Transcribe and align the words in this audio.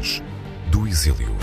Memórias 0.00 0.22
do 0.70 0.86
Exílio. 0.86 1.36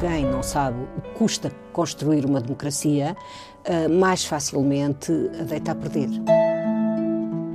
Quem 0.00 0.26
não 0.26 0.42
sabe 0.42 0.78
o 0.96 1.00
que 1.00 1.10
custa 1.10 1.52
construir 1.72 2.24
uma 2.24 2.40
democracia, 2.40 3.16
eh, 3.64 3.86
mais 3.86 4.24
facilmente 4.24 5.12
a 5.40 5.44
deita 5.44 5.72
a 5.72 5.74
perder. 5.76 6.08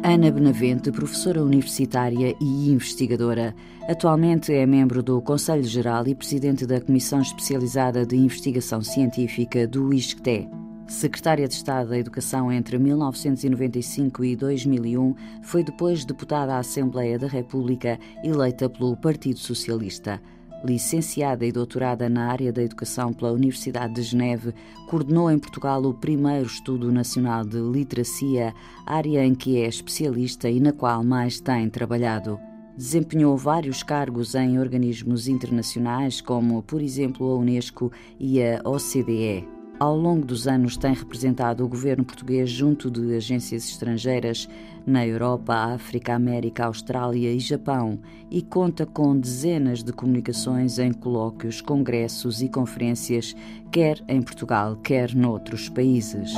Ana 0.03 0.31
Benavente, 0.31 0.89
professora 0.91 1.43
universitária 1.43 2.33
e 2.39 2.71
investigadora. 2.71 3.53
Atualmente 3.89 4.53
é 4.53 4.65
membro 4.65 5.03
do 5.03 5.21
Conselho 5.21 5.65
Geral 5.65 6.07
e 6.07 6.15
presidente 6.15 6.65
da 6.65 6.79
Comissão 6.79 7.19
Especializada 7.19 8.05
de 8.05 8.15
Investigação 8.15 8.81
Científica 8.81 9.67
do 9.67 9.93
ISCTE. 9.93 10.47
Secretária 10.87 11.45
de 11.49 11.53
Estado 11.53 11.89
da 11.89 11.97
Educação 11.97 12.49
entre 12.49 12.77
1995 12.79 14.23
e 14.23 14.37
2001, 14.37 15.13
foi 15.43 15.61
depois 15.61 16.05
deputada 16.05 16.55
à 16.55 16.59
Assembleia 16.59 17.19
da 17.19 17.27
República, 17.27 17.99
eleita 18.23 18.69
pelo 18.69 18.95
Partido 18.95 19.37
Socialista. 19.37 20.21
Licenciada 20.63 21.45
e 21.45 21.51
doutorada 21.51 22.07
na 22.07 22.31
área 22.31 22.53
da 22.53 22.63
educação 22.63 23.11
pela 23.11 23.33
Universidade 23.33 23.95
de 23.95 24.01
Geneve, 24.01 24.53
coordenou 24.89 25.29
em 25.29 25.37
Portugal 25.37 25.83
o 25.83 25.93
primeiro 25.93 26.45
Estudo 26.45 26.89
Nacional 26.89 27.43
de 27.43 27.59
Literacia, 27.59 28.53
área 28.85 29.25
em 29.25 29.35
que 29.35 29.61
é 29.61 29.67
especialista 29.67 30.49
e 30.49 30.59
na 30.61 30.71
qual 30.71 31.03
mais 31.03 31.41
tem 31.41 31.69
trabalhado. 31.69 32.39
Desempenhou 32.77 33.35
vários 33.35 33.83
cargos 33.83 34.35
em 34.35 34.57
organismos 34.57 35.27
internacionais, 35.27 36.21
como, 36.21 36.63
por 36.63 36.81
exemplo, 36.81 37.29
a 37.29 37.37
Unesco 37.37 37.91
e 38.17 38.41
a 38.41 38.61
OCDE. 38.63 39.56
Ao 39.79 39.95
longo 39.95 40.25
dos 40.25 40.47
anos, 40.47 40.75
tem 40.75 40.91
representado 40.91 41.63
o 41.63 41.67
governo 41.67 42.03
português 42.03 42.49
junto 42.49 42.89
de 42.89 43.15
agências 43.15 43.69
estrangeiras 43.69 44.49
na 44.87 45.05
Europa, 45.05 45.53
África, 45.53 46.15
América, 46.15 46.65
Austrália 46.65 47.31
e 47.31 47.39
Japão 47.39 47.99
e 48.31 48.41
conta 48.41 48.87
com 48.87 49.15
dezenas 49.15 49.83
de 49.83 49.93
comunicações 49.93 50.79
em 50.79 50.91
colóquios, 50.91 51.61
congressos 51.61 52.41
e 52.41 52.49
conferências, 52.49 53.35
quer 53.71 54.03
em 54.07 54.21
Portugal, 54.21 54.77
quer 54.77 55.13
noutros 55.13 55.69
países. 55.69 56.33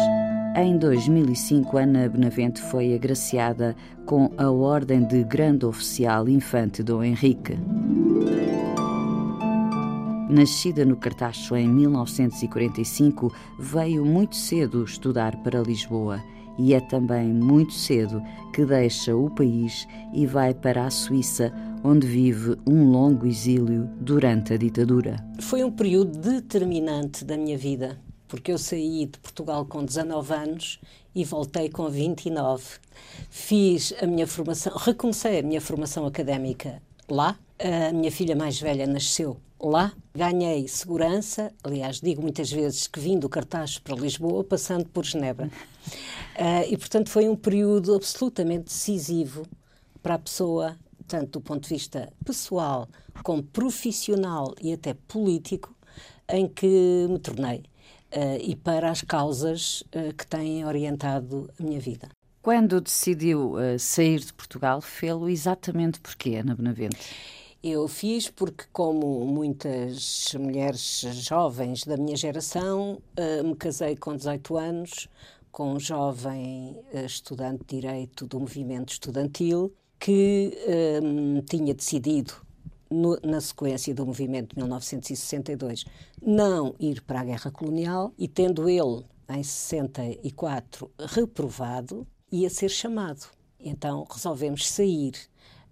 Em 0.57 0.77
2005, 0.77 1.77
Ana 1.77 2.09
Benavente 2.09 2.59
foi 2.59 2.93
agraciada 2.93 3.73
com 4.05 4.31
a 4.37 4.51
Ordem 4.51 5.05
de 5.05 5.23
Grande 5.23 5.65
Oficial 5.65 6.27
Infante 6.27 6.83
Dom 6.83 7.03
Henrique. 7.03 7.57
Nascida 10.29 10.85
no 10.85 10.95
Cartacho 10.95 11.55
em 11.55 11.67
1945, 11.67 13.33
veio 13.57 14.05
muito 14.05 14.35
cedo 14.35 14.83
estudar 14.83 15.35
para 15.37 15.63
Lisboa 15.63 16.23
e 16.55 16.75
é 16.75 16.79
também 16.79 17.33
muito 17.33 17.73
cedo 17.73 18.21
que 18.53 18.63
deixa 18.63 19.15
o 19.15 19.31
país 19.31 19.87
e 20.13 20.27
vai 20.27 20.53
para 20.53 20.85
a 20.85 20.91
Suíça, 20.91 21.51
onde 21.83 22.05
vive 22.05 22.55
um 22.67 22.91
longo 22.91 23.25
exílio 23.25 23.89
durante 23.99 24.53
a 24.53 24.57
ditadura. 24.57 25.15
Foi 25.39 25.63
um 25.63 25.71
período 25.71 26.19
determinante 26.19 27.25
da 27.25 27.35
minha 27.35 27.57
vida, 27.57 27.99
porque 28.27 28.51
eu 28.51 28.59
saí 28.59 29.07
de 29.07 29.17
Portugal 29.17 29.65
com 29.65 29.83
19 29.83 30.31
anos 30.31 30.79
e 31.15 31.25
voltei 31.25 31.69
com 31.69 31.89
29. 31.89 32.63
Fiz 33.31 33.95
a 33.99 34.05
minha 34.05 34.27
formação, 34.27 34.73
recomecei 34.77 35.39
a 35.39 35.41
minha 35.41 35.59
formação 35.59 36.05
académica 36.05 36.83
lá. 37.09 37.35
A 37.57 37.91
minha 37.91 38.11
filha 38.11 38.35
mais 38.35 38.61
velha 38.61 38.85
nasceu 38.85 39.37
lá. 39.61 39.93
Ganhei 40.15 40.67
segurança, 40.67 41.51
aliás, 41.63 41.99
digo 41.99 42.21
muitas 42.21 42.51
vezes 42.51 42.87
que 42.87 42.99
vim 42.99 43.17
do 43.17 43.29
cartaz 43.29 43.77
para 43.77 43.95
Lisboa, 43.95 44.43
passando 44.43 44.85
por 44.85 45.05
Genebra. 45.05 45.47
Uh, 45.47 46.67
e, 46.69 46.77
portanto, 46.77 47.09
foi 47.09 47.27
um 47.27 47.35
período 47.35 47.95
absolutamente 47.95 48.65
decisivo 48.65 49.45
para 50.01 50.15
a 50.15 50.19
pessoa, 50.19 50.77
tanto 51.07 51.39
do 51.39 51.41
ponto 51.41 51.63
de 51.63 51.69
vista 51.69 52.11
pessoal 52.25 52.87
como 53.23 53.43
profissional 53.43 54.53
e 54.61 54.71
até 54.71 54.93
político, 54.93 55.75
em 56.29 56.47
que 56.47 57.07
me 57.09 57.19
tornei. 57.19 57.63
Uh, 58.11 58.41
e 58.41 58.55
para 58.55 58.89
as 58.89 59.01
causas 59.01 59.81
uh, 59.81 60.13
que 60.17 60.25
têm 60.25 60.65
orientado 60.65 61.49
a 61.59 61.63
minha 61.63 61.79
vida. 61.79 62.09
Quando 62.41 62.81
decidiu 62.81 63.55
sair 63.77 64.21
de 64.21 64.33
Portugal, 64.33 64.79
fê-lo 64.79 65.29
exatamente 65.29 65.99
porquê, 65.99 66.37
Ana 66.37 66.55
Benavente? 66.55 66.97
Eu 67.61 67.89
fiz 67.89 68.29
porque, 68.29 68.63
como 68.71 69.25
muitas 69.25 70.33
mulheres 70.39 71.01
jovens 71.11 71.83
da 71.83 71.97
minha 71.97 72.15
geração, 72.15 73.01
uh, 73.19 73.43
me 73.45 73.53
casei 73.53 73.97
com 73.97 74.15
18 74.15 74.55
anos 74.55 75.09
com 75.51 75.73
um 75.73 75.79
jovem 75.79 76.77
uh, 76.93 77.05
estudante 77.05 77.65
de 77.65 77.81
Direito 77.81 78.25
do 78.25 78.39
movimento 78.39 78.93
estudantil 78.93 79.73
que 79.99 80.57
uh, 80.67 81.41
tinha 81.41 81.73
decidido, 81.73 82.33
no, 82.89 83.19
na 83.21 83.41
sequência 83.41 83.93
do 83.93 84.05
movimento 84.05 84.55
de 84.55 84.61
1962, 84.61 85.83
não 86.21 86.73
ir 86.79 87.01
para 87.01 87.19
a 87.19 87.25
guerra 87.25 87.51
colonial 87.51 88.13
e, 88.17 88.29
tendo 88.29 88.69
ele, 88.69 89.03
em 89.27 89.43
64, 89.43 90.89
reprovado, 90.97 92.07
ia 92.31 92.49
ser 92.49 92.69
chamado. 92.69 93.27
Então 93.59 94.07
resolvemos 94.09 94.65
sair. 94.65 95.11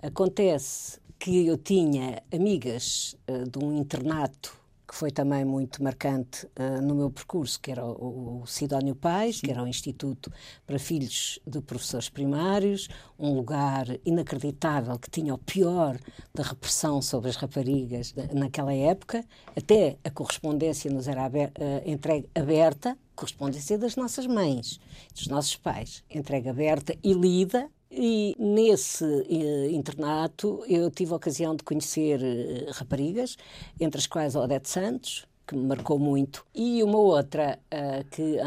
Acontece 0.02 1.00
que 1.20 1.48
eu 1.48 1.58
tinha 1.58 2.22
amigas 2.32 3.16
uh, 3.30 3.50
de 3.50 3.64
um 3.64 3.78
internato 3.78 4.58
que 4.88 4.96
foi 4.96 5.12
também 5.12 5.44
muito 5.44 5.84
marcante 5.84 6.46
uh, 6.46 6.82
no 6.82 6.96
meu 6.96 7.12
percurso, 7.12 7.60
que 7.60 7.72
era 7.72 7.86
o, 7.86 8.42
o 8.42 8.48
Sidónio 8.48 8.96
Pais, 8.96 9.42
que 9.42 9.52
era 9.52 9.62
o 9.62 9.68
Instituto 9.68 10.32
para 10.66 10.80
Filhos 10.80 11.40
de 11.46 11.60
Professores 11.60 12.08
Primários, 12.08 12.88
um 13.20 13.34
lugar 13.34 13.86
inacreditável 14.06 14.98
que 14.98 15.10
tinha 15.10 15.34
o 15.34 15.38
pior 15.38 16.00
da 16.34 16.44
repressão 16.44 17.02
sobre 17.02 17.30
as 17.30 17.36
raparigas 17.36 18.16
naquela 18.34 18.74
época, 18.74 19.26
até 19.56 19.98
a 20.06 20.10
correspondência 20.10 20.90
nos 20.90 21.08
era 21.08 21.26
aber, 21.26 21.52
uh, 21.60 21.90
entregue 21.90 22.30
aberta, 22.34 22.98
correspondência 23.14 23.78
das 23.78 23.98
nossas 23.98 24.26
mães, 24.26 24.80
dos 25.14 25.28
nossos 25.28 25.58
pais, 25.58 26.02
entregue 26.10 26.48
aberta 26.48 26.96
e 27.04 27.12
lida 27.12 27.70
e 27.92 28.36
nesse 28.38 29.04
uh, 29.04 29.72
internato 29.72 30.64
eu 30.68 30.92
tive 30.92 31.14
a 31.14 31.16
ocasião 31.16 31.56
de 31.56 31.64
conhecer 31.64 32.20
uh, 32.20 32.72
raparigas, 32.72 33.38
entre 33.80 34.00
as 34.00 34.08
quais 34.08 34.36
a 34.36 34.42
Odete 34.42 34.70
Santos, 34.70 35.26
que 35.46 35.56
me 35.56 35.64
marcou 35.64 35.98
muito, 35.98 36.46
e 36.54 36.84
uma 36.84 36.98
outra 36.98 37.58
uh, 37.74 38.04
que 38.12 38.38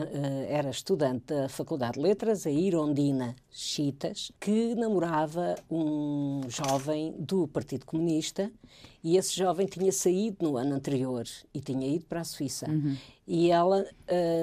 era 0.48 0.68
estudante 0.68 1.26
da 1.28 1.48
Faculdade 1.48 1.94
de 1.94 2.00
Letras, 2.00 2.46
a 2.46 2.50
Irondina 2.50 3.34
Chitas, 3.50 4.30
que 4.38 4.74
namorava 4.74 5.54
um 5.70 6.42
jovem 6.48 7.14
do 7.18 7.48
Partido 7.48 7.86
Comunista 7.86 8.52
e 9.02 9.16
esse 9.16 9.34
jovem 9.34 9.66
tinha 9.66 9.90
saído 9.90 10.44
no 10.46 10.58
ano 10.58 10.74
anterior 10.74 11.24
e 11.54 11.60
tinha 11.60 11.88
ido 11.88 12.04
para 12.04 12.20
a 12.20 12.24
Suíça. 12.24 12.68
Uhum. 12.68 12.94
E 13.26 13.50
ela 13.50 13.86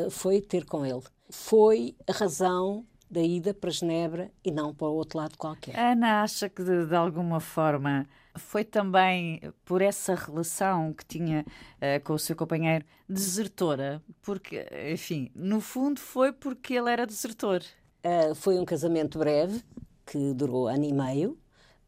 foi 0.09 0.41
ter 0.41 0.65
com 0.65 0.83
ele. 0.83 1.03
Foi 1.29 1.93
a 2.07 2.11
razão 2.11 2.83
da 3.09 3.21
ida 3.21 3.53
para 3.53 3.69
Genebra 3.69 4.31
e 4.43 4.51
não 4.51 4.73
para 4.73 4.87
o 4.87 4.93
outro 4.93 5.19
lado 5.19 5.37
qualquer. 5.37 5.77
Ana 5.77 6.21
acha 6.23 6.49
que 6.49 6.63
de, 6.63 6.85
de 6.85 6.95
alguma 6.95 7.39
forma 7.39 8.07
foi 8.37 8.63
também 8.63 9.41
por 9.65 9.81
essa 9.81 10.13
relação 10.15 10.93
que 10.93 11.05
tinha 11.05 11.45
uh, 11.77 12.03
com 12.03 12.13
o 12.13 12.19
seu 12.19 12.35
companheiro 12.35 12.85
desertora, 13.09 14.01
porque, 14.21 14.65
enfim, 14.91 15.31
no 15.33 15.59
fundo 15.59 15.99
foi 15.99 16.31
porque 16.31 16.73
ele 16.73 16.89
era 16.89 17.05
desertor. 17.05 17.61
Uh, 18.03 18.35
foi 18.35 18.59
um 18.59 18.65
casamento 18.65 19.17
breve 19.17 19.63
que 20.05 20.33
durou 20.33 20.67
ano 20.67 20.85
e 20.85 20.93
meio 20.93 21.37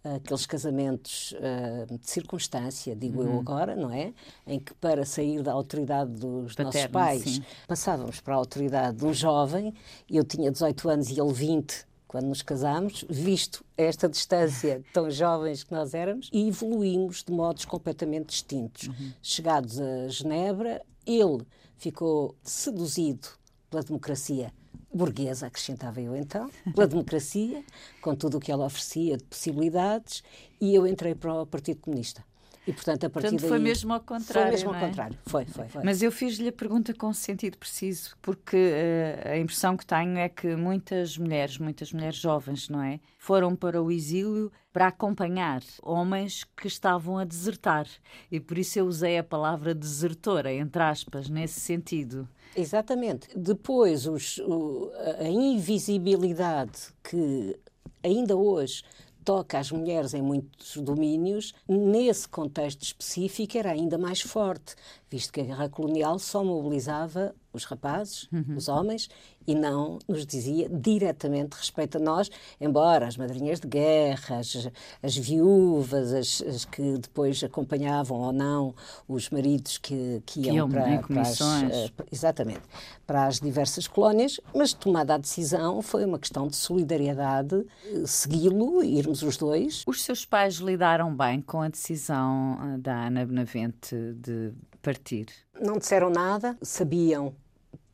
aqueles 0.04 0.46
casamentos 0.46 1.34
uh, 1.34 1.98
de 1.98 2.10
circunstância, 2.10 2.96
digo 2.96 3.22
uhum. 3.22 3.34
eu 3.34 3.40
agora, 3.40 3.76
não 3.76 3.92
é? 3.92 4.14
Em 4.48 4.60
que 4.60 4.74
para 4.76 5.06
sair 5.06 5.42
da 5.44 5.52
autoridade 5.52 6.12
dos 6.12 6.54
Paterno, 6.54 6.72
nossos 6.72 6.88
pais 6.88 7.22
sim. 7.24 7.44
passávamos 7.68 8.22
para 8.22 8.34
a 8.34 8.38
autoridade 8.38 8.98
de 8.98 9.06
um 9.06 9.13
jovem, 9.13 9.74
eu 10.10 10.24
tinha 10.24 10.51
18 10.51 10.90
anos 10.90 11.10
e 11.10 11.19
ele 11.19 11.34
20 11.34 11.90
quando 12.07 12.25
nos 12.25 12.42
casámos, 12.42 13.06
visto 13.07 13.63
esta 13.78 14.10
distância 14.10 14.84
tão 14.92 15.12
jovens 15.12 15.63
que 15.63 15.72
nós 15.72 15.94
éramos, 15.94 16.28
e 16.34 16.48
evoluímos 16.48 17.24
de 17.24 17.31
modos 17.31 17.66
completamente 17.66 18.30
distintos. 18.30 18.88
Uhum. 18.88 19.12
Chegados 19.22 19.80
a 19.80 20.07
Genebra, 20.07 20.81
ele 21.06 21.45
ficou 21.78 22.36
seduzido 22.42 23.28
pela 23.69 23.84
democracia 23.84 24.52
burguesa, 24.94 25.47
acrescentava 25.47 26.01
eu 26.01 26.15
então, 26.15 26.50
pela 26.74 26.86
democracia, 26.88 27.63
com 28.01 28.15
tudo 28.15 28.38
o 28.38 28.39
que 28.39 28.51
ela 28.51 28.65
oferecia 28.65 29.18
de 29.18 29.24
possibilidades, 29.24 30.24
e 30.59 30.74
eu 30.74 30.88
entrei 30.88 31.15
para 31.15 31.41
o 31.41 31.45
Partido 31.45 31.80
Comunista. 31.80 32.24
E, 32.69 32.74
portanto, 32.74 33.03
a 33.06 33.09
partir 33.09 33.31
portanto, 33.31 33.50
foi 33.50 33.57
mesmo 33.57 33.91
ao 33.91 34.00
contrário. 34.00 34.44
Foi 34.44 34.51
mesmo 34.51 34.69
ao 34.69 34.75
é? 34.75 34.80
contrário. 34.80 35.18
Foi, 35.25 35.45
foi, 35.45 35.68
foi. 35.68 35.83
Mas 35.83 36.03
eu 36.03 36.12
fiz-lhe 36.12 36.50
a 36.50 36.51
pergunta 36.51 36.94
com 36.94 37.12
sentido 37.13 37.57
preciso, 37.57 38.15
porque 38.21 38.56
uh, 38.56 39.30
a 39.30 39.38
impressão 39.39 39.75
que 39.75 39.83
tenho 39.83 40.18
é 40.19 40.30
que 40.30 40.56
muitas 40.56 41.18
mulheres, 41.18 41.57
muitas 41.57 41.92
mulheres 41.92 42.18
jovens, 42.18 42.69
não 42.69 42.83
é? 42.83 43.00
Foram 43.18 43.56
para 43.56 43.81
o 43.81 43.92
exílio 43.92 44.51
para 44.71 44.88
acompanhar 44.88 45.63
homens 45.81 46.44
que 46.44 46.68
estavam 46.68 47.18
a 47.18 47.24
desertar. 47.24 47.88
E 48.31 48.39
por 48.39 48.56
isso 48.56 48.77
eu 48.77 48.85
usei 48.85 49.18
a 49.18 49.24
palavra 49.24 49.74
desertora, 49.74 50.53
entre 50.53 50.83
aspas, 50.83 51.27
nesse 51.27 51.59
sentido. 51.59 52.30
Exatamente. 52.56 53.28
Depois, 53.36 54.06
os, 54.07 54.38
o, 54.40 54.92
a 55.19 55.28
invisibilidade 55.28 56.94
que 57.04 57.57
ainda 58.04 58.36
hoje 58.36 58.84
toca 59.24 59.60
às 59.60 59.72
mulheres 59.72 60.13
em 60.13 60.22
muitos 60.22 60.78
domínios, 60.78 61.54
nesse 61.68 62.28
contexto 62.28 62.81
específico 62.81 63.57
era 63.57 63.72
ainda 63.72 63.98
mais 63.98 64.22
forte, 64.22 64.75
visto 65.10 65.31
que 65.31 65.42
a 65.42 65.44
guerra 65.44 65.69
colonial 65.69 66.18
só 66.18 66.44
mobilizava 66.44 67.36
os 67.51 67.63
rapazes, 67.66 68.28
uhum. 68.31 68.56
os 68.56 68.68
homens, 68.68 69.10
e 69.48 69.56
não 69.56 69.98
nos 70.07 70.25
dizia 70.25 70.69
diretamente 70.69 71.56
respeito 71.56 71.98
a 71.98 72.00
nós, 72.00 72.30
embora 72.62 73.07
as 73.07 73.18
madrinhas 73.18 73.60
de 73.60 73.68
guerra, 73.68 74.38
as, 74.38 74.69
as 75.01 75.18
viúvas, 75.18 76.13
as, 76.13 76.42
as, 76.42 76.66
que 76.66 76.98
depois 77.00 77.44
acompanhavam 77.44 78.19
ou 78.19 78.31
não 78.31 78.75
os 79.07 79.30
maridos 79.31 79.80
que, 79.80 80.22
que 80.25 80.42
iam, 80.42 80.68
que 80.68 80.75
para, 80.75 81.00
para 81.01 81.22
as, 81.22 81.40
uh, 81.40 81.92
exatamente, 82.12 82.62
para 83.07 83.25
as 83.25 83.40
diversas 83.40 83.88
colónias, 83.88 84.40
mas 84.54 84.72
tomada 84.72 85.16
a 85.16 85.18
decisão 85.18 85.81
foi 85.81 86.06
uma 86.06 86.19
questão 86.19 86.48
de 86.48 86.56
solidariedade, 86.56 87.66
eh, 87.86 88.04
segui-lo, 88.06 88.84
irmos 88.84 89.24
os 89.24 89.36
dois. 89.36 89.84
Os 89.88 90.04
seus 90.04 90.25
pais 90.25 90.56
lidaram 90.56 91.16
bem 91.16 91.42
com 91.42 91.62
a 91.62 91.69
decisão 91.69 92.57
eh, 92.62 92.78
da 92.78 93.07
Ana 93.07 93.25
Benavente 93.25 93.95
de 94.13 94.52
partir? 94.80 95.28
Não 95.60 95.78
disseram 95.78 96.10
nada, 96.10 96.58
sabiam 96.62 97.36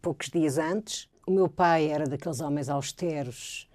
poucos 0.01 0.29
dias 0.29 0.57
antes. 0.57 1.09
O 1.25 1.31
meu 1.31 1.49
pai 1.49 1.89
era 1.89 2.05
daqueles 2.05 2.39
homens 2.39 2.69
austeros, 2.69 3.67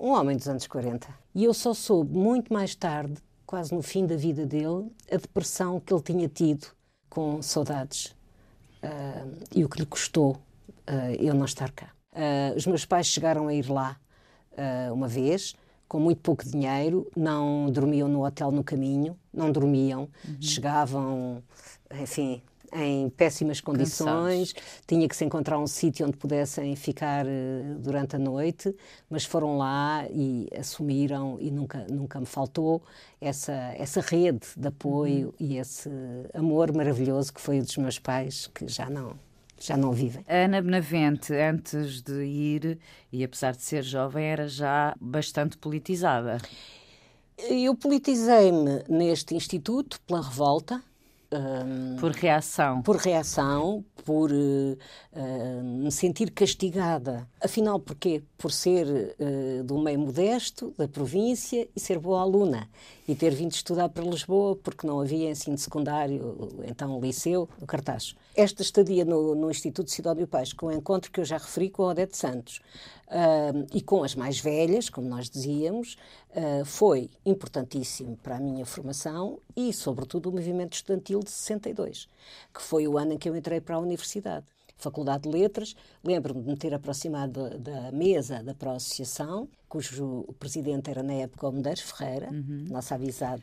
um 0.00 0.10
homem 0.10 0.36
dos 0.36 0.48
anos 0.48 0.66
40. 0.66 1.08
E 1.34 1.44
eu 1.44 1.54
só 1.54 1.72
soube 1.72 2.16
muito 2.16 2.52
mais 2.52 2.74
tarde, 2.74 3.14
quase 3.46 3.74
no 3.74 3.82
fim 3.82 4.06
da 4.06 4.16
vida 4.16 4.44
dele, 4.44 4.90
a 5.10 5.16
depressão 5.16 5.80
que 5.80 5.92
ele 5.92 6.02
tinha 6.02 6.28
tido 6.28 6.66
com 7.08 7.40
saudades 7.40 8.16
uh, 8.82 9.38
e 9.54 9.64
o 9.64 9.68
que 9.68 9.80
lhe 9.80 9.86
custou 9.86 10.32
uh, 10.32 11.14
eu 11.18 11.34
não 11.34 11.44
estar 11.44 11.70
cá. 11.72 11.90
Uh, 12.12 12.56
os 12.56 12.66
meus 12.66 12.84
pais 12.84 13.06
chegaram 13.06 13.48
a 13.48 13.54
ir 13.54 13.68
lá 13.70 13.98
uma 14.92 15.06
vez, 15.06 15.54
com 15.86 16.00
muito 16.00 16.20
pouco 16.20 16.44
dinheiro, 16.44 17.08
não 17.16 17.70
dormiam 17.70 18.08
no 18.08 18.26
hotel 18.26 18.50
no 18.50 18.64
caminho, 18.64 19.16
não 19.32 19.52
dormiam, 19.52 20.08
uhum. 20.26 20.36
chegavam, 20.42 21.42
enfim, 21.92 22.42
em 22.72 23.08
péssimas 23.10 23.60
condições, 23.60 24.52
Cansados. 24.52 24.82
tinha 24.86 25.08
que 25.08 25.16
se 25.16 25.24
encontrar 25.24 25.58
um 25.58 25.66
sítio 25.66 26.06
onde 26.06 26.16
pudessem 26.16 26.74
ficar 26.76 27.26
uh, 27.26 27.78
durante 27.78 28.16
a 28.16 28.18
noite, 28.18 28.74
mas 29.08 29.24
foram 29.24 29.58
lá 29.58 30.06
e 30.10 30.48
assumiram 30.58 31.38
e 31.40 31.50
nunca 31.50 31.86
nunca 31.90 32.20
me 32.20 32.26
faltou 32.26 32.82
essa 33.20 33.52
essa 33.52 34.00
rede 34.00 34.46
de 34.56 34.68
apoio 34.68 35.28
uhum. 35.28 35.46
e 35.46 35.56
esse 35.58 35.90
amor 36.34 36.72
maravilhoso 36.72 37.32
que 37.32 37.40
foi 37.40 37.60
o 37.60 37.62
dos 37.62 37.76
meus 37.76 37.98
pais 37.98 38.46
que 38.48 38.68
já 38.68 38.88
não 38.88 39.14
já 39.60 39.76
não 39.76 39.92
vivem. 39.92 40.24
Ana 40.28 40.62
Benavente, 40.62 41.34
antes 41.34 42.00
de 42.00 42.24
ir, 42.24 42.78
e 43.12 43.24
apesar 43.24 43.56
de 43.56 43.62
ser 43.62 43.82
jovem, 43.82 44.24
era 44.24 44.46
já 44.46 44.94
bastante 45.00 45.58
politizada. 45.58 46.38
Eu 47.36 47.74
politizei-me 47.74 48.82
neste 48.88 49.34
instituto 49.34 50.00
pela 50.02 50.22
revolta, 50.22 50.82
um, 51.32 51.96
por 51.96 52.12
reação. 52.12 52.82
Por 52.82 52.96
reação, 52.96 53.84
por 54.04 54.30
uh, 54.32 54.78
uh, 55.12 55.62
me 55.62 55.92
sentir 55.92 56.30
castigada. 56.30 57.28
Afinal, 57.40 57.78
porquê? 57.78 58.22
Por 58.38 58.52
ser 58.52 58.86
uh, 58.86 59.64
do 59.64 59.78
meio 59.78 59.98
modesto, 59.98 60.72
da 60.78 60.88
província 60.88 61.68
e 61.74 61.80
ser 61.80 61.98
boa 61.98 62.20
aluna. 62.20 62.70
E 63.06 63.14
ter 63.14 63.34
vindo 63.34 63.52
estudar 63.52 63.88
para 63.88 64.04
Lisboa, 64.04 64.54
porque 64.54 64.86
não 64.86 65.00
havia 65.00 65.30
ensino 65.30 65.58
secundário, 65.58 66.36
então 66.64 67.00
liceu, 67.00 67.48
no 67.60 67.66
Cartaz. 67.66 68.14
Esta 68.36 68.62
estadia 68.62 69.04
no, 69.04 69.34
no 69.34 69.50
Instituto 69.50 69.90
Sidónio 69.90 70.28
Pais, 70.28 70.52
com 70.52 70.66
o 70.66 70.72
encontro 70.72 71.10
que 71.10 71.18
eu 71.18 71.24
já 71.24 71.36
referi 71.36 71.68
com 71.68 71.82
a 71.82 71.88
Odete 71.88 72.16
Santos, 72.16 72.60
uh, 73.08 73.66
e 73.72 73.80
com 73.80 74.04
as 74.04 74.14
mais 74.14 74.38
velhas, 74.38 74.88
como 74.88 75.08
nós 75.08 75.28
dizíamos, 75.28 75.96
uh, 76.30 76.64
foi 76.64 77.10
importantíssimo 77.24 78.16
para 78.16 78.36
a 78.36 78.40
minha 78.40 78.64
formação 78.64 79.40
e, 79.56 79.72
sobretudo, 79.72 80.28
o 80.28 80.32
movimento 80.32 80.74
estudantil 80.74 81.20
de 81.20 81.30
62, 81.30 82.08
que 82.54 82.62
foi 82.62 82.86
o 82.86 82.96
ano 82.96 83.14
em 83.14 83.18
que 83.18 83.28
eu 83.28 83.36
entrei 83.36 83.60
para 83.60 83.76
a 83.76 83.78
universidade. 83.78 84.46
Faculdade 84.78 85.24
de 85.24 85.28
Letras. 85.28 85.74
Lembro-me 86.02 86.42
de 86.42 86.48
me 86.48 86.56
ter 86.56 86.72
aproximado 86.72 87.58
da 87.58 87.92
mesa 87.92 88.42
da 88.42 88.54
Pró-Associação, 88.54 89.48
cujo 89.68 90.24
presidente 90.38 90.90
era 90.90 91.02
na 91.02 91.14
época 91.14 91.48
o 91.48 91.52
Medeiros 91.52 91.82
Ferreira, 91.82 92.30
uhum. 92.30 92.66
nossa 92.70 92.94
avisada 92.94 93.42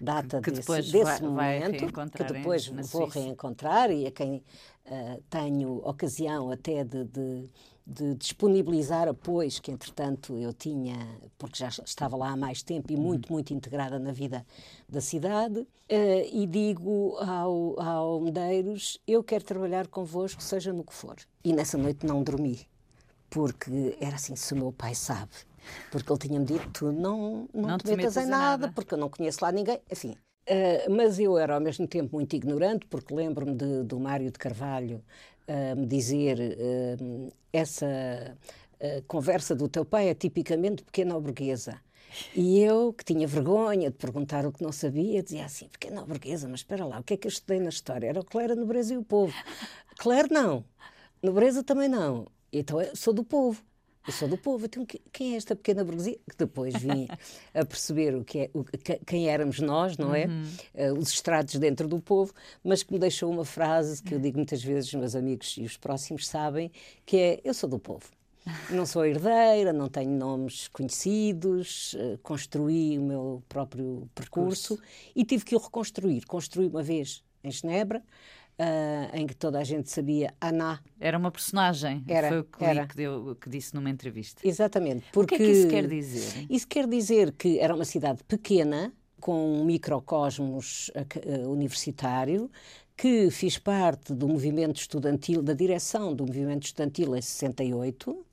data 0.00 0.40
que 0.40 0.50
desse, 0.50 0.70
desse 0.70 1.02
vai, 1.02 1.20
momento, 1.20 1.92
vai 1.92 2.08
que 2.08 2.24
depois 2.24 2.66
vou 2.66 2.84
Suíça. 2.84 3.20
reencontrar 3.20 3.90
e 3.90 4.06
a 4.06 4.10
quem 4.10 4.42
uh, 4.86 5.22
tenho 5.30 5.76
ocasião 5.88 6.50
até 6.50 6.84
de, 6.84 7.04
de 7.04 7.48
de 7.86 8.14
disponibilizar 8.14 9.08
apoios 9.08 9.58
que, 9.58 9.70
entretanto, 9.70 10.38
eu 10.38 10.52
tinha, 10.52 10.96
porque 11.36 11.58
já 11.58 11.68
estava 11.68 12.16
lá 12.16 12.30
há 12.30 12.36
mais 12.36 12.62
tempo 12.62 12.90
e 12.90 12.96
muito, 12.96 13.30
muito 13.30 13.52
integrada 13.52 13.98
na 13.98 14.10
vida 14.10 14.44
da 14.88 15.00
cidade, 15.00 15.60
uh, 15.60 15.66
e 16.32 16.46
digo 16.46 17.16
ao, 17.18 17.80
ao 17.80 18.20
Medeiros: 18.20 18.98
eu 19.06 19.22
quero 19.22 19.44
trabalhar 19.44 19.86
convosco, 19.88 20.42
seja 20.42 20.72
no 20.72 20.82
que 20.82 20.94
for. 20.94 21.16
E 21.44 21.52
nessa 21.52 21.76
noite 21.76 22.06
não 22.06 22.22
dormi, 22.22 22.66
porque 23.28 23.96
era 24.00 24.16
assim: 24.16 24.34
se 24.34 24.54
o 24.54 24.56
meu 24.56 24.72
pai 24.72 24.94
sabe. 24.94 25.32
Porque 25.90 26.10
ele 26.10 26.18
tinha-me 26.18 26.46
dito: 26.46 26.70
tu 26.72 26.92
não, 26.92 27.48
não, 27.52 27.68
não 27.68 27.78
te, 27.78 27.84
te 27.84 27.96
metas 27.96 28.16
em 28.16 28.26
nada, 28.26 28.66
nada, 28.66 28.72
porque 28.74 28.94
eu 28.94 28.98
não 28.98 29.10
conheço 29.10 29.38
lá 29.42 29.52
ninguém. 29.52 29.80
Enfim, 29.90 30.16
Uh, 30.46 30.92
mas 30.92 31.18
eu 31.18 31.38
era 31.38 31.54
ao 31.54 31.60
mesmo 31.60 31.88
tempo 31.88 32.16
muito 32.16 32.36
ignorante, 32.36 32.84
porque 32.90 33.14
lembro-me 33.14 33.54
do 33.82 33.98
Mário 33.98 34.30
de 34.30 34.38
Carvalho 34.38 35.02
me 35.76 35.86
dizer 35.86 36.38
uh, 36.38 37.32
essa 37.52 38.36
conversa 39.06 39.54
do 39.54 39.68
teu 39.68 39.84
pai 39.84 40.08
é 40.08 40.14
tipicamente 40.14 40.82
pequena 40.82 41.18
burguesa. 41.18 41.80
E 42.34 42.60
eu, 42.60 42.92
que 42.92 43.04
tinha 43.04 43.26
vergonha 43.26 43.90
de 43.90 43.96
perguntar 43.96 44.46
o 44.46 44.52
que 44.52 44.62
não 44.62 44.72
sabia, 44.72 45.22
dizia 45.22 45.44
assim: 45.44 45.68
pequena 45.68 46.04
burguesa, 46.04 46.48
mas 46.48 46.60
espera 46.60 46.84
lá, 46.84 47.00
o 47.00 47.02
que 47.02 47.14
é 47.14 47.16
que 47.16 47.26
eu 47.26 47.30
estudei 47.30 47.58
na 47.60 47.70
história? 47.70 48.08
Era 48.08 48.20
o 48.20 48.24
que 48.24 48.38
era 48.38 48.54
no 48.54 48.66
Brasil 48.66 49.00
o 49.00 49.04
povo. 49.04 49.34
Claro, 49.96 50.28
não. 50.30 50.64
Nobreza 51.22 51.62
também 51.62 51.88
não. 51.88 52.26
Então 52.52 52.80
eu 52.80 52.94
sou 52.94 53.12
do 53.14 53.24
povo. 53.24 53.62
Eu 54.06 54.12
sou 54.12 54.28
do 54.28 54.36
povo. 54.36 54.66
Então, 54.66 54.86
quem 55.12 55.34
é 55.34 55.36
esta 55.36 55.56
pequena 55.56 55.82
burguesia? 55.82 56.18
Que 56.28 56.36
depois 56.36 56.74
vim 56.74 57.08
a 57.54 57.64
perceber 57.64 58.14
o 58.14 58.22
que 58.24 58.40
é, 58.40 58.50
o, 58.52 58.64
quem 59.06 59.28
éramos 59.28 59.60
nós, 59.60 59.96
não 59.96 60.14
é? 60.14 60.26
Uhum. 60.26 60.44
Uh, 60.74 60.98
os 60.98 61.08
estratos 61.08 61.56
dentro 61.56 61.88
do 61.88 61.98
povo, 62.00 62.32
mas 62.62 62.82
que 62.82 62.92
me 62.92 62.98
deixou 62.98 63.32
uma 63.32 63.44
frase 63.44 64.02
que 64.02 64.14
eu 64.14 64.18
digo 64.18 64.36
muitas 64.36 64.62
vezes, 64.62 64.92
meus 64.94 65.14
amigos 65.14 65.56
e 65.56 65.62
os 65.62 65.76
próximos 65.76 66.26
sabem, 66.26 66.70
que 67.06 67.16
é: 67.16 67.40
Eu 67.42 67.54
sou 67.54 67.68
do 67.68 67.78
povo. 67.78 68.04
Não 68.68 68.84
sou 68.84 69.06
herdeira, 69.06 69.72
não 69.72 69.88
tenho 69.88 70.10
nomes 70.10 70.68
conhecidos, 70.68 71.94
uh, 71.94 72.18
construí 72.22 72.98
o 72.98 73.02
meu 73.02 73.42
próprio 73.48 74.06
percurso 74.14 74.76
Curso. 74.76 74.82
e 75.16 75.24
tive 75.24 75.46
que 75.46 75.56
o 75.56 75.58
reconstruir. 75.58 76.26
Construí 76.26 76.66
uma 76.66 76.82
vez 76.82 77.24
em 77.42 77.50
Genebra, 77.50 78.02
uh, 78.58 79.16
em 79.16 79.26
que 79.26 79.34
toda 79.34 79.58
a 79.58 79.64
gente 79.64 79.90
sabia 79.90 80.34
Ana. 80.40 80.80
Era 80.98 81.18
uma 81.18 81.30
personagem, 81.30 82.04
era, 82.08 82.28
foi 82.28 82.38
o 82.40 82.44
que, 82.44 82.64
era. 82.64 82.86
que, 82.86 82.96
deu, 82.96 83.36
que 83.40 83.48
disse 83.48 83.74
numa 83.74 83.90
entrevista. 83.90 84.46
Exatamente. 84.46 85.04
Porque 85.12 85.34
o 85.34 85.38
que 85.38 85.42
é 85.42 85.46
que 85.46 85.52
isso 85.52 85.68
quer 85.68 85.86
dizer? 85.86 86.46
Isso 86.48 86.68
quer 86.68 86.86
dizer 86.86 87.32
que 87.32 87.58
era 87.58 87.74
uma 87.74 87.84
cidade 87.84 88.22
pequena, 88.24 88.92
com 89.20 89.60
um 89.60 89.64
microcosmos 89.64 90.90
uh, 90.90 91.48
universitário, 91.48 92.50
que 92.96 93.30
fiz 93.30 93.58
parte 93.58 94.12
do 94.12 94.28
movimento 94.28 94.76
estudantil, 94.76 95.42
da 95.42 95.52
direção 95.52 96.14
do 96.14 96.26
movimento 96.26 96.64
estudantil 96.64 97.16
em 97.16 97.22
68, 97.22 98.24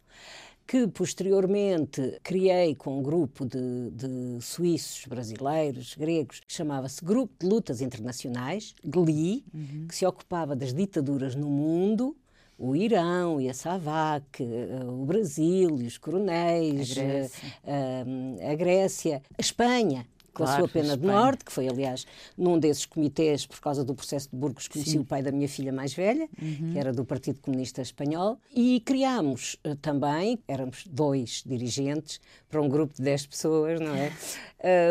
que 0.68 0.88
posteriormente 0.88 2.20
criei 2.24 2.76
com 2.76 3.00
um 3.00 3.04
grupo 3.04 3.46
de, 3.46 3.92
de 3.92 4.42
suíços, 4.42 5.06
brasileiros, 5.06 5.96
gregos, 5.96 6.40
que 6.40 6.54
chamava-se 6.54 7.04
Grupo 7.04 7.34
de 7.40 7.48
Lutas 7.48 7.82
Internacionais, 7.82 8.74
GLI, 8.84 9.44
uhum. 9.54 9.88
que 9.88 9.96
se 9.96 10.06
ocupava 10.06 10.56
das 10.56 10.74
ditaduras 10.74 11.36
no 11.36 11.50
mundo, 11.50 12.16
o 12.62 12.76
Irão 12.76 13.42
e 13.42 13.50
a 13.50 13.54
Savac, 13.56 14.44
eh, 14.44 14.86
o 14.86 15.04
Brasil 15.04 15.82
e 15.82 15.88
os 15.88 15.98
coronéis, 15.98 16.92
a 16.92 17.02
Grécia, 17.02 17.50
a, 17.64 17.72
eh, 17.72 18.52
a, 18.52 18.56
Grécia, 18.56 19.22
a 19.36 19.42
Espanha, 19.42 20.06
claro, 20.34 20.52
a 20.52 20.58
sua 20.58 20.68
pena 20.68 20.98
de 20.98 21.06
morte, 21.06 21.46
que 21.46 21.52
foi, 21.52 21.68
aliás, 21.68 22.06
num 22.38 22.58
desses 22.58 22.86
comitês, 22.86 23.46
por 23.46 23.60
causa 23.60 23.84
do 23.84 23.94
processo 23.94 24.30
de 24.30 24.36
Burgos, 24.36 24.68
conheci 24.68 24.92
Sim. 24.92 25.00
o 25.00 25.06
pai 25.06 25.22
da 25.22 25.32
minha 25.32 25.48
filha 25.48 25.72
mais 25.72 25.94
velha, 25.94 26.28
uhum. 26.42 26.72
que 26.72 26.80
era 26.80 26.92
do 26.92 27.06
Partido 27.06 27.40
Comunista 27.42 27.82
Espanhol, 27.82 28.38
e 28.54 28.80
criámos 28.82 29.58
uh, 29.66 29.76
também, 29.76 30.40
éramos 30.48 30.86
dois 30.88 31.44
dirigentes, 31.46 32.20
para 32.50 32.62
um 32.62 32.70
grupo 32.70 32.94
de 32.96 33.02
10 33.02 33.26
pessoas, 33.28 33.80
não 33.80 33.96
é? 33.96 34.12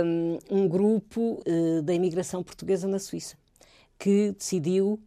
Um, 0.04 0.38
um 0.50 0.68
grupo 0.68 1.40
uh, 1.46 1.80
da 1.82 1.94
imigração 1.94 2.42
portuguesa 2.42 2.88
na 2.88 2.98
Suíça, 2.98 3.36
que 3.96 4.32
decidiu 4.32 4.98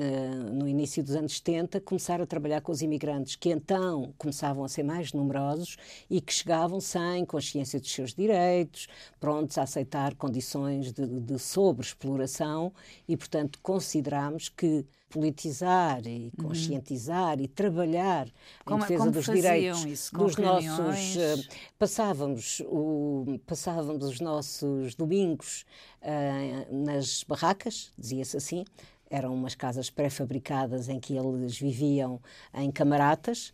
uh, 0.00 0.54
no 0.54 0.66
início 0.66 1.02
dos 1.02 1.14
anos 1.14 1.36
70, 1.36 1.80
começar 1.80 2.20
a 2.20 2.26
trabalhar 2.26 2.60
com 2.62 2.72
os 2.72 2.80
imigrantes, 2.80 3.36
que 3.36 3.50
então 3.50 4.14
começavam 4.16 4.64
a 4.64 4.68
ser 4.68 4.82
mais 4.82 5.12
numerosos 5.12 5.76
e 6.08 6.20
que 6.20 6.32
chegavam 6.32 6.80
sem 6.80 7.24
consciência 7.24 7.78
dos 7.78 7.92
seus 7.92 8.14
direitos, 8.14 8.88
prontos 9.20 9.58
a 9.58 9.62
aceitar 9.62 10.14
condições 10.14 10.92
de, 10.92 11.06
de 11.06 11.38
sobreexploração 11.38 12.72
e, 13.06 13.16
portanto, 13.16 13.58
consideramos 13.62 14.48
que 14.48 14.86
politizar 15.10 16.06
e 16.06 16.32
uhum. 16.38 16.48
conscientizar 16.48 17.36
uhum. 17.36 17.44
e 17.44 17.48
trabalhar 17.48 18.28
como, 18.64 18.78
em 18.78 18.80
defesa 18.82 18.98
como 18.98 19.10
dos 19.10 19.24
direitos 19.26 19.84
isso? 19.84 20.16
dos 20.16 20.36
nossos 20.36 21.16
uh, 21.16 21.48
passávamos 21.76 22.62
o 22.66 23.40
passávamos 23.44 24.04
os 24.04 24.20
nossos 24.20 24.94
domingos 24.94 25.66
uh, 26.00 26.74
nas 26.74 27.24
barracas 27.24 27.92
dizia-se 27.98 28.36
assim 28.36 28.64
eram 29.10 29.34
umas 29.34 29.54
casas 29.54 29.90
pré-fabricadas 29.90 30.88
em 30.88 30.98
que 30.98 31.16
eles 31.16 31.58
viviam 31.58 32.20
em 32.54 32.70
camaratas 32.70 33.52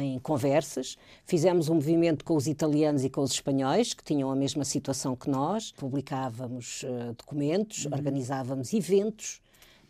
em 0.00 0.18
conversas. 0.18 0.96
Fizemos 1.24 1.68
um 1.68 1.74
movimento 1.74 2.24
com 2.24 2.34
os 2.34 2.46
italianos 2.48 3.04
e 3.04 3.10
com 3.10 3.20
os 3.20 3.32
espanhóis, 3.32 3.94
que 3.94 4.02
tinham 4.02 4.30
a 4.30 4.34
mesma 4.34 4.64
situação 4.64 5.14
que 5.14 5.30
nós. 5.30 5.70
Publicávamos 5.72 6.82
uh, 6.82 7.14
documentos, 7.14 7.84
uhum. 7.84 7.92
organizávamos 7.92 8.72
eventos 8.72 9.40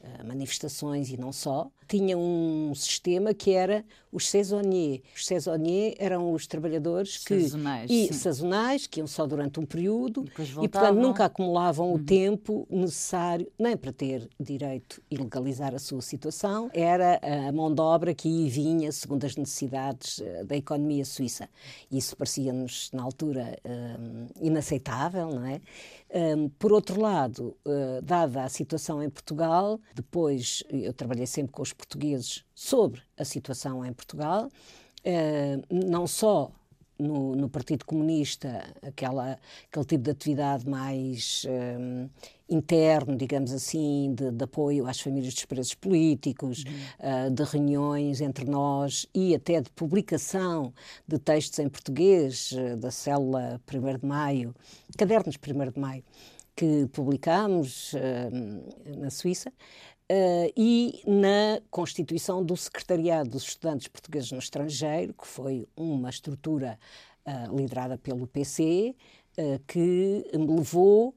eh, 0.01 0.23
manifestações 0.23 1.11
e 1.11 1.17
não 1.17 1.33
só, 1.33 1.69
tinha 1.89 2.17
um 2.17 2.73
sistema 2.75 3.33
que 3.33 3.53
era 3.53 3.85
os 4.13 4.29
saisonniers. 4.29 5.03
Os 5.15 5.27
saisonniers 5.27 5.95
eram 5.99 6.33
os 6.33 6.47
trabalhadores 6.47 7.19
que 7.19 7.41
sazonais, 7.43 7.91
e 7.91 8.07
sim. 8.07 8.13
sazonais 8.13 8.87
que 8.87 9.01
iam 9.01 9.07
só 9.07 9.27
durante 9.27 9.61
um 9.61 9.67
período 9.67 10.25
e, 10.39 10.65
e 10.65 10.69
portanto 10.69 10.97
nunca 10.97 11.25
acumulavam 11.27 11.89
uhum. 11.89 11.95
o 11.95 11.99
tempo 11.99 12.67
necessário 12.71 13.51
nem 13.59 13.77
para 13.77 13.93
ter 13.93 14.29
direito 14.39 15.03
e 15.11 15.17
legalizar 15.17 15.75
a 15.75 15.79
sua 15.79 16.01
situação. 16.01 16.71
Era 16.73 17.21
a 17.49 17.53
mão 17.53 17.73
de 17.73 17.81
obra 17.81 18.15
que 18.15 18.29
ia 18.29 18.47
e 18.47 18.51
vinha 18.51 18.93
segundo 18.93 19.25
as 19.25 19.37
necessidades 19.37 20.21
eh, 20.21 20.45
da 20.45 20.57
economia 20.57 21.05
suíça. 21.05 21.49
Isso 21.91 22.17
parecia-nos 22.17 22.91
na 22.93 23.03
altura 23.03 23.59
um, 23.65 24.27
inaceitável, 24.41 25.29
não 25.29 25.47
é? 25.47 25.61
Um, 26.11 26.49
por 26.49 26.73
outro 26.73 27.01
lado, 27.01 27.55
uh, 27.67 28.01
dada 28.03 28.45
a 28.45 28.49
situação 28.49 29.03
em 29.03 29.11
Portugal, 29.11 29.79
depois 29.95 30.65
eu 30.71 30.93
trabalhei 30.95 31.27
sempre 31.27 31.53
com 31.53 31.61
os 31.61 31.75
portugueses 31.79 32.45
sobre 32.55 33.01
a 33.17 33.25
situação 33.25 33.83
em 33.87 33.93
Portugal, 33.95 34.49
uh, 34.49 35.75
não 35.75 36.07
só 36.07 36.53
no, 36.99 37.37
no, 37.37 37.49
Partido 37.49 37.85
Comunista, 37.85 38.65
aquela, 38.83 39.39
aquele 39.71 39.85
tipo 39.85 40.03
de 40.03 40.11
atividade 40.11 40.69
mais 40.69 41.47
um, 41.49 42.09
interno, 42.49 43.17
digamos 43.17 43.53
assim, 43.53 44.13
de, 44.15 44.33
de, 44.33 44.45
apoio 44.45 44.87
às 44.87 45.01
famílias 45.01 45.33
dos 45.33 45.45
presos 45.45 45.75
políticos, 45.75 46.65
uhum. 46.65 47.29
uh, 47.29 47.31
de 47.31 47.43
reuniões 47.45 48.21
entre 48.21 48.45
nós 48.45 49.07
e 49.15 49.35
até 49.35 49.61
de 49.61 49.71
publicação 49.71 50.73
de 51.07 51.19
textos 51.19 51.59
em 51.61 51.69
português 51.69 52.53
uh, 52.53 52.77
da 52.77 52.91
célula 52.91 53.61
1 53.73 53.99
de 53.99 54.07
Maio, 54.07 54.55
cadernos 54.97 55.37
1 55.37 55.71
de 55.71 55.79
Maio, 55.79 56.05
que 56.57 56.89
publicámos 56.93 57.93
uh, 57.93 58.99
na 58.99 59.11
Suíça. 59.11 59.53
Uh, 60.11 60.51
e 60.57 61.03
na 61.07 61.61
constituição 61.71 62.43
do 62.43 62.57
Secretariado 62.57 63.29
dos 63.29 63.43
Estudantes 63.43 63.89
Portugueses 63.89 64.33
no 64.33 64.39
Estrangeiro, 64.39 65.13
que 65.13 65.27
foi 65.27 65.69
uma 65.77 66.09
estrutura 66.09 66.79
uh, 67.27 67.55
liderada 67.55 67.99
pelo 67.99 68.27
PC, 68.27 68.97
uh, 69.37 69.61
que 69.67 70.25
me 70.33 70.47
levou, 70.47 71.15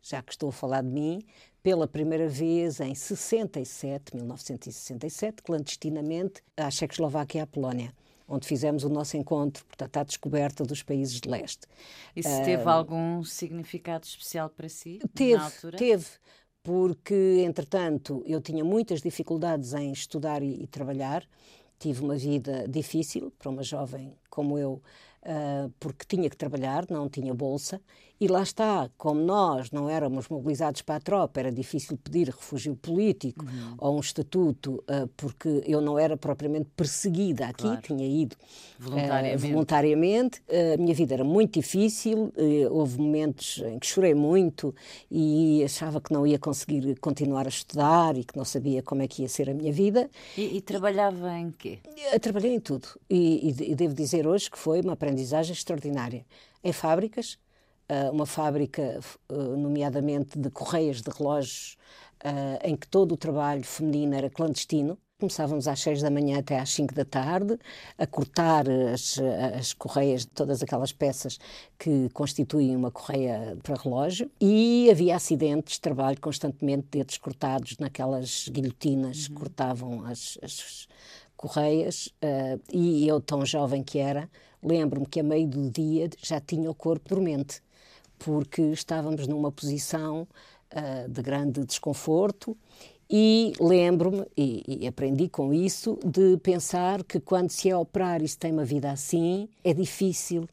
já 0.00 0.22
que 0.22 0.30
estou 0.30 0.50
a 0.50 0.52
falar 0.52 0.82
de 0.82 0.88
mim, 0.90 1.24
pela 1.60 1.88
primeira 1.88 2.28
vez 2.28 2.78
em 2.78 2.94
67, 2.94 4.14
1967, 4.14 5.42
clandestinamente, 5.42 6.40
à 6.56 6.70
Checoslováquia 6.70 7.40
e 7.40 7.42
à 7.42 7.46
Polónia 7.46 7.92
onde 8.32 8.46
fizemos 8.46 8.84
o 8.84 8.88
nosso 8.88 9.16
encontro, 9.16 9.64
portanto, 9.64 9.96
à 9.96 10.04
descoberta 10.04 10.62
dos 10.62 10.84
países 10.84 11.20
de 11.20 11.28
leste. 11.28 11.66
Isso 12.14 12.28
teve 12.44 12.62
algum 12.62 13.24
significado 13.24 14.06
especial 14.06 14.48
para 14.48 14.68
si? 14.68 15.00
Teve, 15.12 15.36
na 15.36 15.44
altura? 15.46 15.76
teve 15.76 16.06
porque, 16.62 17.42
entretanto, 17.44 18.22
eu 18.26 18.40
tinha 18.40 18.64
muitas 18.64 19.00
dificuldades 19.00 19.72
em 19.74 19.92
estudar 19.92 20.42
e, 20.42 20.62
e 20.62 20.66
trabalhar. 20.66 21.26
Tive 21.78 22.02
uma 22.02 22.16
vida 22.16 22.66
difícil 22.68 23.32
para 23.38 23.50
uma 23.50 23.62
jovem 23.62 24.14
como 24.28 24.58
eu, 24.58 24.82
uh, 25.22 25.72
porque 25.78 26.04
tinha 26.06 26.28
que 26.28 26.36
trabalhar, 26.36 26.86
não 26.88 27.08
tinha 27.08 27.34
bolsa 27.34 27.80
e 28.20 28.28
lá 28.28 28.42
está, 28.42 28.90
como 28.98 29.18
nós 29.18 29.70
não 29.70 29.88
éramos 29.88 30.28
mobilizados 30.28 30.82
para 30.82 30.96
a 30.96 31.00
tropa, 31.00 31.40
era 31.40 31.50
difícil 31.50 31.96
pedir 31.96 32.26
refúgio 32.26 32.76
político 32.76 33.46
uhum. 33.46 33.74
ou 33.78 33.96
um 33.96 34.00
estatuto, 34.00 34.74
uh, 34.74 35.08
porque 35.16 35.62
eu 35.66 35.80
não 35.80 35.98
era 35.98 36.18
propriamente 36.18 36.68
perseguida 36.76 37.46
aqui, 37.46 37.62
claro. 37.62 37.80
tinha 37.80 38.06
ido 38.06 38.36
voluntariamente. 38.78 39.36
Uh, 39.36 39.48
voluntariamente. 39.48 40.42
A 40.74 40.76
minha 40.76 40.94
vida 40.94 41.14
era 41.14 41.24
muito 41.24 41.54
difícil, 41.54 42.32
houve 42.70 42.98
momentos 42.98 43.62
em 43.64 43.78
que 43.78 43.86
chorei 43.86 44.14
muito 44.14 44.74
e 45.10 45.62
achava 45.64 46.00
que 46.00 46.12
não 46.12 46.26
ia 46.26 46.38
conseguir 46.38 46.98
continuar 47.00 47.46
a 47.46 47.48
estudar 47.48 48.16
e 48.16 48.24
que 48.24 48.36
não 48.36 48.44
sabia 48.44 48.82
como 48.82 49.00
é 49.02 49.08
que 49.08 49.22
ia 49.22 49.28
ser 49.28 49.48
a 49.48 49.54
minha 49.54 49.72
vida. 49.72 50.10
E, 50.36 50.58
e 50.58 50.60
trabalhava 50.60 51.32
em 51.38 51.50
quê? 51.50 51.78
Eu 52.12 52.20
trabalhei 52.20 52.54
em 52.54 52.60
tudo 52.60 52.88
e, 53.08 53.54
e, 53.58 53.70
e 53.72 53.74
devo 53.74 53.94
dizer 53.94 54.26
hoje 54.26 54.50
que 54.50 54.58
foi 54.58 54.80
uma 54.80 54.96
aprendizagem 55.10 55.52
extraordinária. 55.52 56.24
Em 56.62 56.72
fábricas, 56.72 57.38
eh, 57.88 58.08
uma 58.10 58.24
fábrica, 58.26 59.00
eh, 59.28 59.34
nomeadamente 59.34 60.38
de 60.38 60.48
correias 60.50 61.02
de 61.02 61.10
relógios, 61.10 61.76
eh, 62.22 62.60
em 62.70 62.76
que 62.76 62.86
todo 62.86 63.12
o 63.12 63.16
trabalho 63.16 63.64
feminino 63.64 64.14
era 64.14 64.30
clandestino. 64.30 64.96
Começávamos 65.18 65.66
às 65.68 65.80
seis 65.80 66.00
da 66.00 66.08
manhã 66.08 66.38
até 66.38 66.58
às 66.58 66.70
cinco 66.70 66.94
da 66.94 67.04
tarde 67.04 67.58
a 67.98 68.06
cortar 68.06 68.64
as, 68.70 69.18
as 69.58 69.74
correias 69.74 70.22
de 70.22 70.28
todas 70.28 70.62
aquelas 70.62 70.92
peças 70.92 71.38
que 71.78 72.08
constituem 72.10 72.74
uma 72.74 72.90
correia 72.90 73.58
para 73.62 73.74
relógio 73.74 74.30
e 74.40 74.88
havia 74.90 75.16
acidentes 75.16 75.74
de 75.74 75.80
trabalho 75.82 76.18
constantemente, 76.18 76.86
dedos 76.90 77.18
cortados 77.18 77.76
naquelas 77.78 78.48
guilhotinas 78.48 79.28
uhum. 79.28 79.34
que 79.34 79.40
cortavam 79.40 80.06
as, 80.06 80.38
as 80.42 80.88
correias 81.36 82.08
e 82.72 83.06
eu, 83.06 83.20
tão 83.20 83.44
jovem 83.44 83.82
que 83.82 83.98
era, 83.98 84.30
lembro-me 84.62 85.06
que 85.06 85.20
a 85.20 85.22
meio 85.22 85.48
do 85.48 85.70
dia 85.70 86.08
já 86.22 86.40
tinha 86.40 86.70
o 86.70 86.74
corpo 86.74 87.08
dormente 87.08 87.62
porque 88.18 88.62
estávamos 88.62 89.26
numa 89.26 89.50
posição 89.50 90.28
uh, 90.72 91.08
de 91.08 91.22
grande 91.22 91.64
desconforto 91.64 92.56
e 93.12 93.52
lembro-me, 93.58 94.24
e, 94.36 94.78
e, 94.82 94.86
aprendi 94.86 95.28
com 95.28 95.52
isso, 95.52 95.98
de 96.04 96.36
pensar 96.36 97.02
que 97.02 97.18
quando 97.18 97.50
se 97.50 97.68
é 97.68 97.76
operar 97.76 98.22
e 98.22 98.28
se 98.28 98.38
tem 98.38 98.52
uma 98.52 98.64
vida 98.64 98.88
assim, 98.88 99.48
é 99.64 99.74
difícil 99.74 100.48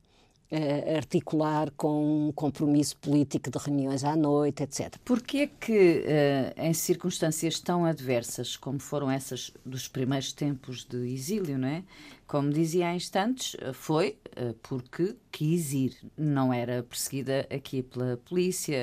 uh, 0.51 0.95
articular 0.95 1.71
com 1.71 2.27
um 2.27 2.31
compromisso 2.31 2.97
político 2.97 3.49
de 3.49 3.57
reuniões 3.57 4.03
à 4.03 4.15
noite, 4.15 4.63
etc. 4.63 4.95
Porquê 5.03 5.47
que, 5.47 6.03
uh, 6.05 6.61
em 6.61 6.73
circunstâncias 6.73 7.59
tão 7.59 7.85
adversas 7.85 8.55
como 8.55 8.79
foram 8.79 9.09
essas 9.09 9.51
dos 9.65 9.87
primeiros 9.87 10.31
tempos 10.31 10.85
de 10.85 10.97
exílio, 11.13 11.57
não 11.57 11.67
é? 11.67 11.83
Como 12.25 12.51
dizia 12.51 12.89
há 12.89 12.95
instantes, 12.95 13.55
foi 13.73 14.17
uh, 14.37 14.53
porque 14.61 15.15
quis 15.31 15.71
ir. 15.71 15.95
Não 16.17 16.51
era 16.51 16.83
perseguida 16.83 17.47
aqui 17.49 17.81
pela 17.81 18.17
polícia, 18.17 18.77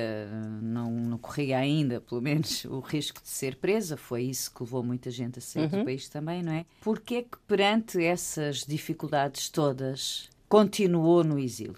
não, 0.63 0.91
não, 0.91 1.19
corria 1.19 1.59
ainda, 1.59 2.01
pelo 2.01 2.23
menos, 2.23 2.65
o 2.65 2.81
risco 2.81 3.23
de 3.23 3.29
ser 3.29 3.57
presa. 3.57 3.99
Foi 3.99 4.23
isso 4.23 4.51
que 4.55 4.63
levou 4.63 4.83
muita 4.83 5.11
gente 5.11 5.41
a 5.41 5.43
sair 5.43 5.65
uhum. 5.65 5.81
do 5.81 5.85
país 5.85 6.09
também, 6.09 6.43
não 6.43 6.53
é? 6.53 6.65
Porquê 6.81 7.23
que, 7.23 7.37
perante 7.47 8.03
essas 8.03 8.65
dificuldades 8.65 9.51
todas, 9.51 10.31
continuou 10.55 11.25
no 11.25 11.37
exílio? 11.37 11.75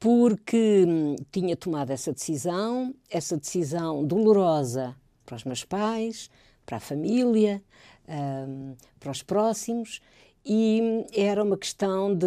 Porque 0.00 0.84
hum, 0.88 1.14
tinha 1.30 1.56
tomado 1.56 1.90
essa 1.90 2.12
decisão, 2.12 2.92
essa 3.08 3.36
decisão 3.36 4.04
dolorosa 4.04 4.96
para 5.24 5.36
os 5.36 5.44
meus 5.44 5.64
pais, 5.64 6.28
para 6.66 6.78
a 6.78 6.80
família, 6.80 7.62
um, 8.08 8.74
para 8.98 9.12
os 9.12 9.22
próximos, 9.22 10.00
e 10.44 10.80
hum, 10.82 11.06
era 11.14 11.44
uma 11.44 11.56
questão 11.56 12.12
de, 12.12 12.26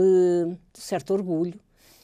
de 0.72 0.80
certo 0.80 1.14
orgulho, 1.14 1.60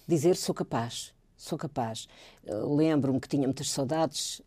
dizer 0.05 0.36
sou 0.36 0.53
capaz, 0.53 1.13
sou 1.38 1.58
capaz. 1.58 2.08
Lembro-me 2.46 3.22
que 3.22 3.29
tinha 3.29 3.48
muitas 3.48 3.69
saudades 3.69 4.41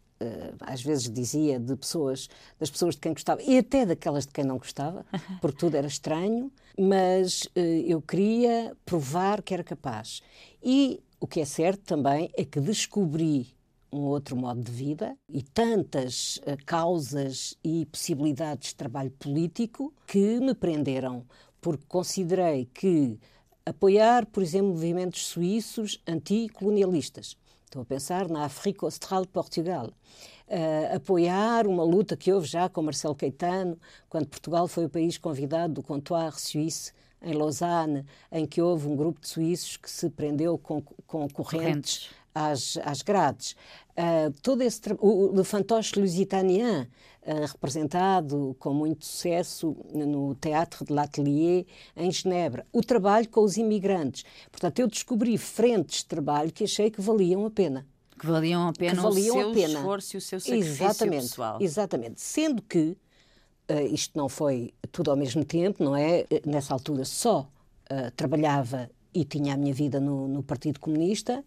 às 0.60 0.82
vezes 0.82 1.10
dizia 1.10 1.58
de 1.58 1.76
pessoas, 1.76 2.28
das 2.58 2.70
pessoas 2.70 2.94
de 2.94 3.00
quem 3.00 3.12
gostava 3.12 3.42
e 3.42 3.58
até 3.58 3.86
daquelas 3.86 4.26
de 4.26 4.32
quem 4.32 4.44
não 4.44 4.58
gostava, 4.58 5.04
porque 5.40 5.58
tudo 5.58 5.76
era 5.76 5.86
estranho, 5.86 6.50
mas 6.78 7.48
eh, 7.54 7.84
eu 7.86 8.00
queria 8.00 8.76
provar 8.84 9.42
que 9.42 9.54
era 9.54 9.64
capaz. 9.64 10.22
E 10.62 11.02
o 11.20 11.26
que 11.26 11.40
é 11.40 11.44
certo 11.44 11.82
também 11.82 12.30
é 12.36 12.44
que 12.44 12.60
descobri 12.60 13.54
um 13.92 14.00
outro 14.06 14.36
modo 14.36 14.60
de 14.62 14.72
vida 14.72 15.16
e 15.28 15.42
tantas 15.42 16.38
uh, 16.38 16.56
causas 16.64 17.56
e 17.62 17.84
possibilidades 17.86 18.70
de 18.70 18.76
trabalho 18.76 19.10
político 19.10 19.92
que 20.06 20.40
me 20.40 20.54
prenderam, 20.54 21.26
porque 21.60 21.84
considerei 21.86 22.64
que 22.72 23.18
apoiar, 23.66 24.24
por 24.26 24.42
exemplo, 24.42 24.70
movimentos 24.70 25.26
suíços 25.26 26.02
anticolonialistas 26.06 27.36
Estou 27.72 27.80
a 27.80 27.86
pensar 27.86 28.28
na 28.28 28.44
África 28.44 28.84
Austral 28.84 29.22
de 29.22 29.28
Portugal. 29.28 29.86
Uh, 30.46 30.94
apoiar 30.96 31.66
uma 31.66 31.82
luta 31.82 32.14
que 32.14 32.30
houve 32.30 32.46
já 32.46 32.68
com 32.68 32.82
Marcelo 32.82 33.14
Caetano, 33.14 33.78
quando 34.10 34.26
Portugal 34.26 34.68
foi 34.68 34.84
o 34.84 34.90
país 34.90 35.16
convidado 35.16 35.72
do 35.72 35.82
Comptoir 35.82 36.38
Suíço 36.38 36.92
em 37.22 37.32
Lausanne, 37.34 38.04
em 38.30 38.46
que 38.46 38.60
houve 38.60 38.88
um 38.88 38.96
grupo 38.96 39.20
de 39.20 39.28
suíços 39.28 39.76
que 39.76 39.90
se 39.90 40.10
prendeu 40.10 40.58
com, 40.58 40.82
com 41.06 41.28
correntes, 41.28 42.08
correntes. 42.08 42.10
Às, 42.34 42.78
às 42.78 43.02
grades. 43.02 43.54
Uh, 43.92 44.32
todo 44.42 44.62
esse 44.62 44.80
o, 44.98 45.38
o 45.38 45.44
fantoche 45.44 46.00
lusitanien, 46.00 46.88
uh, 47.26 47.46
representado 47.46 48.56
com 48.58 48.72
muito 48.72 49.04
sucesso 49.04 49.76
no 49.92 50.34
Teatro 50.34 50.84
de 50.84 50.92
l'Atelier, 50.92 51.66
em 51.94 52.10
Genebra. 52.10 52.66
O 52.72 52.82
trabalho 52.82 53.28
com 53.28 53.42
os 53.42 53.58
imigrantes. 53.58 54.24
Portanto, 54.50 54.78
eu 54.78 54.88
descobri 54.88 55.36
frentes 55.36 55.98
de 55.98 56.06
trabalho 56.06 56.50
que 56.50 56.64
achei 56.64 56.90
que 56.90 57.00
valiam 57.00 57.44
a 57.44 57.50
pena 57.50 57.86
que 58.22 58.26
valiam 58.26 58.68
a 58.68 58.72
pena 58.72 59.02
valiam 59.02 59.36
o 59.36 59.40
seu 59.40 59.52
pena. 59.52 59.80
esforço 59.80 60.16
e 60.16 60.18
o 60.18 60.20
seu 60.20 60.38
sacrifício 60.38 60.84
exatamente, 60.84 61.22
pessoal. 61.22 61.58
Exatamente. 61.60 62.20
Sendo 62.20 62.62
que 62.62 62.96
isto 63.90 64.16
não 64.16 64.28
foi 64.28 64.72
tudo 64.90 65.10
ao 65.10 65.16
mesmo 65.16 65.44
tempo, 65.44 65.82
não 65.82 65.96
é? 65.96 66.20
Eh, 66.30 66.42
nessa 66.44 66.74
altura 66.74 67.04
só 67.04 67.48
uh, 67.90 68.10
trabalhava 68.16 68.90
e 69.14 69.24
tinha 69.24 69.54
a 69.54 69.56
minha 69.56 69.72
vida 69.72 70.00
no, 70.00 70.28
no 70.28 70.42
Partido 70.42 70.80
Comunista. 70.80 71.44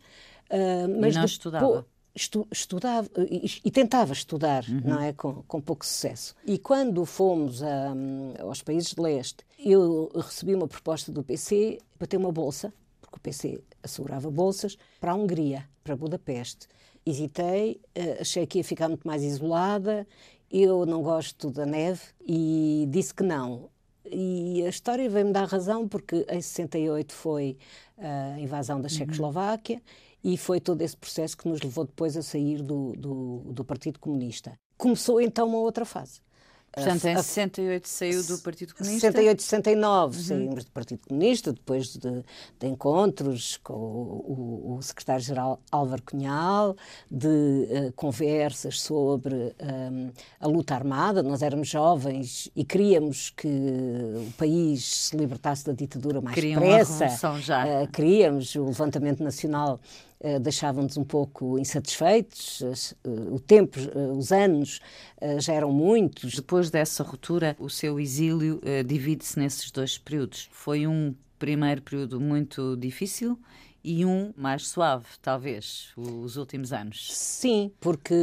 Mas 0.99 1.15
e 1.15 1.17
não 1.17 1.25
estudava? 1.25 1.85
Estu, 2.15 2.47
estudava 2.49 3.09
e, 3.29 3.59
e, 3.65 3.71
tentava 3.71 4.13
estudar, 4.13 4.63
uhum. 4.69 4.81
não 4.85 5.01
é? 5.01 5.11
Com, 5.11 5.43
com 5.47 5.59
pouco 5.59 5.85
sucesso. 5.85 6.33
E 6.45 6.57
quando 6.57 7.03
fomos 7.05 7.61
a, 7.61 7.93
aos 8.39 8.61
países 8.61 8.93
de 8.93 9.01
leste, 9.01 9.43
eu 9.59 10.09
recebi 10.15 10.55
uma 10.55 10.67
proposta 10.67 11.11
do 11.11 11.23
PC 11.23 11.79
para 11.97 12.07
ter 12.07 12.15
uma 12.15 12.31
bolsa, 12.31 12.71
porque 13.01 13.17
o 13.17 13.19
PC 13.19 13.59
assegurava 13.83 14.31
bolsas, 14.31 14.77
para 15.01 15.11
a 15.11 15.15
Hungria 15.15 15.65
para 15.83 15.95
Budapeste. 15.95 16.67
Hesitei, 17.05 17.79
achei 18.19 18.47
que 18.47 18.57
ia 18.57 18.63
ficar 18.63 18.87
muito 18.87 19.05
mais 19.05 19.21
isolada, 19.21 20.07
eu 20.51 20.85
não 20.85 21.01
gosto 21.01 21.49
da 21.49 21.65
neve 21.65 22.01
e 22.25 22.87
disse 22.89 23.13
que 23.13 23.23
não. 23.23 23.69
E 24.05 24.63
a 24.65 24.69
história 24.69 25.09
veio-me 25.09 25.33
dar 25.33 25.45
razão 25.45 25.87
porque 25.87 26.25
em 26.29 26.41
68 26.41 27.13
foi 27.13 27.57
a 27.97 28.39
invasão 28.39 28.79
da 28.79 28.87
uhum. 28.87 28.89
Checoslováquia 28.89 29.77
uhum. 29.77 30.31
e 30.31 30.37
foi 30.37 30.59
todo 30.59 30.81
esse 30.81 30.95
processo 30.95 31.35
que 31.35 31.47
nos 31.47 31.61
levou 31.61 31.85
depois 31.85 32.15
a 32.15 32.21
sair 32.21 32.61
do, 32.61 32.93
do, 32.93 33.41
do 33.51 33.65
Partido 33.65 33.99
Comunista. 33.99 34.53
Começou 34.77 35.19
então 35.19 35.47
uma 35.47 35.59
outra 35.59 35.85
fase. 35.85 36.21
Portanto, 36.75 37.05
em 37.05 37.15
68 37.15 37.87
saiu 37.87 38.23
do 38.23 38.37
Partido 38.39 38.75
Comunista? 38.75 39.07
68, 39.07 39.41
69 39.41 40.17
uhum. 40.17 40.23
saímos 40.23 40.65
do 40.65 40.71
Partido 40.71 40.99
Comunista, 41.07 41.53
depois 41.53 41.93
de, 41.93 42.23
de 42.59 42.67
encontros 42.67 43.57
com 43.63 43.73
o, 43.73 44.65
o, 44.73 44.77
o 44.77 44.81
secretário-geral 44.81 45.61
Álvaro 45.71 46.03
Cunhal, 46.03 46.75
de 47.09 47.27
uh, 47.27 47.93
conversas 47.95 48.81
sobre 48.81 49.33
um, 49.33 49.49
ehm, 49.59 50.11
a 50.39 50.47
luta 50.47 50.75
armada. 50.75 51.23
Nós 51.23 51.41
éramos 51.41 51.69
jovens 51.69 52.51
e 52.53 52.65
queríamos 52.65 53.29
que 53.29 53.47
o 53.47 54.31
país 54.37 54.83
se 55.07 55.15
libertasse 55.15 55.65
da 55.65 55.71
ditadura 55.71 56.19
mais 56.19 56.35
Queriam 56.35 56.59
depressa. 56.59 57.39
já. 57.39 57.65
Uh, 57.65 57.87
queríamos 57.87 58.53
o 58.55 58.65
levantamento 58.65 59.23
nacional 59.23 59.79
deixavam-nos 60.41 60.97
um 60.97 61.03
pouco 61.03 61.59
insatisfeitos. 61.59 62.61
Uh, 63.03 63.35
o 63.35 63.39
tempo, 63.39 63.79
uh, 63.79 64.17
os 64.17 64.31
anos 64.31 64.79
já 65.39 65.53
eram 65.53 65.71
muitos. 65.71 66.35
Depois 66.35 66.69
dessa 66.69 67.03
ruptura, 67.03 67.55
o 67.59 67.69
seu 67.69 67.99
exílio 67.99 68.59
divide-se 68.85 69.39
nesses 69.39 69.71
dois 69.71 69.97
períodos. 69.97 70.49
Foi 70.51 70.87
um 70.87 71.13
primeiro 71.37 71.81
período 71.81 72.19
muito 72.19 72.75
difícil 72.77 73.39
e 73.83 74.03
um 74.03 74.33
mais 74.35 74.67
suave, 74.67 75.05
talvez, 75.21 75.89
os 75.95 76.37
últimos 76.37 76.73
anos. 76.73 77.15
Sim, 77.15 77.71
porque 77.79 78.15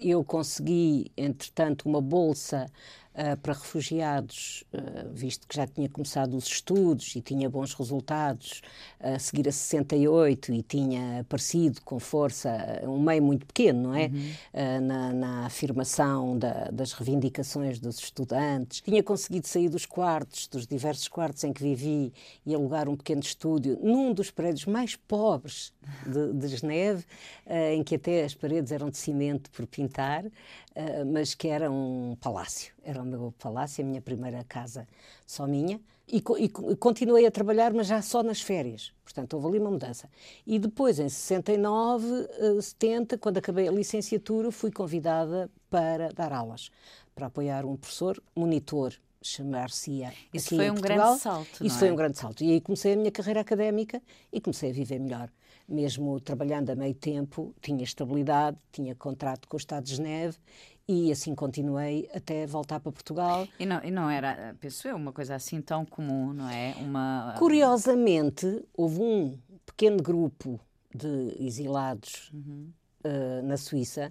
eu 0.00 0.22
consegui, 0.22 1.10
entretanto, 1.16 1.88
uma 1.88 2.00
bolsa 2.00 2.70
uh, 3.18 3.36
para 3.38 3.52
refugiados, 3.52 4.64
uh, 4.72 5.12
visto 5.12 5.46
que 5.46 5.56
já 5.56 5.66
tinha 5.66 5.88
começado 5.88 6.36
os 6.36 6.46
estudos 6.46 7.16
e 7.16 7.20
tinha 7.20 7.50
bons 7.50 7.74
resultados, 7.74 8.62
a 9.00 9.18
seguir 9.18 9.48
a 9.48 9.52
68 9.52 10.52
e 10.52 10.62
tinha 10.62 11.20
aparecido 11.20 11.80
com 11.82 11.98
força 11.98 12.50
um 12.84 13.00
meio 13.00 13.22
muito 13.22 13.44
pequeno, 13.46 13.88
não 13.88 13.94
é? 13.94 14.06
Uhum. 14.06 14.30
Uh, 14.54 14.80
na, 14.80 15.12
na, 15.12 15.46
afirmação 15.46 16.38
da, 16.38 16.70
das 16.70 16.92
reivindicações 16.92 17.78
dos 17.78 17.98
estudantes. 17.98 18.80
Tinha 18.80 19.02
conseguido 19.02 19.46
sair 19.46 19.68
dos 19.68 19.86
quartos, 19.86 20.46
dos 20.46 20.66
diversos 20.66 21.08
quartos 21.08 21.42
em 21.44 21.52
que 21.52 21.62
vivi 21.62 22.12
e 22.46 22.54
alugar 22.54 22.88
um 22.88 22.96
pequeno 22.96 23.20
estúdio 23.20 23.78
num 23.82 24.12
dos 24.12 24.30
prédios 24.30 24.66
mais 24.66 24.94
pobres 24.94 25.72
de, 26.06 26.32
de 26.32 26.48
Geneve, 26.48 27.04
em 27.74 27.82
que 27.82 27.94
até 27.94 28.24
as 28.24 28.34
paredes 28.34 28.72
eram 28.72 28.90
de 28.90 28.98
cimento 28.98 29.50
por 29.50 29.66
pintar, 29.66 30.24
mas 31.12 31.34
que 31.34 31.48
era 31.48 31.70
um 31.70 32.16
palácio. 32.20 32.72
Era 32.84 33.02
um 33.02 33.04
meu 33.04 33.34
palácio, 33.38 33.84
a 33.84 33.86
minha 33.86 34.00
primeira 34.00 34.44
casa 34.44 34.86
só 35.26 35.46
minha, 35.46 35.80
e, 36.10 36.22
e, 36.38 36.76
continuei 36.76 37.26
a 37.26 37.30
trabalhar, 37.30 37.72
mas 37.74 37.86
já 37.86 38.00
só 38.00 38.22
nas 38.22 38.40
férias. 38.40 38.92
Portanto, 39.04 39.34
houve 39.34 39.48
ali 39.48 39.58
uma 39.58 39.70
mudança. 39.70 40.08
E 40.46 40.58
depois, 40.58 40.98
em 40.98 41.08
69, 41.08 42.06
70, 42.62 43.14
eh, 43.14 43.18
quando 43.18 43.38
acabei 43.38 43.68
a 43.68 43.70
licenciatura, 43.72 44.50
fui 44.50 44.70
convidada 44.70 45.50
para 45.68 46.10
dar 46.12 46.32
aulas, 46.32 46.70
para 47.14 47.26
apoiar 47.26 47.66
um 47.66 47.76
professor, 47.76 48.22
monitor, 48.34 48.94
chamar-se-ia. 49.20 50.14
Isso 50.32 50.56
foi 50.56 50.70
um 50.70 50.74
Portugal. 50.74 50.96
grande 50.96 51.20
salto. 51.20 51.66
Isso 51.66 51.78
foi 51.78 51.90
um 51.90 51.96
grande 51.96 52.18
salto. 52.18 52.42
E 52.42 52.52
aí 52.52 52.60
comecei 52.60 52.94
a 52.94 52.96
minha 52.96 53.10
carreira 53.10 53.40
académica 53.40 54.00
e 54.32 54.40
comecei 54.40 54.70
a 54.70 54.72
viver 54.72 54.98
melhor. 54.98 55.28
Mesmo 55.68 56.18
trabalhando 56.20 56.70
a 56.70 56.74
meio 56.74 56.94
tempo, 56.94 57.54
tinha 57.60 57.84
estabilidade, 57.84 58.56
tinha 58.72 58.94
contrato 58.94 59.46
com 59.46 59.56
o 59.56 59.58
Estado 59.58 59.84
de 59.84 59.96
Geneve 59.96 60.38
e 60.88 61.12
assim 61.12 61.34
continuei 61.34 62.08
até 62.14 62.46
voltar 62.46 62.80
para 62.80 62.90
Portugal. 62.90 63.46
E 63.58 63.66
não, 63.66 63.84
e 63.84 63.90
não 63.90 64.08
era, 64.08 64.56
penso 64.58 64.88
eu, 64.88 64.96
uma 64.96 65.12
coisa 65.12 65.34
assim 65.34 65.60
tão 65.60 65.84
comum, 65.84 66.32
não 66.32 66.48
é? 66.48 66.74
Uma... 66.80 67.34
Curiosamente, 67.38 68.64
houve 68.74 69.02
um 69.02 69.38
pequeno 69.66 70.02
grupo 70.02 70.58
de 70.94 71.36
exilados 71.38 72.32
uhum. 72.32 72.72
uh, 73.04 73.46
na 73.46 73.58
Suíça, 73.58 74.10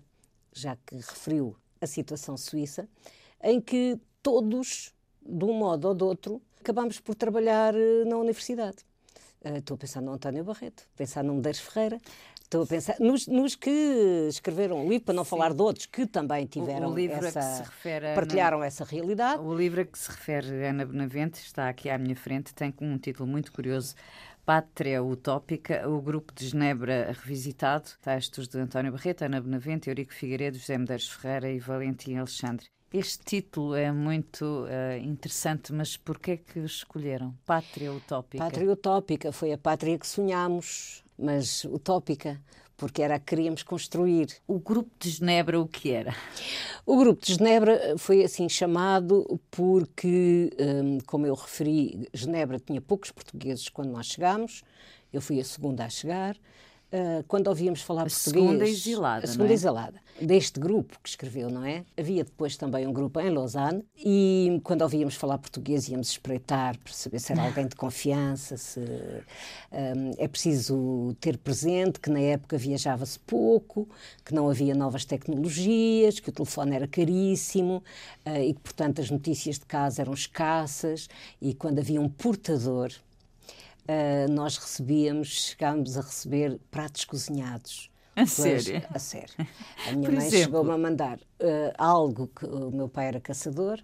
já 0.53 0.77
que 0.85 0.95
referiu 0.95 1.55
a 1.81 1.87
situação 1.87 2.37
suíça, 2.37 2.87
em 3.43 3.59
que 3.59 3.99
todos, 4.21 4.93
de 5.25 5.45
um 5.45 5.53
modo 5.53 5.87
ou 5.87 5.95
de 5.95 6.03
outro, 6.03 6.41
acabámos 6.59 6.99
por 6.99 7.15
trabalhar 7.15 7.73
uh, 7.73 8.05
na 8.07 8.17
universidade. 8.17 8.77
Uh, 9.47 9.57
estou 9.57 9.75
a 9.75 9.77
pensar 9.77 10.01
no 10.01 10.11
António 10.11 10.43
Barreto, 10.43 10.83
pensar 10.95 11.23
no 11.23 11.33
Medeiros 11.35 11.61
Ferreira, 11.61 11.99
Estou 12.47 12.63
a 12.63 12.65
pensar 12.65 12.95
nos, 13.01 13.27
nos, 13.27 13.55
que 13.55 13.69
escreveram 14.29 14.85
o 14.85 14.87
livro, 14.87 15.07
para 15.07 15.13
não 15.13 15.25
Sim. 15.25 15.31
falar 15.31 15.53
de 15.53 15.61
outros 15.61 15.85
que 15.85 16.05
também 16.05 16.45
tiveram 16.45 16.91
o, 16.91 16.93
o 16.93 16.97
essa, 16.97 17.65
partilharam 18.15 18.63
essa 18.63 18.85
realidade. 18.85 19.41
O 19.41 19.53
livro 19.53 19.81
a 19.81 19.85
que 19.85 19.99
se 19.99 20.09
refere 20.09 20.65
Ana 20.65 20.85
Benavente 20.85 21.41
está 21.41 21.67
aqui 21.67 21.89
à 21.89 21.97
minha 21.97 22.15
frente, 22.15 22.55
tem 22.55 22.73
um 22.79 22.97
título 22.97 23.27
muito 23.27 23.51
curioso. 23.51 23.95
Pátria 24.45 25.03
Utópica, 25.03 25.89
o 25.89 26.01
grupo 26.01 26.33
de 26.33 26.47
Genebra 26.47 27.11
revisitado, 27.11 27.89
textos 28.01 28.47
de 28.47 28.57
António 28.57 28.93
Barreto, 28.93 29.25
Ana 29.25 29.41
Benavente, 29.41 29.89
Eurico 29.89 30.13
Figueiredo, 30.13 30.57
José 30.57 30.77
Medeiros 30.77 31.09
Ferreira 31.09 31.51
e 31.51 31.59
Valentim 31.59 32.15
Alexandre. 32.15 32.67
Este 32.93 33.23
título 33.23 33.75
é 33.75 33.91
muito 33.91 34.43
uh, 34.43 34.97
interessante, 35.03 35.73
mas 35.73 35.97
porquê 35.97 36.31
é 36.31 36.37
que 36.37 36.59
escolheram? 36.59 37.35
Pátria 37.45 37.91
Utópica. 37.91 38.43
Pátria 38.43 38.71
Utópica 38.71 39.31
foi 39.31 39.51
a 39.51 39.57
pátria 39.57 39.97
que 39.99 40.07
sonhámos 40.07 41.03
mas 41.17 41.63
utópica, 41.65 42.39
porque 42.75 43.01
era 43.01 43.15
a 43.15 43.19
que 43.19 43.25
queríamos 43.25 43.63
construir. 43.63 44.27
O 44.47 44.59
Grupo 44.59 44.91
de 44.99 45.09
Genebra, 45.09 45.59
o 45.59 45.67
que 45.67 45.91
era? 45.91 46.15
O 46.85 46.97
Grupo 46.97 47.25
de 47.25 47.33
Genebra 47.33 47.97
foi 47.97 48.23
assim 48.23 48.47
chamado 48.47 49.39
porque, 49.49 50.51
hum, 50.59 50.99
como 51.07 51.25
eu 51.25 51.33
referi, 51.33 52.07
Genebra 52.13 52.59
tinha 52.59 52.79
poucos 52.79 53.11
portugueses 53.11 53.67
quando 53.67 53.91
nós 53.91 54.05
chegámos, 54.05 54.63
eu 55.11 55.21
fui 55.21 55.39
a 55.39 55.43
segunda 55.43 55.85
a 55.85 55.89
chegar, 55.89 56.37
Uh, 56.89 57.21
quando 57.27 57.47
ouvíamos 57.47 57.81
falar 57.81 58.03
a 58.03 58.05
português. 58.05 58.45
Segunda 58.45 58.65
exilada. 58.65 59.25
A 59.25 59.27
segunda 59.27 59.51
é? 59.51 59.53
exilada. 59.53 60.01
Deste 60.21 60.57
grupo 60.57 60.97
que 61.03 61.09
escreveu, 61.09 61.49
não 61.49 61.65
é? 61.65 61.83
Havia 61.97 62.23
depois 62.23 62.55
também 62.55 62.87
um 62.87 62.93
grupo 62.93 63.19
em 63.19 63.29
Lausanne 63.29 63.83
e 63.97 64.61
quando 64.63 64.83
ouvíamos 64.83 65.15
falar 65.15 65.37
português 65.37 65.89
íamos 65.89 66.09
espreitar 66.09 66.77
para 66.77 66.93
saber 66.93 67.19
se 67.19 67.33
era 67.33 67.43
alguém 67.45 67.67
de 67.67 67.75
confiança, 67.75 68.55
se. 68.55 68.79
Um, 68.79 70.11
é 70.17 70.29
preciso 70.29 71.13
ter 71.19 71.37
presente 71.37 71.99
que 71.99 72.09
na 72.09 72.21
época 72.21 72.57
viajava-se 72.57 73.19
pouco, 73.19 73.87
que 74.23 74.33
não 74.33 74.49
havia 74.49 74.73
novas 74.73 75.03
tecnologias, 75.03 76.21
que 76.21 76.29
o 76.29 76.31
telefone 76.31 76.73
era 76.73 76.87
caríssimo 76.87 77.83
uh, 78.25 78.37
e 78.37 78.53
que, 78.53 78.61
portanto, 78.61 79.01
as 79.01 79.11
notícias 79.11 79.59
de 79.59 79.65
casa 79.65 80.01
eram 80.01 80.13
escassas 80.13 81.09
e 81.41 81.53
quando 81.53 81.79
havia 81.79 81.99
um 81.99 82.07
portador 82.07 82.93
uh, 83.87 84.31
nós 84.31 84.57
recebíamos, 84.57 85.27
chegámos 85.27 85.97
a 85.97 86.01
receber 86.01 86.59
pratos 86.69 87.05
cozinhados. 87.05 87.89
A 88.15 88.25
sério? 88.25 88.81
A 88.89 88.99
sério. 88.99 89.33
A 89.87 89.91
minha 89.93 90.09
Por 90.09 90.15
mãe 90.15 90.29
chegou-me 90.29 90.71
a 90.71 90.77
mandar 90.77 91.17
uh, 91.17 91.73
algo 91.77 92.27
que 92.27 92.45
o 92.45 92.71
meu 92.71 92.89
pai 92.89 93.09
era 93.09 93.19
caçador 93.19 93.79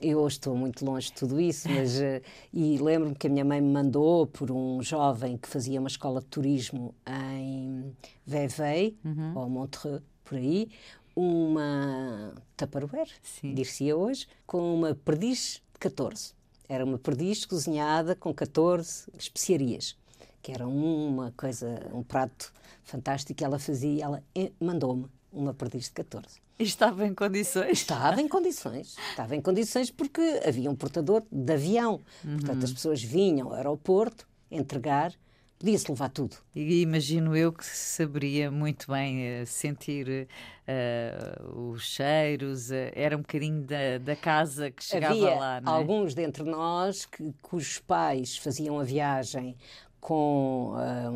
Eu 0.00 0.26
estou 0.26 0.56
muito 0.56 0.84
longe 0.84 1.06
de 1.08 1.12
tudo 1.12 1.40
isso, 1.40 1.68
mas 1.70 1.96
uh, 1.98 2.20
e 2.52 2.76
lembro-me 2.78 3.14
que 3.14 3.28
a 3.28 3.30
minha 3.30 3.44
mãe 3.44 3.60
me 3.60 3.72
mandou 3.72 4.26
por 4.26 4.50
um 4.50 4.82
jovem 4.82 5.36
que 5.36 5.48
fazia 5.48 5.78
uma 5.78 5.88
escola 5.88 6.20
de 6.20 6.26
turismo 6.26 6.92
em 7.06 7.96
Vevey 8.26 8.98
uhum. 9.04 9.38
ou 9.38 9.48
Montreux, 9.48 10.02
por 10.24 10.36
aí, 10.36 10.68
uma 11.14 12.34
Tupperware, 12.56 13.10
dir-se 13.42 13.92
hoje, 13.92 14.26
com 14.46 14.74
uma 14.74 14.94
perdiz 14.94 15.62
de 15.72 15.78
14. 15.78 16.37
Era 16.68 16.84
uma 16.84 16.98
perdiz 16.98 17.46
cozinhada 17.46 18.14
com 18.14 18.32
14 18.32 19.06
especiarias, 19.18 19.96
que 20.42 20.52
era 20.52 20.66
uma 20.66 21.32
coisa, 21.36 21.88
um 21.92 22.02
prato 22.02 22.52
fantástico 22.84 23.36
que 23.36 23.44
ela 23.44 23.58
fazia. 23.58 24.04
Ela 24.04 24.22
mandou-me 24.60 25.06
uma 25.32 25.54
perdiz 25.54 25.84
de 25.84 25.92
14. 25.92 26.40
E 26.58 26.64
estava 26.64 27.06
em 27.06 27.14
condições? 27.14 27.70
Estava 27.70 28.20
em 28.20 28.28
condições. 28.28 28.96
Estava 29.10 29.36
em 29.36 29.40
condições 29.40 29.90
porque 29.90 30.42
havia 30.44 30.70
um 30.70 30.74
portador 30.74 31.22
de 31.30 31.52
avião. 31.52 32.00
Uhum. 32.24 32.36
Portanto, 32.38 32.64
as 32.64 32.72
pessoas 32.72 33.02
vinham 33.02 33.48
ao 33.48 33.54
aeroporto 33.54 34.26
entregar 34.50 35.14
Podia-se 35.58 35.90
levar 35.90 36.08
tudo. 36.08 36.36
E 36.54 36.82
imagino 36.82 37.36
eu 37.36 37.52
que 37.52 37.66
saberia 37.66 38.48
muito 38.48 38.86
bem 38.90 39.42
uh, 39.42 39.46
sentir 39.46 40.28
uh, 40.68 41.70
os 41.72 41.82
cheiros, 41.82 42.70
uh, 42.70 42.92
era 42.94 43.16
um 43.16 43.22
bocadinho 43.22 43.62
da, 43.62 43.98
da 43.98 44.14
casa 44.14 44.70
que 44.70 44.84
chegava 44.84 45.14
Havia 45.14 45.34
lá. 45.34 45.60
Não 45.60 45.72
é? 45.72 45.76
alguns 45.76 46.14
dentre 46.14 46.44
nós 46.44 47.06
que, 47.06 47.34
cujos 47.42 47.80
pais 47.80 48.36
faziam 48.36 48.78
a 48.78 48.84
viagem 48.84 49.56
com 50.00 50.74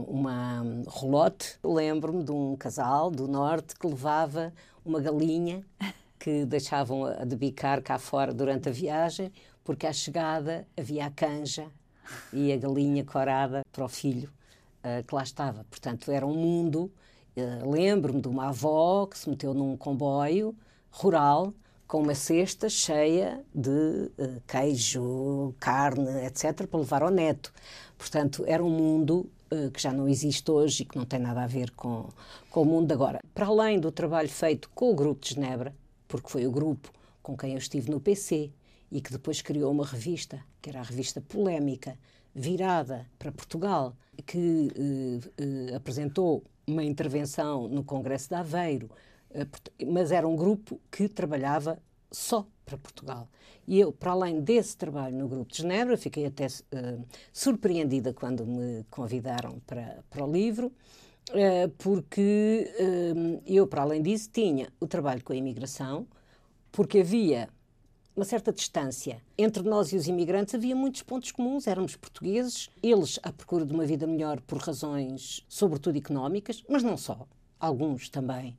uma 0.08 0.64
rolote. 0.88 1.56
Lembro-me 1.62 2.24
de 2.24 2.32
um 2.32 2.56
casal 2.56 3.12
do 3.12 3.28
norte 3.28 3.76
que 3.78 3.86
levava 3.86 4.52
uma 4.84 5.00
galinha 5.00 5.64
que 6.18 6.44
deixavam 6.44 7.04
a 7.04 7.24
debicar 7.24 7.80
cá 7.80 7.96
fora 7.96 8.34
durante 8.34 8.68
a 8.68 8.72
viagem, 8.72 9.32
porque 9.62 9.86
à 9.86 9.92
chegada 9.92 10.66
havia 10.76 11.06
a 11.06 11.10
canja 11.10 11.70
e 12.32 12.52
a 12.52 12.56
galinha 12.56 13.04
corada 13.04 13.62
para 13.70 13.84
o 13.84 13.88
filho 13.88 14.30
uh, 14.82 15.06
que 15.06 15.14
lá 15.14 15.22
estava. 15.22 15.64
Portanto, 15.70 16.10
era 16.10 16.26
um 16.26 16.34
mundo. 16.34 16.90
Uh, 17.36 17.70
Lembro-me 17.70 18.20
de 18.20 18.28
uma 18.28 18.48
avó 18.48 19.06
que 19.06 19.18
se 19.18 19.28
meteu 19.28 19.54
num 19.54 19.76
comboio 19.76 20.54
rural 20.90 21.52
com 21.86 22.02
uma 22.02 22.14
cesta 22.14 22.68
cheia 22.68 23.44
de 23.54 23.70
uh, 23.70 24.42
queijo, 24.46 25.54
carne, 25.58 26.26
etc., 26.26 26.66
para 26.66 26.80
levar 26.80 27.02
ao 27.02 27.10
neto. 27.10 27.52
Portanto, 27.96 28.44
era 28.46 28.62
um 28.62 28.70
mundo 28.70 29.28
que 29.74 29.82
já 29.82 29.92
não 29.92 30.08
existe 30.08 30.50
hoje 30.50 30.82
e 30.82 30.86
que 30.86 30.96
não 30.96 31.04
tem 31.04 31.20
nada 31.20 31.42
a 31.42 31.46
ver 31.46 31.72
com, 31.72 32.08
com 32.50 32.62
o 32.62 32.64
mundo 32.64 32.86
de 32.86 32.94
agora. 32.94 33.20
Para 33.34 33.44
além 33.44 33.78
do 33.78 33.92
trabalho 33.92 34.30
feito 34.30 34.70
com 34.74 34.90
o 34.90 34.94
Grupo 34.94 35.20
de 35.20 35.34
Genebra, 35.34 35.74
porque 36.08 36.30
foi 36.30 36.46
o 36.46 36.50
grupo 36.50 36.90
com 37.22 37.36
quem 37.36 37.52
eu 37.52 37.58
estive 37.58 37.90
no 37.90 38.00
PC 38.00 38.50
e 38.92 39.00
que 39.00 39.10
depois 39.10 39.40
criou 39.40 39.72
uma 39.72 39.86
revista, 39.86 40.44
que 40.60 40.68
era 40.68 40.80
a 40.80 40.82
revista 40.82 41.18
Polémica, 41.22 41.98
virada 42.34 43.06
para 43.18 43.32
Portugal, 43.32 43.96
que 44.26 44.70
eh, 44.76 45.30
eh, 45.38 45.74
apresentou 45.74 46.44
uma 46.66 46.84
intervenção 46.84 47.68
no 47.68 47.82
Congresso 47.82 48.28
de 48.28 48.34
Aveiro, 48.34 48.90
eh, 49.30 49.46
mas 49.86 50.12
era 50.12 50.28
um 50.28 50.36
grupo 50.36 50.78
que 50.90 51.08
trabalhava 51.08 51.78
só 52.10 52.46
para 52.66 52.76
Portugal. 52.76 53.28
E 53.66 53.80
eu, 53.80 53.92
para 53.92 54.12
além 54.12 54.42
desse 54.42 54.76
trabalho 54.76 55.16
no 55.16 55.26
Grupo 55.26 55.50
de 55.50 55.58
Genebra, 55.58 55.96
fiquei 55.96 56.26
até 56.26 56.46
uh, 56.46 57.04
surpreendida 57.32 58.12
quando 58.12 58.44
me 58.44 58.84
convidaram 58.90 59.60
para, 59.66 60.02
para 60.10 60.24
o 60.24 60.30
livro, 60.30 60.66
uh, 61.30 61.68
porque 61.78 62.70
uh, 62.78 63.42
eu, 63.46 63.66
para 63.66 63.82
além 63.82 64.02
disso, 64.02 64.28
tinha 64.32 64.68
o 64.80 64.86
trabalho 64.86 65.22
com 65.22 65.32
a 65.32 65.36
imigração, 65.36 66.06
porque 66.70 67.00
havia 67.00 67.48
uma 68.14 68.24
certa 68.24 68.52
distância. 68.52 69.22
Entre 69.36 69.62
nós 69.62 69.92
e 69.92 69.96
os 69.96 70.06
imigrantes 70.06 70.54
havia 70.54 70.76
muitos 70.76 71.02
pontos 71.02 71.32
comuns, 71.32 71.66
éramos 71.66 71.96
portugueses, 71.96 72.70
eles 72.82 73.18
à 73.22 73.32
procura 73.32 73.64
de 73.64 73.72
uma 73.72 73.86
vida 73.86 74.06
melhor 74.06 74.40
por 74.40 74.58
razões, 74.58 75.44
sobretudo 75.48 75.96
económicas, 75.96 76.62
mas 76.68 76.82
não 76.82 76.96
só. 76.96 77.26
Alguns 77.58 78.08
também 78.08 78.56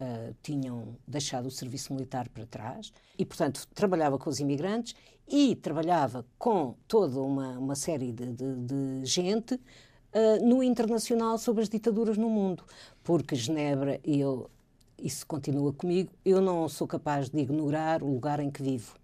uh, 0.00 0.34
tinham 0.42 0.96
deixado 1.06 1.46
o 1.46 1.50
serviço 1.50 1.92
militar 1.92 2.28
para 2.28 2.46
trás 2.46 2.92
e, 3.18 3.24
portanto, 3.24 3.66
trabalhava 3.74 4.18
com 4.18 4.30
os 4.30 4.38
imigrantes 4.38 4.94
e 5.28 5.56
trabalhava 5.56 6.24
com 6.38 6.74
toda 6.86 7.20
uma, 7.20 7.58
uma 7.58 7.74
série 7.74 8.12
de, 8.12 8.32
de, 8.32 8.54
de 8.56 9.04
gente 9.04 9.54
uh, 9.54 10.44
no 10.46 10.62
internacional 10.62 11.38
sobre 11.38 11.62
as 11.62 11.68
ditaduras 11.68 12.16
no 12.16 12.28
mundo, 12.28 12.64
porque 13.02 13.34
Genebra, 13.34 14.00
eu 14.04 14.50
isso 15.02 15.26
continua 15.26 15.72
comigo. 15.72 16.10
Eu 16.24 16.40
não 16.40 16.68
sou 16.68 16.86
capaz 16.86 17.28
de 17.28 17.38
ignorar 17.38 18.02
o 18.02 18.12
lugar 18.12 18.40
em 18.40 18.50
que 18.50 18.62
vivo 18.62 18.94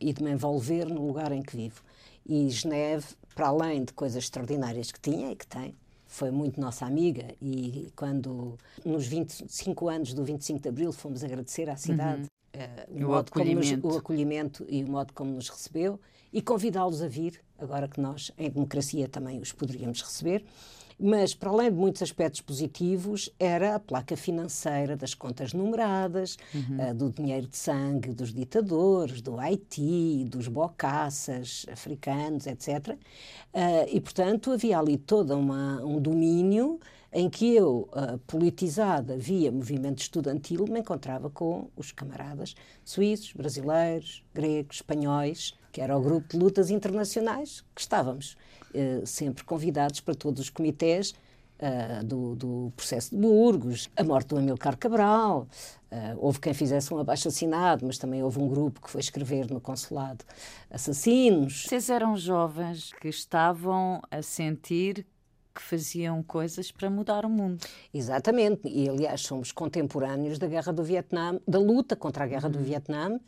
e 0.00 0.12
de 0.12 0.22
me 0.22 0.30
envolver 0.30 0.86
no 0.86 1.06
lugar 1.06 1.30
em 1.32 1.42
que 1.42 1.56
vivo. 1.56 1.82
E 2.24 2.48
Geneve, 2.50 3.06
para 3.34 3.48
além 3.48 3.84
de 3.84 3.92
coisas 3.92 4.24
extraordinárias 4.24 4.90
que 4.90 5.00
tinha 5.00 5.30
e 5.30 5.36
que 5.36 5.46
tem, 5.46 5.74
foi 6.06 6.30
muito 6.30 6.60
nossa 6.60 6.86
amiga 6.86 7.34
e 7.42 7.92
quando 7.94 8.56
nos 8.84 9.06
25 9.06 9.88
anos 9.88 10.14
do 10.14 10.24
25 10.24 10.60
de 10.60 10.68
Abril 10.68 10.92
fomos 10.92 11.22
agradecer 11.22 11.68
à 11.68 11.76
cidade 11.76 12.28
uhum. 12.54 13.02
uh, 13.02 13.06
o, 13.06 13.10
o, 13.10 13.14
acolhimento. 13.16 13.86
Nos, 13.86 13.94
o 13.94 13.98
acolhimento 13.98 14.66
e 14.68 14.82
o 14.82 14.88
modo 14.88 15.12
como 15.12 15.32
nos 15.32 15.48
recebeu 15.48 16.00
e 16.32 16.40
convidá-los 16.40 17.02
a 17.02 17.08
vir, 17.08 17.40
agora 17.58 17.88
que 17.88 18.00
nós 18.00 18.32
em 18.38 18.50
democracia 18.50 19.08
também 19.08 19.40
os 19.40 19.52
poderíamos 19.52 20.00
receber. 20.00 20.44
Mas, 20.98 21.34
para 21.34 21.50
além 21.50 21.70
de 21.70 21.76
muitos 21.76 22.00
aspectos 22.00 22.40
positivos, 22.40 23.30
era 23.38 23.74
a 23.74 23.80
placa 23.80 24.16
financeira 24.16 24.96
das 24.96 25.12
contas 25.12 25.52
numeradas, 25.52 26.38
uhum. 26.54 26.90
uh, 26.90 26.94
do 26.94 27.10
dinheiro 27.10 27.46
de 27.46 27.56
sangue 27.56 28.14
dos 28.14 28.32
ditadores, 28.32 29.20
do 29.20 29.38
Haiti, 29.38 30.24
dos 30.24 30.48
bocaças 30.48 31.66
africanos, 31.70 32.46
etc. 32.46 32.88
Uh, 32.88 32.96
eh, 33.52 33.88
e, 33.92 34.00
portanto, 34.00 34.52
havia 34.52 34.78
ali 34.78 34.96
todo 34.96 35.36
uma, 35.36 35.84
um 35.84 36.00
domínio 36.00 36.80
em 37.12 37.28
que 37.30 37.54
eu, 37.54 37.88
uh, 37.92 38.18
politizada 38.26 39.16
via 39.16 39.52
movimento 39.52 40.00
estudantil, 40.00 40.66
me 40.68 40.80
encontrava 40.80 41.30
com 41.30 41.68
os 41.76 41.92
camaradas 41.92 42.54
suíços, 42.84 43.32
brasileiros, 43.32 44.24
gregos, 44.34 44.76
espanhóis, 44.76 45.54
que 45.76 45.82
era 45.82 45.94
o 45.94 46.00
grupo 46.00 46.26
de 46.30 46.38
lutas 46.38 46.70
internacionais 46.70 47.62
que 47.74 47.82
estávamos. 47.82 48.34
Eh, 48.72 49.02
sempre 49.04 49.44
convidados 49.44 50.00
para 50.00 50.14
todos 50.14 50.40
os 50.40 50.48
comitês 50.48 51.10
uh, 51.60 52.02
do, 52.02 52.34
do, 52.34 52.72
processo 52.74 53.14
de 53.14 53.20
Burgos, 53.20 53.90
a 53.94 54.02
morte 54.02 54.28
do 54.28 54.38
Amilcar 54.38 54.78
Cabral, 54.78 55.46
uh, 55.92 55.96
houve 56.16 56.40
quem 56.40 56.54
fizesse 56.54 56.94
um 56.94 56.98
abaixo-assinado, 56.98 57.84
mas 57.84 57.98
também 57.98 58.22
houve 58.22 58.38
um 58.38 58.48
grupo 58.48 58.80
que 58.80 58.90
foi 58.90 59.02
escrever 59.02 59.50
no 59.50 59.60
consulado 59.60 60.24
assassinos. 60.70 61.66
Vocês 61.66 61.90
eram 61.90 62.16
jovens 62.16 62.94
que 62.94 63.08
estavam 63.08 64.00
a 64.10 64.22
sentir 64.22 65.06
que 65.54 65.60
faziam 65.62 66.22
coisas 66.22 66.70
para 66.70 66.88
mudar 66.88 67.26
o 67.26 67.30
mundo. 67.30 67.64
Exatamente, 67.92 68.66
e 68.66 68.88
aliás 68.88 69.22
somos 69.22 69.52
contemporâneos 69.52 70.38
da 70.38 70.46
guerra 70.46 70.72
do 70.72 70.82
Vietnã, 70.84 71.38
da 71.46 71.58
luta 71.58 71.94
contra 71.96 72.24
a 72.24 72.26
guerra 72.26 72.46
uhum. 72.46 72.52
do 72.52 72.58
Vietnã, 72.60 73.18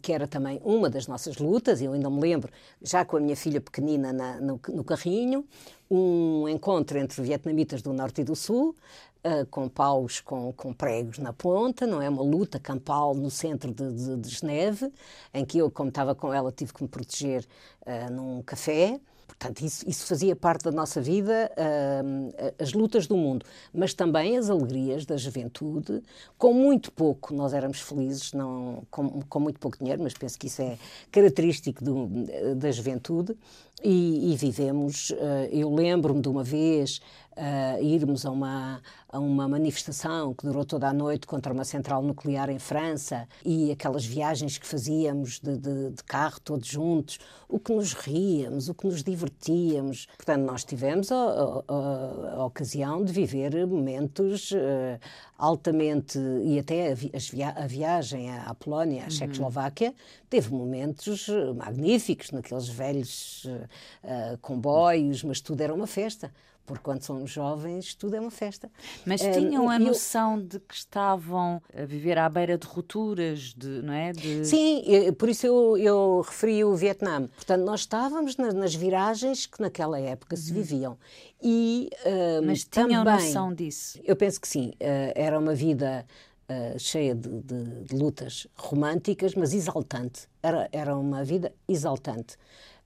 que 0.00 0.12
era 0.12 0.26
também 0.26 0.60
uma 0.64 0.88
das 0.88 1.06
nossas 1.06 1.38
lutas, 1.38 1.82
eu 1.82 1.92
ainda 1.92 2.08
me 2.08 2.20
lembro, 2.20 2.52
já 2.80 3.04
com 3.04 3.16
a 3.16 3.20
minha 3.20 3.36
filha 3.36 3.60
pequenina 3.60 4.12
na, 4.12 4.40
no, 4.40 4.60
no, 4.68 4.84
carrinho, 4.84 5.44
um 5.90 6.48
encontro 6.48 6.98
entre 6.98 7.20
vietnamitas 7.22 7.82
do 7.82 7.92
Norte 7.92 8.20
e 8.20 8.24
do 8.24 8.36
Sul, 8.36 8.76
uh, 9.24 9.46
com 9.46 9.68
paus 9.68 10.20
com, 10.20 10.52
com, 10.52 10.72
pregos 10.72 11.18
na 11.18 11.32
ponta, 11.32 11.86
não 11.86 12.00
é? 12.00 12.08
Uma 12.08 12.22
luta 12.22 12.58
campal 12.58 13.14
no 13.14 13.30
centro 13.30 13.72
de, 13.72 13.92
de, 13.92 14.16
de 14.16 14.28
Geneve, 14.28 14.92
em 15.34 15.44
que 15.44 15.58
eu, 15.58 15.70
como 15.70 15.88
estava 15.88 16.14
com 16.14 16.32
ela, 16.32 16.52
tive 16.52 16.72
que 16.72 16.82
me 16.82 16.88
proteger 16.88 17.44
uh, 17.86 18.12
num 18.12 18.42
café. 18.42 19.00
Portanto, 19.42 19.64
isso, 19.64 19.84
isso, 19.88 20.06
fazia 20.06 20.36
parte 20.36 20.62
da 20.62 20.70
nossa 20.70 21.00
vida, 21.00 21.50
uh, 21.58 22.52
as 22.62 22.72
lutas 22.72 23.08
do 23.08 23.16
mundo, 23.16 23.44
mas 23.74 23.92
também 23.92 24.38
as 24.38 24.48
alegrias 24.48 25.04
da 25.04 25.16
juventude. 25.16 26.00
Com 26.38 26.54
muito 26.54 26.92
pouco, 26.92 27.34
nós 27.34 27.52
éramos 27.52 27.80
felizes, 27.80 28.32
não, 28.32 28.84
com, 28.88 29.20
com 29.22 29.40
muito 29.40 29.58
pouco 29.58 29.76
dinheiro, 29.78 30.00
mas 30.00 30.14
penso 30.14 30.38
que 30.38 30.46
isso 30.46 30.62
é 30.62 30.78
característico 31.10 31.82
do, 31.82 32.08
da 32.54 32.70
juventude. 32.70 33.36
E, 33.82 34.32
e 34.32 34.36
vivemos. 34.36 35.10
Uh, 35.10 35.48
eu 35.50 35.72
lembro-me 35.74 36.20
de 36.20 36.28
uma 36.28 36.44
vez 36.44 37.00
uh, 37.36 37.82
irmos 37.82 38.24
a 38.24 38.30
uma, 38.30 38.80
a 39.08 39.18
uma 39.18 39.48
manifestação 39.48 40.34
que 40.34 40.46
durou 40.46 40.64
toda 40.64 40.88
a 40.88 40.92
noite 40.92 41.26
contra 41.26 41.52
uma 41.52 41.64
central 41.64 42.02
nuclear 42.02 42.50
em 42.50 42.58
França 42.58 43.26
e 43.44 43.70
aquelas 43.72 44.04
viagens 44.04 44.58
que 44.58 44.66
fazíamos 44.66 45.40
de, 45.40 45.56
de, 45.56 45.90
de 45.90 46.04
carro 46.04 46.40
todos 46.40 46.68
juntos, 46.68 47.18
o 47.48 47.58
que 47.58 47.72
nos 47.72 47.92
ríamos, 47.92 48.68
o 48.68 48.74
que 48.74 48.86
nos 48.86 49.02
divertíamos. 49.02 50.06
Portanto, 50.16 50.42
nós 50.42 50.64
tivemos 50.64 51.10
a, 51.10 51.16
a, 51.16 52.34
a 52.36 52.44
ocasião 52.44 53.04
de 53.04 53.12
viver 53.12 53.66
momentos 53.66 54.52
uh, 54.52 55.00
altamente. 55.42 56.18
e 56.44 56.56
até 56.58 56.92
a, 56.92 57.66
viagem 57.66 58.30
à 58.30 58.54
Polónia, 58.54 59.02
à 59.02 59.04
uhum. 59.04 59.10
Checoslováquia, 59.10 59.92
teve 60.30 60.52
momentos 60.52 61.26
magníficos 61.56 62.30
naqueles 62.30 62.68
velhos 62.68 63.44
uh, 63.44 64.38
comboios, 64.40 65.24
mas 65.24 65.40
tudo 65.40 65.60
era 65.60 65.74
uma 65.74 65.88
festa 65.88 66.32
porque 66.64 66.82
quando 66.82 67.02
somos 67.02 67.30
jovens 67.30 67.94
tudo 67.94 68.16
é 68.16 68.20
uma 68.20 68.30
festa. 68.30 68.70
Mas 69.04 69.20
tinham 69.20 69.68
a 69.68 69.78
noção 69.78 70.40
de 70.40 70.58
que 70.60 70.74
estavam 70.74 71.62
a 71.76 71.84
viver 71.84 72.18
à 72.18 72.28
beira 72.28 72.56
de 72.56 72.66
rupturas, 72.66 73.54
de, 73.56 73.82
não 73.82 73.92
é? 73.92 74.12
De... 74.12 74.44
Sim, 74.44 74.82
por 75.18 75.28
isso 75.28 75.46
eu, 75.46 75.76
eu 75.76 76.20
referi 76.26 76.64
o 76.64 76.74
Vietnã. 76.74 77.28
Portanto, 77.28 77.62
nós 77.62 77.80
estávamos 77.80 78.36
nas, 78.36 78.54
nas 78.54 78.74
viragens 78.74 79.46
que 79.46 79.60
naquela 79.60 79.98
época 79.98 80.34
uhum. 80.34 80.42
se 80.42 80.52
viviam. 80.52 80.98
E, 81.42 81.90
uh, 82.04 82.46
Mas 82.46 82.64
tinham 82.64 83.04
também, 83.04 83.26
noção 83.26 83.52
disso? 83.52 83.98
Eu 84.04 84.14
penso 84.14 84.40
que 84.40 84.46
sim. 84.46 84.68
Uh, 84.80 85.12
era 85.14 85.38
uma 85.38 85.54
vida 85.54 86.06
uh, 86.48 86.78
cheia 86.78 87.14
de, 87.14 87.28
de, 87.28 87.84
de, 87.84 87.96
lutas 87.96 88.46
românticas, 88.54 89.34
mas 89.34 89.52
exaltante. 89.52 90.28
Era, 90.42 90.68
era 90.72 90.96
uma 90.96 91.24
vida 91.24 91.52
exaltante. 91.68 92.36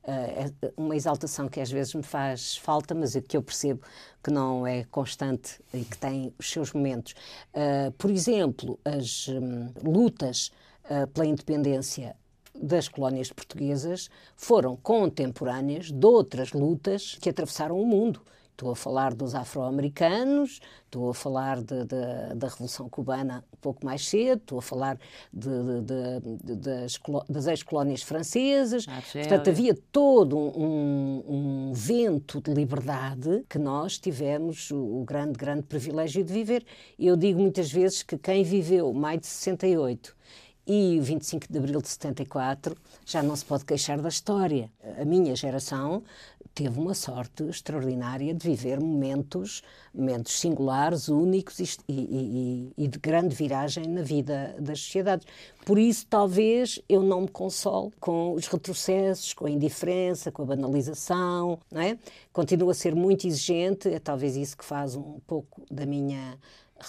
Uh, 0.07 0.73
uma 0.77 0.95
exaltação 0.95 1.49
que 1.49 1.61
às 1.61 1.69
vezes 1.69 1.93
me 1.93 2.03
faz 2.03 2.57
falta, 2.57 2.95
mas 2.95 3.17
que 3.29 3.37
eu 3.37 3.43
percebo 3.43 3.83
que 4.23 4.31
não 4.31 4.65
é 4.65 4.85
constante 4.85 5.61
e 5.75 5.85
que 5.85 5.99
tem 5.99 6.33
os 6.39 6.49
seus 6.49 6.73
momentos. 6.73 7.13
Uh, 7.53 7.91
por 7.99 8.09
exemplo, 8.09 8.79
as 8.85 9.27
um, 9.27 9.73
lutas 9.83 10.53
uh, 10.85 11.09
pela 11.09 11.27
independência 11.27 12.15
das 12.55 12.87
colónias 12.87 13.33
portuguesas 13.33 14.09
foram 14.37 14.77
contemporâneas 14.77 15.91
de 15.91 16.07
outras 16.07 16.53
lutas 16.53 17.19
que 17.21 17.29
atravessaram 17.29 17.77
o 17.77 17.85
mundo 17.85 18.23
Estou 18.57 18.71
a 18.71 18.77
falar 18.77 19.13
dos 19.13 19.35
afro-americanos, 19.35 20.63
estou 20.87 21.11
a 21.11 21.15
falar 21.15 21.61
de, 21.61 21.85
de, 21.85 22.35
da 22.37 22.49
Revolução 22.49 22.89
Cubana 22.89 23.45
pouco 23.67 23.85
mais 23.85 24.07
cedo, 24.07 24.39
estou 24.39 24.59
a 24.61 24.63
falar 24.63 24.97
de, 25.33 25.49
das, 26.55 27.01
das 27.29 27.47
ex-colónias 27.49 28.01
francesas. 28.01 28.87
Ah, 28.89 29.03
Portanto, 29.13 29.51
havia 29.51 29.77
todo 29.91 30.39
um, 30.39 31.25
um, 31.27 31.73
vento 31.73 32.41
de 32.41 32.55
liberdade 32.55 33.45
que 33.49 33.59
nós 33.59 33.99
tivemos 33.99 34.71
o, 34.71 35.01
o 35.01 35.05
grande, 35.05 35.33
grande 35.33 35.63
privilégio 35.63 36.23
de 36.23 36.33
viver. 36.33 36.65
Eu 36.97 37.17
digo 37.17 37.41
muitas 37.41 37.73
vezes 37.73 38.05
que 38.05 38.17
quem 38.17 38.45
viveu 38.45 38.93
mais 38.93 39.19
de 39.21 39.27
68 39.27 40.15
e 40.65 40.99
o 40.99 41.03
25 41.03 41.47
de 41.51 41.59
abril 41.59 41.81
de 41.81 41.89
74 41.89 42.77
já 43.05 43.23
não 43.23 43.35
se 43.35 43.45
pode 43.45 43.65
queixar 43.65 44.01
da 44.01 44.09
história. 44.09 44.71
A 45.01 45.05
minha 45.05 45.35
geração 45.35 46.03
teve 46.57 46.81
uma 46.81 46.95
sorte 46.95 47.43
extraordinária 47.43 48.33
de 48.33 48.49
viver 48.49 48.81
momentos, 48.81 49.63
momentos 49.95 50.41
singulares, 50.41 51.07
únicos 51.07 51.61
e, 51.61 51.69
e, 51.87 52.73
e, 52.79 52.89
de 52.89 52.99
grande 52.99 53.37
viragem 53.37 53.87
na 53.87 54.01
vida 54.01 54.57
das 54.59 54.81
sociedades. 54.81 55.27
Por 55.67 55.79
isso, 55.79 56.07
talvez 56.09 56.81
eu 56.89 57.03
não 57.03 57.21
me 57.21 57.29
console 57.29 57.93
com 58.01 58.33
os 58.33 58.47
retrocessos, 58.47 59.35
com 59.35 59.45
a 59.45 59.51
indiferença, 59.51 60.33
com 60.33 60.45
a 60.45 60.47
banalização, 60.47 61.59
não 61.71 61.83
é? 61.83 61.99
Continuo 62.33 62.71
a 62.71 62.75
ser 62.75 62.95
muito 62.95 63.27
exigente, 63.27 63.91
é 63.91 63.99
talvez 63.99 64.35
isso 64.35 64.57
que 64.57 64.65
faz 64.65 64.97
um 64.97 65.21
pouco 65.27 65.61
da 65.71 65.85
minha 65.85 66.39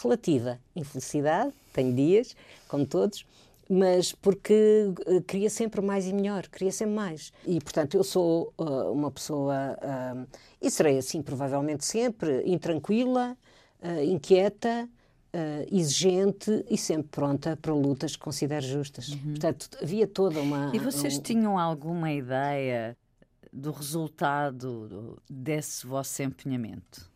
relativa 0.02 0.58
infelicidade, 0.78 1.52
tenho 1.74 1.94
dias, 1.94 2.38
como 2.70 2.86
todos, 2.86 3.26
mas 3.70 4.14
porque 4.14 4.94
uh, 5.08 5.22
queria 5.24 5.50
sempre 5.50 5.82
mais 5.82 6.08
e 6.08 6.14
melhor, 6.14 6.48
queria 6.48 6.72
sempre 6.72 6.96
mais. 6.96 7.32
E, 7.46 7.60
portanto, 7.60 7.96
eu 7.96 8.04
sou 8.04 8.54
uh, 8.58 8.92
uma 8.92 9.12
pessoa, 9.12 9.78
uh, 9.78 10.28
e 10.62 10.72
serei 10.72 10.98
assim 10.98 11.22
provavelmente 11.22 11.86
sempre, 11.86 12.44
intranquila, 12.46 13.38
inquieta, 14.04 14.90
exigente 15.72 16.66
e 16.68 16.76
sempre 16.76 17.10
pronta 17.10 17.56
para 17.56 17.72
lutas 17.72 18.16
que 18.16 18.24
considero 18.24 18.66
justas. 18.66 19.10
Uhum. 19.10 19.20
Portanto, 19.32 19.70
havia 19.80 20.08
toda 20.08 20.40
uma. 20.42 20.72
E 20.74 20.80
vocês 20.80 21.20
um... 21.20 21.22
tinham 21.22 21.60
alguma 21.60 22.12
ideia 22.12 22.98
do 23.54 23.72
resultado 23.72 25.22
desse 25.30 25.86
vosso 25.86 26.24
empenhamento? 26.24 27.08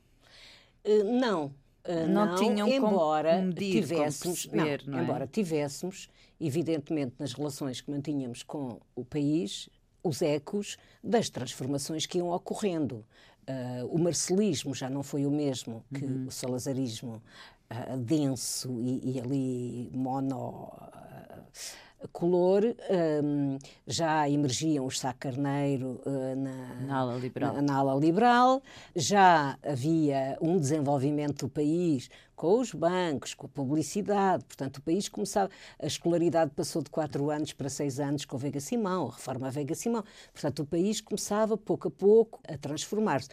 não, 1.05 1.51
Uh, 1.83 2.07
não, 2.07 2.25
não, 2.27 2.35
tinham 2.35 2.67
embora 2.67 3.41
medir, 3.41 3.81
tivéssemos, 3.81 4.45
perceber, 4.45 4.83
não, 4.85 4.93
não 4.93 4.99
é? 4.99 5.03
embora 5.03 5.27
tivéssemos, 5.27 6.09
evidentemente, 6.39 7.15
nas 7.17 7.33
relações 7.33 7.81
que 7.81 7.89
mantínhamos 7.89 8.43
com 8.43 8.79
o 8.95 9.03
país, 9.03 9.67
os 10.03 10.21
ecos 10.21 10.77
das 11.03 11.29
transformações 11.29 12.05
que 12.05 12.19
iam 12.19 12.29
ocorrendo. 12.29 13.05
Uh, 13.41 13.85
o 13.89 13.97
marcelismo 13.97 14.75
já 14.75 14.89
não 14.89 15.01
foi 15.01 15.25
o 15.25 15.31
mesmo 15.31 15.83
que 15.93 16.05
uhum. 16.05 16.27
o 16.27 16.31
salazarismo 16.31 17.21
uh, 17.71 17.97
denso 17.97 18.79
e, 18.79 19.15
e 19.15 19.19
ali 19.19 19.89
mono 19.91 20.71
color, 22.11 22.63
um, 23.23 23.57
já 23.85 24.29
emergiam 24.29 24.85
os 24.85 24.99
Sá 24.99 25.13
Carneiro 25.13 26.01
uh, 26.05 26.35
na, 26.35 26.75
na, 26.85 26.97
ala 26.97 27.15
liberal. 27.17 27.53
Na, 27.53 27.61
na, 27.61 27.75
ala 27.75 27.95
liberal, 27.95 28.61
já 28.95 29.57
havia 29.63 30.37
um 30.41 30.57
desenvolvimento 30.57 31.45
do 31.45 31.49
país 31.49 32.09
com 32.35 32.59
os 32.59 32.73
bancos, 32.73 33.33
com 33.35 33.45
a 33.45 33.49
publicidade, 33.49 34.43
portanto 34.45 34.77
o 34.77 34.81
país 34.81 35.07
começava, 35.07 35.51
a 35.79 35.85
escolaridade 35.85 36.51
passou 36.55 36.81
de 36.81 36.89
quatro 36.89 37.29
anos 37.29 37.53
para 37.53 37.69
seis 37.69 37.99
anos 37.99 38.25
com 38.25 38.35
a 38.35 38.39
Veiga 38.39 38.59
Simão, 38.59 39.09
a 39.09 39.11
reforma 39.11 39.51
Veiga 39.51 39.75
Simão, 39.75 40.03
portanto 40.33 40.63
o 40.63 40.65
país 40.65 40.99
começava 41.01 41.55
pouco 41.55 41.87
a 41.87 41.91
pouco 41.91 42.39
a 42.47 42.57
transformar-se. 42.57 43.29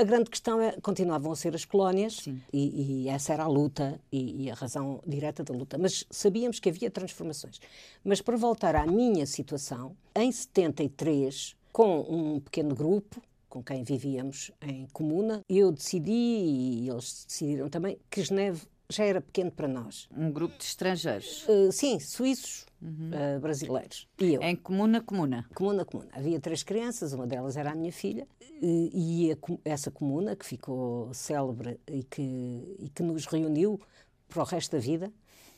A 0.00 0.02
grande 0.02 0.30
questão 0.30 0.58
é, 0.62 0.72
continuavam 0.80 1.30
a 1.30 1.36
ser 1.36 1.54
as 1.54 1.66
colónias 1.66 2.26
e, 2.26 3.02
e, 3.04 3.08
essa 3.10 3.34
era 3.34 3.42
a 3.42 3.46
luta 3.46 4.00
e, 4.10 4.44
e, 4.44 4.50
a 4.50 4.54
razão 4.54 4.98
direta 5.06 5.44
da 5.44 5.52
luta. 5.52 5.76
Mas 5.76 6.06
sabíamos 6.10 6.58
que 6.58 6.70
havia 6.70 6.90
transformações. 6.90 7.60
Mas 8.02 8.22
para 8.22 8.34
voltar 8.38 8.74
à 8.74 8.86
minha 8.86 9.26
situação, 9.26 9.94
em 10.14 10.32
73, 10.32 11.54
com 11.70 12.00
um 12.00 12.40
pequeno 12.40 12.74
grupo 12.74 13.20
com 13.46 13.62
quem 13.62 13.82
vivíamos 13.82 14.50
em 14.62 14.86
comuna, 14.90 15.44
eu 15.46 15.70
decidi, 15.70 16.10
e 16.10 16.88
eles 16.88 17.26
decidiram 17.28 17.68
também, 17.68 17.98
que 18.08 18.22
Geneve 18.22 18.62
já 18.90 19.04
era 19.04 19.20
pequeno 19.20 19.50
para 19.50 19.68
nós. 19.68 20.08
Um 20.16 20.30
grupo 20.30 20.56
de 20.58 20.64
estrangeiros? 20.64 21.46
Uh, 21.48 21.72
sim, 21.72 21.98
suíços, 22.00 22.66
uhum. 22.82 23.10
uh, 23.36 23.40
brasileiros. 23.40 24.08
E 24.18 24.34
eu. 24.34 24.42
Em 24.42 24.56
comuna, 24.56 25.00
comuna? 25.00 25.46
Comuna, 25.54 25.84
comuna. 25.84 26.10
Havia 26.12 26.40
três 26.40 26.62
crianças, 26.62 27.12
uma 27.12 27.26
delas 27.26 27.56
era 27.56 27.70
a 27.70 27.74
minha 27.74 27.92
filha, 27.92 28.26
e, 28.60 29.28
e 29.28 29.32
a, 29.32 29.36
essa 29.64 29.90
comuna, 29.90 30.34
que 30.36 30.44
ficou 30.44 31.12
célebre 31.14 31.80
e 31.86 32.02
que, 32.02 32.76
e 32.78 32.90
que 32.94 33.02
nos 33.02 33.26
reuniu 33.26 33.80
para 34.28 34.42
o 34.42 34.44
resto 34.44 34.72
da 34.72 34.78
vida, 34.78 35.12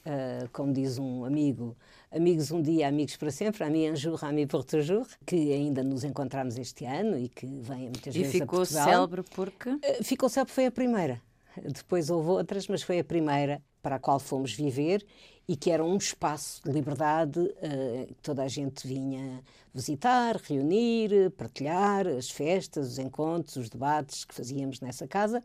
uh, 0.07 0.49
como 0.53 0.73
diz 0.73 0.99
um 0.99 1.25
amigo, 1.25 1.77
amigos 2.11 2.51
um 2.51 2.61
dia, 2.61 2.89
amigos 2.89 3.17
para 3.17 3.31
sempre, 3.31 3.65
ami 3.65 3.91
un 3.91 3.97
jour, 3.97 4.23
ami 4.25 4.47
pour 4.47 4.65
toujours, 4.65 5.09
que 5.27 5.53
ainda 5.53 5.83
nos 5.83 6.05
encontramos 6.05 6.59
este 6.59 6.85
ano 6.85 7.19
e 7.19 7.29
que 7.29 7.47
vem 7.47 7.85
muitas 7.85 8.15
e 8.15 8.23
vezes 8.23 8.43
a 8.43 8.47
Portugal. 8.47 8.63
E 8.63 8.67
ficou 8.67 8.67
célebre 8.67 9.23
porque? 9.35 9.79
ficou 10.03 10.29
célebre, 10.29 10.53
foi 10.53 10.67
a 10.67 10.71
primeira. 10.71 11.21
Depois 11.57 12.11
houve 12.11 12.29
outras, 12.29 12.67
mas 12.69 12.83
foi 12.83 12.99
a 12.99 13.05
primeira 13.05 13.63
para 13.83 13.97
a 13.97 13.99
qual 13.99 14.19
fomos 14.19 14.53
viver 14.55 15.05
e 15.49 15.57
que 15.57 15.71
era 15.71 15.85
um 15.85 15.97
espaço 15.97 16.63
de 16.63 16.71
liberdade 16.71 17.41
uh, 17.41 18.07
que 18.07 18.23
toda 18.23 18.45
a 18.45 18.49
gente 18.49 18.87
vinha 18.87 19.43
visitar, 19.75 20.37
reunir, 20.37 21.31
partilhar 21.37 22.07
as 22.07 22.31
festas, 22.31 22.93
os 22.93 22.99
encontros, 22.99 23.57
os 23.57 23.69
debates 23.69 24.25
que 24.25 24.35
fazíamos 24.35 24.81
nessa 24.81 25.07
casa. 25.09 25.43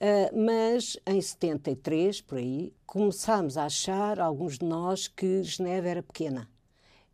Uh, 0.00 0.44
mas 0.44 0.96
em 1.06 1.20
73, 1.20 2.20
por 2.22 2.38
aí, 2.38 2.72
começámos 2.86 3.58
a 3.58 3.64
achar, 3.64 4.18
alguns 4.18 4.58
de 4.58 4.64
nós, 4.64 5.06
que 5.06 5.42
Geneve 5.42 5.88
era 5.88 6.02
pequena 6.02 6.48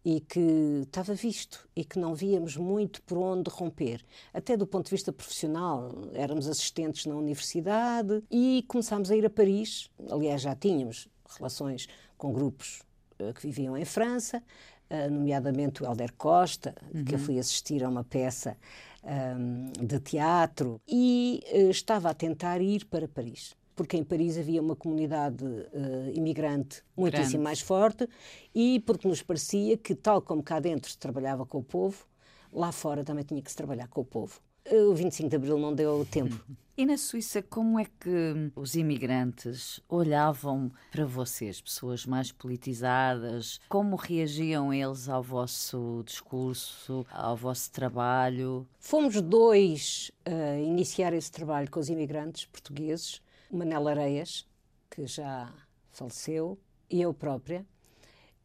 e 0.05 0.21
que 0.21 0.83
estava 0.83 1.15
visto 1.15 1.69
e 1.77 1.85
que 1.85 1.99
não 1.99 2.15
víamos 2.15 2.57
muito 2.57 3.03
por 3.03 3.19
onde 3.19 3.49
romper. 3.51 4.05
Até 4.35 4.57
do 4.57 4.67
ponto 4.67 4.87
de 4.87 4.91
vista 4.91 5.13
profissional, 5.13 5.91
éramos 6.13 6.49
assistentes 6.49 7.07
na 7.07 7.15
universidade 7.15 8.23
e 8.31 8.65
começámos 8.67 9.11
a 9.11 9.17
ir 9.17 9.25
a 9.25 9.31
Paris. 9.31 9.91
Aliás, 10.11 10.43
já 10.43 10.55
tínhamos 10.55 11.09
relações 11.37 11.89
com 12.19 12.33
grupos 12.33 12.83
uh, 13.21 13.33
que 13.33 13.43
viviam 13.43 13.77
em 13.77 13.85
França, 13.85 14.43
uh, 14.91 15.11
nomeadamente 15.11 15.83
o 15.83 15.87
Helder 15.87 16.13
Costa, 16.15 16.75
uhum. 16.93 17.05
que 17.05 17.15
eu 17.15 17.19
fui 17.19 17.39
assistir 17.39 17.85
a 17.85 17.89
uma 17.89 18.05
peça 18.05 18.57
um, 19.05 19.09
ehm, 19.09 19.87
de 19.87 20.01
teatro, 20.01 20.81
e 20.87 21.43
uh, 21.53 21.71
estava 21.71 22.11
a 22.11 22.15
tentar 22.15 22.61
ir 22.61 22.85
para 22.87 23.09
Paris 23.09 23.57
porque 23.75 23.97
em 23.97 24.05
Paris 24.05 24.39
havia 24.39 24.61
uma 24.61 24.77
comunidade 24.77 25.45
uh, 25.45 26.11
imigrante 26.15 26.83
muitíssimo 26.97 27.31
Grande. 27.31 27.45
mais 27.45 27.61
forte 27.61 28.09
e 28.55 28.81
porque 28.81 29.09
nos 29.09 29.23
parecia 29.23 29.77
que, 29.77 29.95
tal 29.95 30.23
como 30.23 30.43
cá 30.43 30.61
dentro 30.61 30.91
se 30.91 30.99
trabalhava 30.99 31.45
com 31.47 31.59
o 31.59 31.65
povo, 31.65 32.07
lá 32.53 32.73
fora 32.73 33.05
também 33.05 33.25
tinha 33.25 33.41
que 33.41 33.51
se 33.51 33.57
trabalhar 33.57 33.89
com 33.89 34.01
o 34.01 34.05
povo. 34.05 34.41
Uh, 34.71 34.91
o 34.91 34.95
25 34.95 35.29
de 35.29 35.37
Abril 35.37 35.59
não 35.59 35.75
deu 35.75 36.07
tempo. 36.11 36.39
E 36.75 36.87
na 36.87 36.97
Suíça, 36.97 37.43
como 37.43 37.79
é 37.79 37.85
que 37.85 38.51
os 38.57 38.75
imigrantes 38.77 39.79
olhavam 39.87 40.73
para 40.91 41.05
vocês, 41.05 41.61
pessoas 41.61 42.07
mais 42.07 42.33
politizadas? 42.33 43.61
Como 43.69 43.95
reagiam 43.95 44.73
eles 44.73 45.07
ao 45.07 45.23
vosso 45.23 46.03
discurso, 46.07 47.05
ao 47.11 47.37
vosso 47.37 47.71
trabalho? 47.71 48.67
Fomos 48.79 49.21
dois 49.21 50.11
a 50.25 50.59
iniciar 50.59 51.13
esse 51.13 51.31
trabalho 51.31 51.71
com 51.71 51.79
os 51.79 51.91
imigrantes 51.91 52.47
portugueses 52.47 53.21
Manela 53.53 53.91
Areias, 53.91 54.47
que 54.91 55.07
já 55.07 55.53
faleceu, 55.91 56.59
e 56.91 57.01
eu 57.01 57.13
própria, 57.13 57.67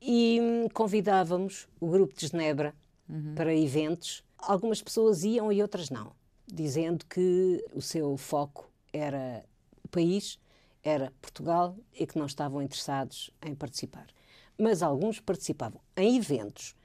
e 0.02 0.40
convidávamos 0.74 1.68
o 1.80 1.88
grupo 1.88 2.14
de 2.14 2.28
Genebra 2.28 2.76
uhum. 3.10 3.34
para 3.36 3.56
eventos. 3.56 4.24
Algumas 4.38 4.82
pessoas 4.82 5.24
iam 5.24 5.52
e 5.52 5.62
outras 5.62 5.90
não. 5.90 6.14
dizendo 6.46 7.06
que 7.06 7.64
o 7.74 7.82
seu 7.82 8.16
foco 8.16 8.70
era 8.94 9.44
o 9.84 9.88
país, 9.88 10.40
era 10.84 11.12
Portugal 11.22 11.76
e 11.94 12.06
que 12.06 12.18
não 12.18 12.26
estavam 12.26 12.62
interessados 12.62 13.32
em 13.42 13.56
participar. 13.56 14.08
Mas 14.58 14.82
alguns 14.82 15.20
participavam 15.20 15.82
em 15.96 16.18
eventos 16.18 16.76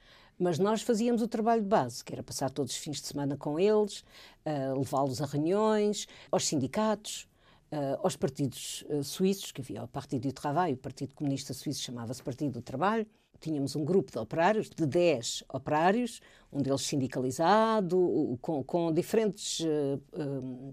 mas 0.43 0.59
nós 0.59 0.83
fazíamos 0.83 1.23
o 1.23 1.29
trabalho 1.29 1.63
de 1.63 1.69
base, 1.69 2.05
que 2.05 2.13
era 2.13 2.23
passar 2.23 2.51
todos 2.51 2.73
os 2.73 2.79
fins 2.79 3.01
de 3.01 3.07
semana 3.07 3.37
com 3.37 3.61
eles, 3.61 4.01
uh, 4.45 4.77
levá-los 4.77 5.23
a 5.23 5.27
reuniões, 5.27 6.09
aos 6.33 6.47
sindicatos, 6.47 7.29
uh, 7.73 7.99
aos 8.03 8.17
partidos 8.17 8.85
uh, 8.89 9.03
suíços, 9.03 9.51
que 9.51 9.61
havia 9.61 9.83
o 9.83 9.89
Partido 9.89 10.29
do 10.29 10.33
Trabalho, 10.33 10.75
o 10.75 10.79
Partido 10.79 11.15
Comunista 11.15 11.55
Suíço 11.55 11.83
chamava-se 11.83 12.23
Partido 12.23 12.53
do 12.53 12.63
Trabalho. 12.63 13.07
Tínhamos 13.41 13.75
um 13.75 13.85
grupo 13.85 14.13
de 14.13 14.19
operários, 14.19 14.71
de 14.71 14.87
10 14.87 15.43
operários, 15.53 16.21
um 16.53 16.63
deles 16.63 16.83
sindicalizado, 16.83 18.39
com, 18.41 18.63
com 18.63 18.93
diferentes 18.93 19.67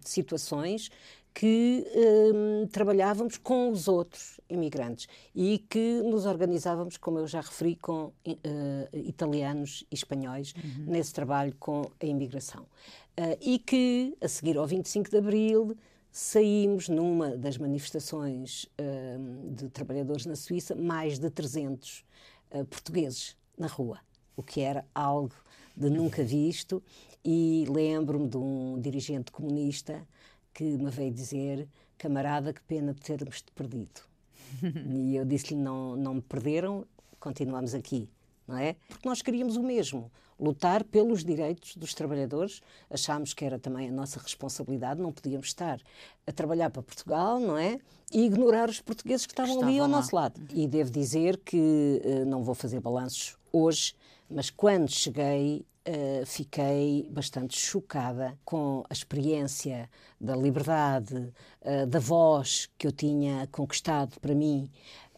situações, 0.06 0.92
que 1.34 1.86
um, 1.96 2.68
trabalhávamos 2.68 3.38
com 3.38 3.72
os 3.72 3.88
outros 3.88 4.40
imigrantes 4.50 5.08
e 5.34 5.60
que 5.70 6.02
nos 6.04 6.26
organizávamos, 6.26 6.98
como 6.98 7.20
eu 7.20 7.28
já 7.28 7.42
referi, 7.42 7.76
com 7.76 8.06
uh, 8.08 8.14
italianos 8.94 9.86
e 9.92 9.96
espanhóis 9.96 10.54
uhum. 10.54 10.86
nesse 10.88 11.14
trabalho 11.14 11.56
com 11.60 11.90
a 12.02 12.06
imigração. 12.06 12.64
Uh, 13.18 13.38
e 13.42 13.60
que, 13.60 14.18
a 14.22 14.28
seguir 14.28 14.58
ao 14.58 14.68
25 14.68 15.10
de 15.10 15.18
Abril, 15.18 15.78
saímos 16.12 16.90
numa 16.90 17.38
das 17.38 17.58
manifestações 17.58 18.64
uh, 18.64 19.50
de 19.52 19.70
trabalhadores 19.70 20.26
na 20.26 20.36
Suíça, 20.36 20.76
mais 20.76 21.20
de 21.20 21.30
300 21.30 22.04
uh, 22.52 22.66
portugueses 22.66 23.38
na 23.58 23.68
rua, 23.68 24.00
o 24.36 24.44
que 24.44 24.62
era 24.62 24.86
algo 24.94 25.36
de 25.76 25.90
nunca 25.90 26.24
visto. 26.24 26.82
E 27.24 27.66
lembro-me 27.70 28.28
de 28.28 28.38
um 28.38 28.80
dirigente 28.80 29.32
comunista 29.32 30.08
que 30.54 30.64
me 30.64 30.90
veio 30.90 31.12
dizer: 31.12 31.68
camarada, 31.98 32.54
que 32.54 32.62
pena 32.62 32.94
de 32.94 33.02
termos 33.02 33.42
te 33.42 33.52
perdido. 33.52 34.02
e 34.90 35.16
eu 35.16 35.26
disse-lhe: 35.26 35.60
não, 35.60 35.96
não 35.96 36.16
me 36.16 36.22
perderam, 36.22 36.86
continuamos 37.20 37.74
aqui. 37.74 38.10
Não 38.48 38.58
é? 38.58 38.76
Porque 38.88 39.08
nós 39.08 39.22
queríamos 39.22 39.58
o 39.58 39.64
mesmo, 39.64 40.12
lutar 40.40 40.84
pelos 40.84 41.24
direitos 41.24 41.76
dos 41.76 41.94
trabalhadores. 41.94 42.62
Achámos 42.90 43.34
que 43.34 43.44
era 43.44 43.60
também 43.60 43.90
a 43.90 43.92
nossa 43.92 44.20
responsabilidade, 44.20 45.02
não 45.02 45.12
podíamos 45.12 45.48
estar 45.48 45.80
a 46.26 46.32
trabalhar 46.32 46.70
para 46.70 46.82
Portugal, 46.82 47.40
não 47.40 47.58
é? 47.58 47.80
E 48.12 48.26
ignorar 48.26 48.70
os 48.70 48.82
portugueses 48.82 49.26
que 49.26 49.34
estavam, 49.34 49.54
estavam 49.54 49.70
ali 49.70 49.80
ao 49.80 49.88
lá. 49.88 49.98
nosso 49.98 50.16
lado. 50.16 50.42
E 50.52 50.68
devo 50.68 50.90
dizer 50.90 51.38
que 51.38 52.02
uh, 52.04 52.26
não 52.26 52.44
vou 52.44 52.56
fazer 52.56 52.80
balanços 52.80 53.38
hoje, 53.52 53.94
mas 54.30 54.50
quando 54.50 54.90
cheguei 54.90 55.66
Uh, 55.88 56.24
fiquei 56.24 57.08
bastante 57.10 57.58
chocada 57.58 58.38
com 58.46 58.84
a 58.88 58.94
experiência 58.94 59.90
da 60.22 60.36
liberdade, 60.36 61.16
uh, 61.16 61.88
da 61.88 62.00
voz 62.00 62.70
que 62.78 62.86
eu 62.86 62.92
tinha 62.92 63.48
conquistado 63.48 64.20
para 64.20 64.36
mim. 64.36 64.70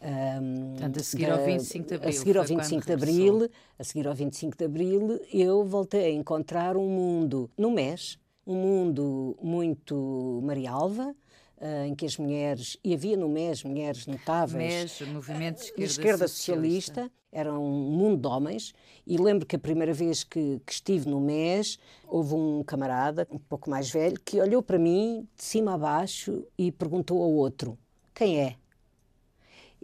Um, 0.02 0.70
Portanto, 0.70 0.98
a 0.98 1.02
seguir 1.02 1.26
da, 1.26 1.34
ao 1.34 1.44
25 1.44 1.86
de 1.86 1.94
Abril. 1.94 2.08
A 2.08 2.12
seguir 2.12 2.38
ao 2.38 2.44
25 2.44 2.86
de 2.86 2.92
Abril, 2.92 3.50
a 3.78 3.84
seguir 3.84 4.08
ao 4.08 4.14
25 4.14 4.58
de 4.58 4.64
Abril, 4.64 5.20
eu 5.32 5.64
voltei 5.64 6.06
a 6.06 6.10
encontrar 6.10 6.76
um 6.76 6.88
mundo 6.88 7.48
no 7.56 7.70
MES, 7.70 8.18
um 8.44 8.56
mundo 8.56 9.36
muito 9.40 10.40
Marialva, 10.42 11.14
uh, 11.62 11.86
em 11.86 11.94
que 11.94 12.04
as 12.04 12.16
mulheres, 12.16 12.76
e 12.82 12.92
havia 12.94 13.16
no 13.16 13.28
MES 13.28 13.62
mulheres 13.62 14.06
notáveis. 14.08 15.00
MES, 15.00 15.08
Movimento 15.08 15.58
de 15.58 15.66
Esquerda, 15.66 15.84
esquerda 15.84 16.28
Socialista. 16.28 16.94
Socialista. 16.94 17.22
Era 17.34 17.50
um 17.58 17.70
mundo 17.70 18.20
de 18.20 18.28
homens 18.28 18.74
e 19.06 19.16
lembro 19.16 19.46
que 19.46 19.56
a 19.56 19.58
primeira 19.58 19.94
vez 19.94 20.22
que, 20.22 20.60
que, 20.66 20.72
estive 20.72 21.08
no 21.08 21.18
MES 21.18 21.78
houve 22.06 22.34
um 22.34 22.62
camarada, 22.62 23.26
um 23.30 23.38
pouco 23.38 23.70
mais 23.70 23.90
velho, 23.90 24.20
que 24.22 24.38
olhou 24.38 24.62
para 24.62 24.78
mim 24.78 25.26
de 25.34 25.42
cima 25.42 25.72
a 25.72 25.78
baixo 25.78 26.44
e 26.58 26.70
perguntou 26.70 27.22
ao 27.22 27.30
outro, 27.30 27.78
quem 28.14 28.38
é? 28.38 28.56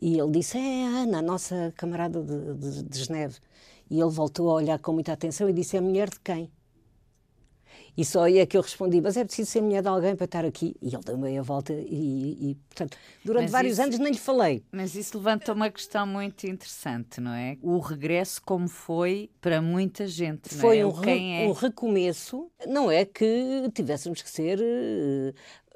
E 0.00 0.18
ele 0.18 0.30
disse, 0.30 0.58
é 0.58 0.86
a 0.86 0.90
Ana, 1.02 1.18
a 1.18 1.22
nossa 1.22 1.72
camarada 1.76 2.22
de, 2.22 2.54
de, 2.54 2.82
de 2.84 3.04
Geneve. 3.04 3.38
E 3.90 4.00
ele 4.00 4.10
voltou 4.10 4.50
a 4.50 4.54
olhar 4.54 4.78
com 4.78 4.92
muita 4.92 5.12
atenção 5.12 5.48
e 5.48 5.52
disse, 5.52 5.76
é 5.76 5.80
a 5.80 5.82
mulher 5.82 6.08
de 6.08 6.20
quem? 6.20 6.50
E 7.98 8.04
só 8.04 8.22
aí 8.22 8.38
é 8.38 8.46
que 8.46 8.56
eu 8.56 8.60
respondi, 8.60 9.00
mas 9.00 9.16
é 9.16 9.24
preciso 9.24 9.50
ser 9.50 9.60
mulher 9.60 9.82
de 9.82 9.88
alguém 9.88 10.14
para 10.14 10.24
estar 10.24 10.44
aqui. 10.44 10.76
E 10.80 10.94
ele 10.94 11.02
deu 11.04 11.18
meia 11.18 11.42
volta 11.42 11.72
e, 11.72 12.50
e 12.50 12.54
portanto, 12.68 12.96
durante 13.24 13.42
mas 13.42 13.50
vários 13.50 13.72
isso, 13.72 13.82
anos 13.82 13.98
nem 13.98 14.12
lhe 14.12 14.18
falei. 14.18 14.62
Mas 14.70 14.94
isso 14.94 15.18
levanta 15.18 15.52
uma 15.52 15.68
questão 15.68 16.06
muito 16.06 16.46
interessante, 16.46 17.20
não 17.20 17.32
é? 17.32 17.58
O 17.60 17.80
regresso 17.80 18.40
como 18.42 18.68
foi 18.68 19.28
para 19.40 19.60
muita 19.60 20.06
gente, 20.06 20.54
não 20.54 20.60
foi 20.60 20.78
é? 20.78 20.86
um, 20.86 20.90
re, 20.90 21.42
é? 21.42 21.48
um 21.48 21.52
recomeço. 21.52 22.48
Não 22.68 22.88
é 22.88 23.04
que 23.04 23.68
tivéssemos 23.74 24.22
que 24.22 24.30
ser 24.30 24.60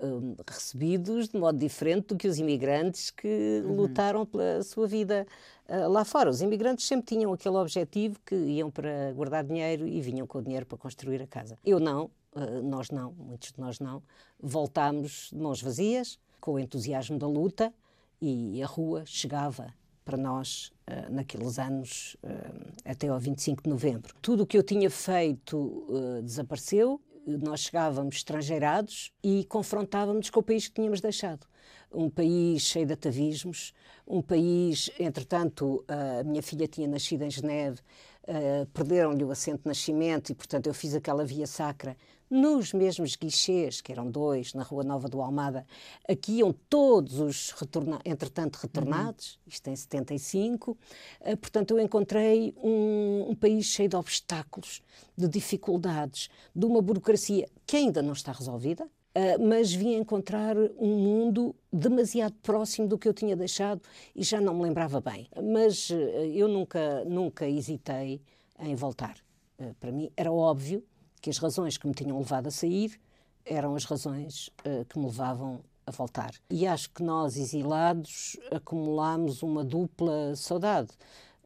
uh, 0.03 0.37
recebidos 0.49 1.29
de 1.29 1.39
modo 1.39 1.59
diferente 1.59 2.09
do 2.09 2.17
que 2.17 2.29
os 2.29 2.39
imigrantes 2.39 3.11
que 3.11 3.63
uhum. 3.65 3.77
lutaram 3.77 4.27
pela 4.27 4.63
sua 4.63 4.87
vida 4.87 5.27
uh, 5.69 5.89
lá 5.89 6.05
fora. 6.05 6.31
Os 6.31 6.43
imigrantes 6.43 6.87
sempre 6.87 7.07
tinham 7.07 7.33
aquele 7.33 7.57
objetivo 7.57 8.19
que 8.27 8.35
iam 8.35 8.71
para 8.71 9.13
guardar 9.13 9.45
dinheiro 9.45 9.87
e 9.87 10.01
vinham 10.01 10.27
com 10.27 10.39
o 10.39 10.43
dinheiro 10.43 10.67
para 10.67 10.77
construir 10.77 11.23
a 11.23 11.27
casa. 11.27 11.59
Eu 11.65 11.79
não, 11.79 12.11
uh, 12.35 12.63
nós 12.63 12.91
não, 12.91 13.13
muitos 13.13 13.53
de 13.53 13.61
nós 13.61 13.79
não. 13.79 14.03
Voltámos 14.41 15.31
de 15.33 15.39
mãos 15.39 15.63
vazias, 15.63 16.19
com 16.41 16.55
o 16.55 16.59
entusiasmo 16.59 17.19
da 17.19 17.27
luta 17.27 17.73
e 18.21 18.63
a 18.63 18.67
rua 18.67 19.05
chegava 19.07 19.73
para 20.05 20.17
nós 20.17 20.73
uh, 20.89 21.13
naqueles 21.13 21.59
anos 21.59 22.17
uh, 22.25 22.73
até 22.85 23.09
ao 23.09 23.19
25 23.19 23.63
de 23.63 23.71
novembro. 23.71 24.15
Tudo 24.21 24.43
o 24.43 24.47
que 24.47 24.59
eu 24.59 24.63
tinha 24.63 24.91
feito 24.91 25.57
uh, 25.57 26.23
desapareceu 26.23 27.01
nós 27.27 27.61
chegávamos 27.61 28.17
estrangeirados 28.17 29.13
e 29.23 29.45
confrontávamos 29.45 30.31
com 30.31 30.41
o 30.41 30.43
país 30.43 30.69
que 30.69 30.75
tínhamos 30.75 31.01
deixado. 31.01 31.47
Um 31.93 32.09
país 32.09 32.63
cheio 32.63 32.87
de 32.87 32.95
atavismos, 32.95 33.73
um 34.07 34.23
país, 34.23 34.91
entretanto, 34.99 35.85
a 35.87 36.25
minha 36.25 36.43
filha 36.43 36.67
tinha 36.67 36.89
nascido 36.89 37.23
em 37.23 37.31
Geneve, 37.31 37.81
uh, 38.25 38.67
perderam-lhe 38.73 39.25
o 39.25 39.31
assento 39.31 39.63
de 39.63 39.69
nascimento 39.69 40.31
e, 40.31 40.35
portanto, 40.35 40.67
eu 40.67 40.75
fiz 40.75 40.95
aquela 40.95 41.25
via 41.25 41.47
sacra 41.47 41.97
nos 42.33 42.73
mesmos 42.73 43.15
guichês, 43.15 43.83
que 43.83 43.93
eram 43.93 44.11
dois, 44.11 44.55
na 44.55 44.63
Rua 44.63 44.83
Nova 44.83 45.07
do 45.07 45.21
Almada, 45.21 45.67
aqui 46.09 46.39
iam 46.39 46.51
todos 46.51 47.21
os, 47.21 47.51
retorna 47.51 48.01
entretanto, 48.07 48.57
retornados, 48.57 49.35
uhum. 49.35 49.41
isto 49.49 49.69
em 49.69 49.77
75. 49.77 50.71
Uh, 50.71 51.37
portanto, 51.37 51.73
eu 51.73 51.79
encontrei 51.79 52.55
um, 52.57 53.27
um 53.29 53.35
país 53.35 53.67
cheio 53.67 53.91
de 53.91 53.97
obstáculos, 53.97 54.81
de 55.15 55.29
dificuldades, 55.29 56.31
de 56.57 56.65
uma 56.65 56.81
burocracia 56.81 57.47
que 57.67 57.77
ainda 57.77 58.01
não 58.01 58.15
está 58.15 58.33
resolvida, 58.33 58.89
Uh, 59.15 59.37
mas 59.47 59.71
vim 59.71 59.93
encontrar 59.93 60.57
um 60.79 60.97
mundo 60.97 61.55
demasiado 61.71 62.35
próximo 62.43 62.89
do 62.89 62.97
que 62.97 63.07
eu 63.07 63.13
tinha 63.13 63.37
deixado 63.37 63.83
e 64.17 64.23
já 64.25 64.41
não 64.41 64.55
me 64.55 64.63
lembrava 64.63 65.03
bem. 65.03 65.29
Mas 65.37 65.91
uh, 65.91 65.95
eu 66.33 66.49
nunca, 66.49 67.05
nunca 67.05 67.47
hesitei 67.47 68.23
em 68.59 68.75
voltar. 68.75 69.19
Uh, 69.59 69.75
para 69.79 69.93
mim 69.93 70.11
era 70.17 70.33
óbvio 70.33 70.83
que 71.23 71.31
as 71.31 71.39
razões 71.39 71.79
que 71.79 71.87
me 71.87 71.95
tinham 71.95 72.19
levado 72.19 72.49
a 72.49 72.51
sair 72.51 73.01
eram 73.47 73.75
as 73.75 73.85
razões 73.85 74.51
que 74.91 74.99
me 74.99 75.07
levavam 75.07 75.61
a 75.87 75.91
voltar. 75.91 76.35
E 76.51 76.67
acho 76.67 76.91
que 76.91 77.03
nós, 77.03 77.37
exilados, 77.37 78.37
acumulámos 78.51 79.43
uma 79.43 79.65
dupla 79.65 80.37
saudade 80.37 80.91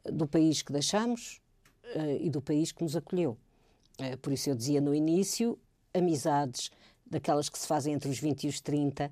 do 0.03 0.27
país 0.27 0.61
que 0.61 0.73
deixamos 0.73 1.39
e 2.19 2.29
do 2.29 2.41
país 2.41 2.71
que 2.71 2.83
nos 2.83 2.95
acolheu. 2.95 3.37
por 4.21 4.33
isso 4.33 4.49
eu 4.49 4.55
dizia 4.55 4.81
no 4.81 4.93
início, 4.93 5.57
amizades 5.93 6.69
daquelas 7.05 7.49
que 7.49 7.57
se 7.57 7.65
fazem 7.65 7.93
entre 7.93 8.09
os 8.09 8.19
20 8.19 8.43
e 8.43 8.47
os 8.49 8.59
30, 8.59 9.11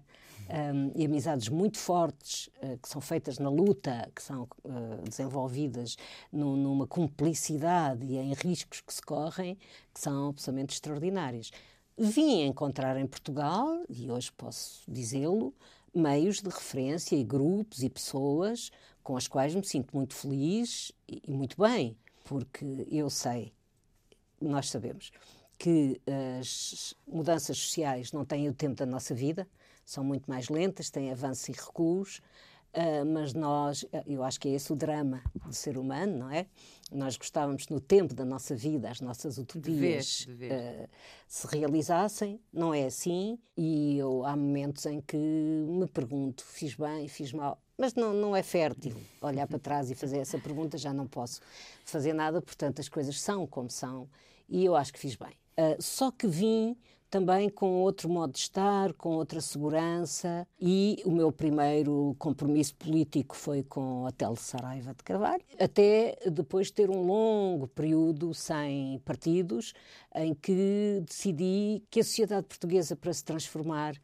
um, 0.50 0.92
e 0.96 1.06
amizades 1.06 1.50
muito 1.50 1.78
fortes 1.78 2.48
uh, 2.62 2.78
que 2.78 2.88
são 2.88 3.02
feitas 3.02 3.40
na 3.40 3.50
luta, 3.50 4.10
que 4.16 4.22
são 4.22 4.44
uh, 4.44 5.02
desenvolvidas 5.04 5.98
no, 6.32 6.56
numa 6.56 6.88
cumplicidade 6.88 8.06
e 8.06 8.18
em 8.18 8.34
riscos 8.34 8.82
que 8.82 8.94
se 8.94 9.02
correm, 9.02 9.58
que 9.94 10.00
são 10.00 10.30
absolutamente 10.30 10.74
extraordinários. 10.74 11.52
Vim 11.98 12.42
encontrar 12.44 12.98
em 12.98 13.08
Portugal, 13.08 13.84
e 13.90 14.12
hoje 14.12 14.32
posso 14.32 14.84
dizê-lo, 14.88 15.54
meios 15.94 16.42
de 16.42 16.50
referência 16.50 17.16
e 17.16 17.24
grupos 17.24 17.82
e 17.84 17.90
pessoas 17.90 18.72
com 19.02 19.16
as 19.16 19.28
quais 19.28 19.56
me 19.56 19.64
sinto 19.64 19.96
muito 19.96 20.14
feliz 20.14 20.92
e, 21.08 21.22
e 21.28 21.32
muito 21.32 21.62
bem, 21.62 21.98
porque 22.24 22.88
eu 22.92 23.10
sei, 23.10 23.54
nós 24.42 24.70
sabemos, 24.70 25.12
que 25.58 26.02
as 26.40 26.94
mudanças 27.08 27.58
sociais 27.58 28.12
não 28.12 28.26
têm 28.26 28.50
o 28.50 28.54
tempo 28.54 28.76
da 28.76 28.86
nossa 28.86 29.16
vida, 29.16 29.48
são 29.86 30.04
muito 30.04 30.30
mais 30.30 30.50
lentas, 30.50 30.90
têm 30.90 31.12
avanços 31.12 31.48
e 31.48 31.52
recuos, 31.52 32.18
uh, 32.74 33.06
mas 33.06 33.34
nós, 33.34 33.86
eu 34.08 34.24
acho 34.24 34.40
que 34.40 34.50
é 34.50 34.52
esse 34.54 34.74
o 34.74 34.76
drama 34.76 35.22
do 35.46 35.54
ser 35.54 35.78
humano, 35.78 36.18
não 36.18 36.32
é? 36.32 36.48
Nós 36.92 37.18
gostávamos 37.18 37.68
no 37.68 37.80
tempo 37.80 38.14
da 38.14 38.26
nossa 38.26 38.56
vida, 38.56 38.90
as 38.90 39.00
nossas 39.00 39.38
utopias 39.38 40.26
de 40.28 40.34
ver, 40.34 40.50
de 40.50 40.56
ver. 40.56 40.86
Uh, 40.86 40.90
se 41.28 41.48
realizassem, 41.48 42.40
não 42.52 42.74
é 42.74 42.86
assim, 42.86 43.38
e 43.56 43.98
eu, 43.98 44.26
há 44.26 44.36
momentos 44.36 44.86
em 44.86 45.00
que 45.02 45.18
me 45.18 45.88
pergunto, 45.88 46.44
fiz 46.44 46.76
bem, 46.76 47.08
fiz 47.08 47.32
mal, 47.32 47.62
mas 47.78 47.94
não, 47.94 48.14
não 48.14 48.36
é 48.36 48.42
fértil 48.42 48.96
olhar 49.22 49.48
para 49.48 49.60
trás 49.60 49.92
e 49.92 49.96
fazer 49.96 50.18
essa 50.18 50.40
pergunta, 50.40 50.78
já 50.78 50.94
não 50.94 51.08
posso 51.08 51.42
fazer 51.84 52.14
nada, 52.14 52.42
portanto 52.42 52.80
as 52.80 52.90
coisas 52.90 53.20
são 53.20 53.46
como 53.46 53.70
são, 53.70 54.10
e 54.50 54.66
eu 54.66 54.76
acho 54.76 54.94
que 54.94 55.00
fiz 55.00 55.16
bem. 55.16 55.34
Uh, 55.58 55.82
só 55.82 56.12
que 56.12 56.28
vim 56.28 56.76
também 57.10 57.50
com 57.50 57.82
outro 57.82 58.10
modo 58.10 58.34
de 58.34 58.40
estar, 58.40 58.94
com 58.94 59.16
outra 59.16 59.42
segurança. 59.42 60.48
E 60.60 61.02
o 61.06 61.12
meu 61.12 61.32
primeiro 61.32 62.16
compromisso 62.18 62.76
político 62.76 63.36
foi 63.36 63.64
com 63.64 64.06
a 64.06 64.12
Tele 64.12 64.36
Saraiva 64.38 64.94
de 64.94 65.04
Carvalho, 65.04 65.44
até 65.60 66.18
depois 66.32 66.68
de 66.68 66.74
ter 66.74 66.90
um 66.90 67.04
longo 67.04 67.68
período 67.68 68.34
sem 68.34 69.00
partidos, 69.00 69.74
em 70.16 70.34
que 70.34 71.04
decidi 71.06 71.84
que 71.90 72.00
a 72.00 72.04
sociedade 72.04 72.48
portuguesa, 72.48 72.96
para 72.96 73.14
se 73.14 73.24
transformar, 73.24 73.96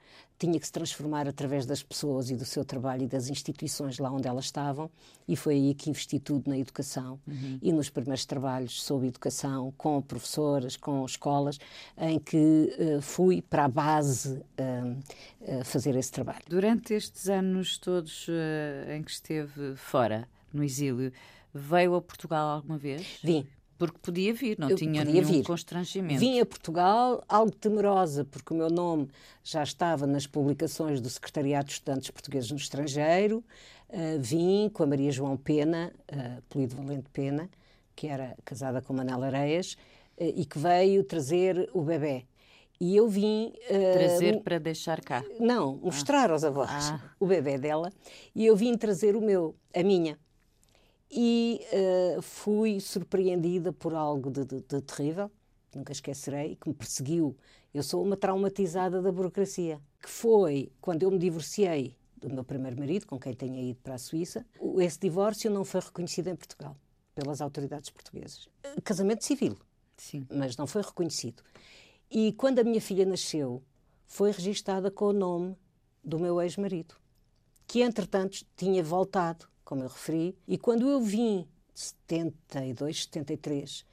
tinha 0.42 0.60
que 0.60 0.66
se 0.66 0.72
transformar 0.72 1.28
através 1.28 1.68
das 1.68 1.84
pessoas 1.84 2.32
e 2.32 2.36
do 2.36 2.46
seu 2.46 2.66
trabalho 2.66 3.04
e 3.04 3.08
das 3.08 3.30
instituições 3.30 4.00
lá 4.00 4.10
onde 4.10 4.28
elas 4.28 4.46
estavam, 4.46 4.90
e 5.28 5.36
foi 5.36 5.54
aí 5.54 5.76
que 5.76 5.92
investi 5.92 6.20
tudo 6.20 6.50
na 6.50 6.58
educação 6.58 7.20
uhum. 7.28 7.60
e 7.62 7.72
nos 7.72 7.92
primeiros 7.92 8.26
trabalhos 8.26 8.82
sobre 8.82 9.08
educação, 9.08 9.72
com 9.78 10.02
professoras, 10.02 10.76
com 10.76 11.06
escolas, 11.06 11.60
em 11.96 12.18
que 12.18 12.76
uh, 12.98 13.02
fui 13.02 13.40
para 13.40 13.66
a 13.66 13.68
base 13.68 14.40
uh, 14.40 15.60
uh, 15.60 15.64
fazer 15.64 15.96
esse 15.96 16.12
trabalho. 16.12 16.42
Durante 16.50 16.96
estes 16.96 17.30
anos 17.30 17.78
todos 17.78 18.28
em 18.96 19.04
que 19.04 19.12
esteve 19.12 19.76
fora, 19.76 20.28
no 20.52 20.64
exílio, 20.64 21.14
veio 21.54 21.94
a 21.94 22.02
Portugal 22.02 22.50
alguma 22.50 22.80
vez? 22.80 23.20
Vim. 23.24 23.46
Porque 23.82 23.98
podia 24.00 24.32
vir, 24.32 24.60
não 24.60 24.70
eu 24.70 24.76
tinha 24.76 25.04
nenhum 25.04 25.24
vir. 25.24 25.44
constrangimento. 25.44 26.20
Vim 26.20 26.40
a 26.40 26.46
Portugal, 26.46 27.24
algo 27.28 27.52
temerosa, 27.52 28.24
porque 28.24 28.54
o 28.54 28.56
meu 28.56 28.70
nome 28.70 29.08
já 29.44 29.64
estava 29.64 30.06
nas 30.06 30.28
publicações 30.28 31.02
do 31.02 31.10
Secretariado 31.10 31.66
de 31.66 31.72
Estudantes 31.72 32.12
Portugueses 32.12 32.52
no 32.52 32.58
Estrangeiro. 32.58 33.44
Uh, 33.90 34.20
vim 34.20 34.70
com 34.70 34.84
a 34.84 34.86
Maria 34.86 35.12
João 35.12 35.36
Pena, 35.36 35.92
uh, 36.14 36.38
apelido 36.38 36.76
Valente 36.76 37.10
Pena, 37.12 37.50
que 37.96 38.06
era 38.06 38.38
casada 38.46 38.84
com 38.84 38.94
Manela 38.94 39.26
Areias, 39.26 39.74
uh, 39.74 40.32
e 40.36 40.46
que 40.46 40.60
veio 40.60 41.04
trazer 41.04 41.68
o 41.74 41.82
bebê. 41.82 42.28
E 42.80 42.96
eu 42.96 43.10
vim. 43.10 43.52
Uh, 43.68 43.94
trazer 43.94 44.42
para 44.44 44.60
deixar 44.60 45.02
cá? 45.02 45.26
Não, 45.40 45.78
mostrar 45.78 46.30
ah. 46.30 46.34
aos 46.34 46.44
avós 46.44 46.70
ah. 46.70 47.02
o 47.20 47.26
bebê 47.26 47.58
dela. 47.58 47.92
E 48.36 48.46
eu 48.46 48.56
vim 48.56 48.78
trazer 48.78 49.16
o 49.16 49.22
meu, 49.22 49.56
a 49.74 49.82
minha 49.82 50.20
e 51.12 51.60
uh, 51.74 52.22
fui 52.22 52.80
surpreendida 52.80 53.74
por 53.74 53.94
algo 53.94 54.32
de, 54.32 54.46
de, 54.46 54.62
de 54.62 54.82
terrível, 54.82 55.30
nunca 55.76 55.92
esquecerei, 55.92 56.56
que 56.56 56.70
me 56.70 56.74
perseguiu. 56.74 57.36
Eu 57.74 57.84
sou 57.84 58.02
uma 58.02 58.16
traumatizada 58.16 59.02
da 59.02 59.12
burocracia, 59.12 59.82
que 60.02 60.10
foi 60.10 60.72
quando 60.80 61.04
eu 61.04 61.12
me 61.12 61.20
divorciei 61.20 61.98
do 62.16 62.30
meu 62.30 62.44
primeiro 62.44 62.78
marido, 62.78 63.06
com 63.06 63.20
quem 63.20 63.34
tinha 63.34 63.62
ido 63.62 63.80
para 63.82 63.96
a 63.96 63.98
Suíça. 63.98 64.46
Esse 64.78 65.00
divórcio 65.00 65.52
não 65.52 65.66
foi 65.66 65.82
reconhecido 65.82 66.28
em 66.28 66.36
Portugal 66.36 66.78
pelas 67.14 67.42
autoridades 67.42 67.90
portuguesas. 67.90 68.48
Casamento 68.84 69.26
civil, 69.26 69.58
Sim. 69.98 70.26
mas 70.30 70.56
não 70.56 70.66
foi 70.66 70.82
reconhecido. 70.82 71.44
E 72.10 72.32
quando 72.34 72.60
a 72.60 72.64
minha 72.64 72.82
filha 72.82 73.06
nasceu, 73.06 73.62
foi 74.06 74.32
registada 74.32 74.90
com 74.90 75.06
o 75.06 75.14
nome 75.14 75.58
do 76.04 76.20
meu 76.20 76.42
ex-marido, 76.42 76.96
que 77.68 77.82
entretanto 77.82 78.46
tinha 78.56 78.84
voltado 78.84 79.51
como 79.72 79.84
eu 79.84 79.88
referi, 79.88 80.38
e 80.46 80.58
quando 80.58 80.86
eu 80.90 81.00
vim, 81.00 81.48
72, 81.74 83.04
73, 83.04 83.86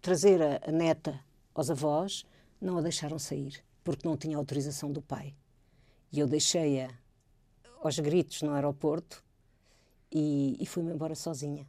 trazer 0.00 0.40
a, 0.40 0.60
a 0.64 0.70
neta 0.70 1.18
aos 1.52 1.68
avós, 1.72 2.24
não 2.60 2.78
a 2.78 2.80
deixaram 2.80 3.18
sair, 3.18 3.60
porque 3.82 4.06
não 4.06 4.16
tinha 4.16 4.36
autorização 4.36 4.92
do 4.92 5.02
pai. 5.02 5.34
E 6.12 6.20
eu 6.20 6.28
deixei-a 6.28 6.88
aos 7.82 7.98
gritos 7.98 8.42
no 8.42 8.52
aeroporto 8.52 9.24
e, 10.08 10.56
e 10.60 10.64
fui-me 10.66 10.92
embora 10.92 11.16
sozinha. 11.16 11.66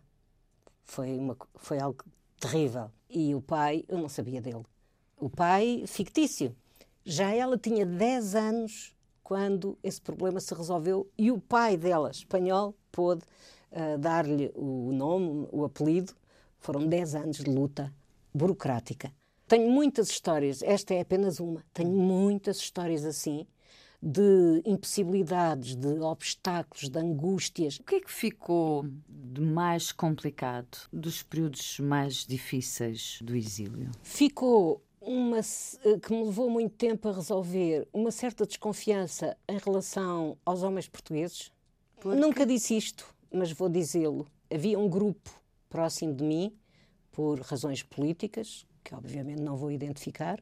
Foi, 0.84 1.18
uma, 1.18 1.36
foi 1.56 1.80
algo 1.80 2.06
terrível. 2.40 2.92
E 3.10 3.34
o 3.34 3.42
pai, 3.42 3.84
eu 3.88 3.98
não 3.98 4.10
sabia 4.10 4.40
dele. 4.40 4.64
O 5.18 5.28
pai, 5.28 5.86
fictício. 5.88 6.56
Já 7.04 7.34
ela 7.34 7.58
tinha 7.58 7.84
10 7.84 8.36
anos 8.36 8.96
quando 9.30 9.78
esse 9.84 10.02
problema 10.02 10.40
se 10.40 10.52
resolveu 10.56 11.08
e 11.16 11.30
o 11.30 11.40
pai 11.40 11.78
dela, 11.78 12.10
espanhol, 12.10 12.76
pôde 12.92 13.22
uh, 13.72 13.96
dar-lhe 14.00 14.52
o 14.56 14.92
nome, 14.92 15.48
o 15.52 15.64
apelido. 15.64 16.14
Foram 16.58 16.88
10 16.88 17.14
anos 17.14 17.38
de 17.38 17.44
luta 17.44 17.94
burocrática. 18.34 19.14
Tenho 19.48 19.70
muitas 19.70 20.10
histórias, 20.10 20.64
esta 20.64 20.96
é 20.96 21.02
apenas 21.02 21.40
uma, 21.40 21.64
tenho 21.72 21.92
muitas 21.92 22.58
histórias 22.58 23.06
assim, 23.06 23.46
de 24.02 24.64
impossibilidades, 24.66 25.76
de 25.76 26.00
obstáculos, 26.00 26.90
de 26.90 26.98
angústias. 26.98 27.78
O 27.78 27.84
que 27.84 27.96
é 27.98 28.02
que 28.02 28.12
ficou 28.12 28.84
de 29.08 29.42
mais 29.42 29.92
complicado, 29.92 30.76
dos 30.92 31.22
períodos 31.22 31.80
mais 31.80 32.26
difíceis 32.26 33.20
do 33.22 33.36
exílio? 33.36 33.92
Ficou 34.02 34.82
uma 35.02 35.40
eh, 35.40 36.00
que 36.02 36.12
me 36.12 36.24
levou 36.24 36.50
muito 36.50 36.76
tempo 36.76 37.08
a 37.08 37.12
resolver 37.12 37.88
uma 37.94 38.12
certa 38.12 38.46
desconfiança 38.46 39.38
em 39.48 39.58
relação 39.58 40.38
aos 40.46 40.64
homens 40.64 40.88
portugueses. 40.88 41.52
Porque... 42.00 42.20
Nunca 42.20 42.46
disse 42.46 42.76
isto, 42.76 43.06
mas 43.32 43.52
vou 43.52 43.70
dizê-lo. 43.70 44.28
Havia 44.54 44.78
um 44.78 44.90
grupo 44.90 45.30
próximo 45.70 46.14
de 46.14 46.24
mim, 46.24 46.58
por 47.12 47.40
razões 47.42 47.84
políticas, 47.84 48.66
que 48.84 48.96
obviamente 48.96 49.42
não 49.42 49.56
vou 49.56 49.72
identificar, 49.72 50.42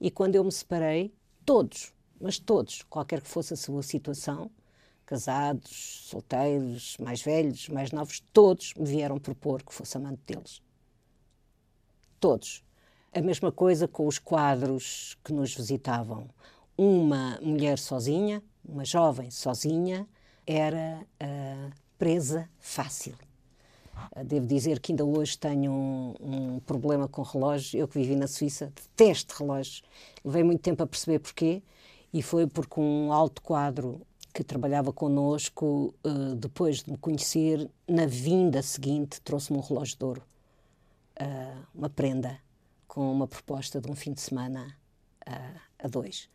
e 0.00 0.10
quando 0.10 0.34
eu 0.34 0.44
me 0.44 0.52
separei, 0.52 1.14
todos, 1.44 1.94
mas 2.20 2.38
todos, 2.38 2.82
qualquer 2.82 3.20
que 3.22 3.28
fosse 3.28 3.54
a 3.54 3.56
sua 3.56 3.82
situação, 3.82 4.50
casados, 5.06 6.08
solteiros, 6.08 6.96
mais 6.98 7.22
velhos, 7.22 7.68
mais 7.68 7.92
novos, 7.92 8.20
todos 8.32 8.74
me 8.74 8.84
vieram 8.84 9.18
propor 9.18 9.62
que 9.62 9.72
fosse 9.72 9.96
amante 9.96 10.20
deles. 10.26 10.60
Todos. 12.18 12.65
A 13.16 13.22
mesma 13.22 13.50
coisa 13.50 13.88
com 13.88 14.06
os 14.06 14.18
quadros 14.18 15.16
que 15.24 15.32
nos 15.32 15.54
visitavam. 15.54 16.28
Uma 16.76 17.40
mulher 17.40 17.78
sozinha, 17.78 18.42
uma 18.62 18.84
jovem 18.84 19.30
sozinha, 19.30 20.06
era 20.46 21.00
uh, 21.00 21.72
presa 21.96 22.46
fácil. 22.58 23.14
Uh, 24.14 24.22
devo 24.22 24.46
dizer 24.46 24.80
que 24.80 24.92
ainda 24.92 25.02
hoje 25.02 25.38
tenho 25.38 25.72
um, 25.72 26.14
um, 26.20 26.60
problema 26.60 27.08
com 27.08 27.22
relógios. 27.22 27.72
Eu 27.72 27.88
que 27.88 27.98
vivi 27.98 28.14
na 28.14 28.26
Suíça, 28.26 28.70
detesto 28.76 29.34
relógios. 29.38 29.82
Levei 30.22 30.44
muito 30.44 30.60
tempo 30.60 30.82
a 30.82 30.86
perceber 30.86 31.20
porquê 31.20 31.62
e 32.12 32.20
foi 32.20 32.46
porque 32.46 32.78
um 32.78 33.10
alto 33.10 33.40
quadro 33.40 34.02
que 34.34 34.44
trabalhava 34.44 34.92
connosco, 34.92 35.94
uh, 36.04 36.34
depois 36.34 36.82
de 36.82 36.90
me 36.90 36.98
conhecer, 36.98 37.66
na 37.88 38.04
vinda 38.04 38.60
seguinte, 38.60 39.22
trouxe-me 39.22 39.56
um 39.56 39.62
relógio 39.62 39.96
de 39.96 40.04
ouro, 40.04 40.22
uma 41.74 41.88
prenda, 41.88 42.38
com 42.86 43.12
uma 43.12 43.26
proposta 43.26 43.80
de 43.80 43.90
um 43.90 43.94
fim 43.94 44.12
de 44.12 44.20
semana 44.20 44.76
a 45.78 45.88
dois. 45.88 46.28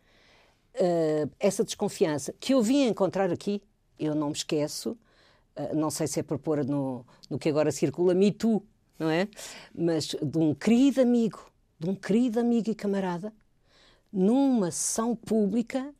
essa 1.38 1.64
desconfiança 1.64 2.34
que 2.38 2.52
eu 2.52 2.62
vim 2.62 2.86
encontrar 2.86 3.32
aqui, 3.32 3.62
eu 3.98 4.14
não 4.14 4.28
me 4.28 4.34
esqueço, 4.34 4.96
uh, 5.56 5.74
não 5.74 5.90
sei 5.90 6.06
se 6.06 6.20
é 6.20 6.22
por 6.22 6.38
pôr 6.38 6.64
no, 6.64 7.06
no 7.30 7.38
que 7.38 7.48
agora 7.48 7.70
circula 7.70 8.14
Me 8.14 8.32
Too, 8.32 8.62
não 8.98 9.10
é? 9.10 9.28
Mas 9.74 10.08
de 10.08 10.38
um 10.38 10.54
querido 10.54 11.00
amigo, 11.00 11.44
de 11.78 11.88
um 11.88 11.94
querido 11.94 12.40
amigo 12.40 12.70
e 12.70 12.74
camarada, 12.74 13.32
numa 14.12 14.70
sessão 14.70 15.16
pública, 15.16 15.94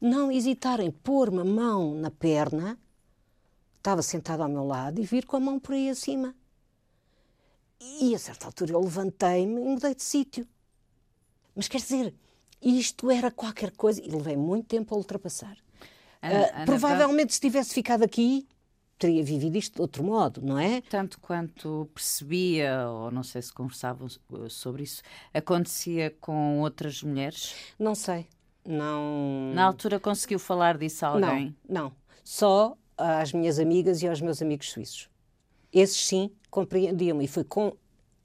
não 0.00 0.30
hesitar 0.30 0.80
em 0.80 0.90
pôr 0.90 1.28
uma 1.28 1.44
mão 1.44 1.94
na 1.94 2.10
perna, 2.10 2.78
estava 3.76 4.02
sentado 4.02 4.42
ao 4.42 4.48
meu 4.48 4.64
lado, 4.64 5.00
e 5.00 5.04
vir 5.04 5.26
com 5.26 5.36
a 5.36 5.40
mão 5.40 5.58
por 5.58 5.74
aí 5.74 5.88
acima. 5.88 6.34
E 8.00 8.14
a 8.14 8.18
certa 8.18 8.46
altura 8.46 8.72
eu 8.72 8.80
levantei-me 8.80 9.60
e 9.60 9.64
mudei 9.64 9.94
de 9.94 10.02
sítio. 10.02 10.46
Mas 11.54 11.68
quer 11.68 11.78
dizer, 11.78 12.14
isto 12.60 13.10
era 13.10 13.30
qualquer 13.30 13.70
coisa, 13.72 14.00
e 14.02 14.08
levei 14.08 14.36
muito 14.36 14.66
tempo 14.66 14.94
a 14.94 14.98
ultrapassar. 14.98 15.56
Ana, 16.20 16.40
uh, 16.40 16.50
Ana, 16.54 16.64
provavelmente, 16.64 17.34
se 17.34 17.40
tivesse 17.40 17.74
ficado 17.74 18.02
aqui, 18.02 18.48
teria 18.98 19.22
vivido 19.22 19.56
isto 19.56 19.74
de 19.74 19.80
outro 19.82 20.02
modo, 20.02 20.40
não 20.42 20.58
é? 20.58 20.80
Tanto 20.82 21.20
quanto 21.20 21.88
percebia, 21.94 22.88
ou 22.88 23.10
não 23.10 23.22
sei 23.22 23.42
se 23.42 23.52
conversavam 23.52 24.08
sobre 24.48 24.82
isso, 24.82 25.02
acontecia 25.32 26.10
com 26.20 26.60
outras 26.60 27.02
mulheres? 27.02 27.54
Não 27.78 27.94
sei. 27.94 28.26
Não. 28.66 29.52
Na 29.54 29.64
altura 29.64 30.00
conseguiu 30.00 30.38
falar 30.38 30.78
disso 30.78 31.04
a 31.04 31.08
alguém? 31.08 31.54
Não, 31.68 31.82
não. 31.82 31.92
Só 32.24 32.76
às 32.96 33.32
minhas 33.32 33.58
amigas 33.58 34.02
e 34.02 34.08
aos 34.08 34.20
meus 34.20 34.40
amigos 34.40 34.70
suíços. 34.70 35.10
Esses 35.74 36.06
sim 36.06 36.30
compreendiam 36.50 37.20
e 37.20 37.26
foi 37.26 37.42
com 37.42 37.76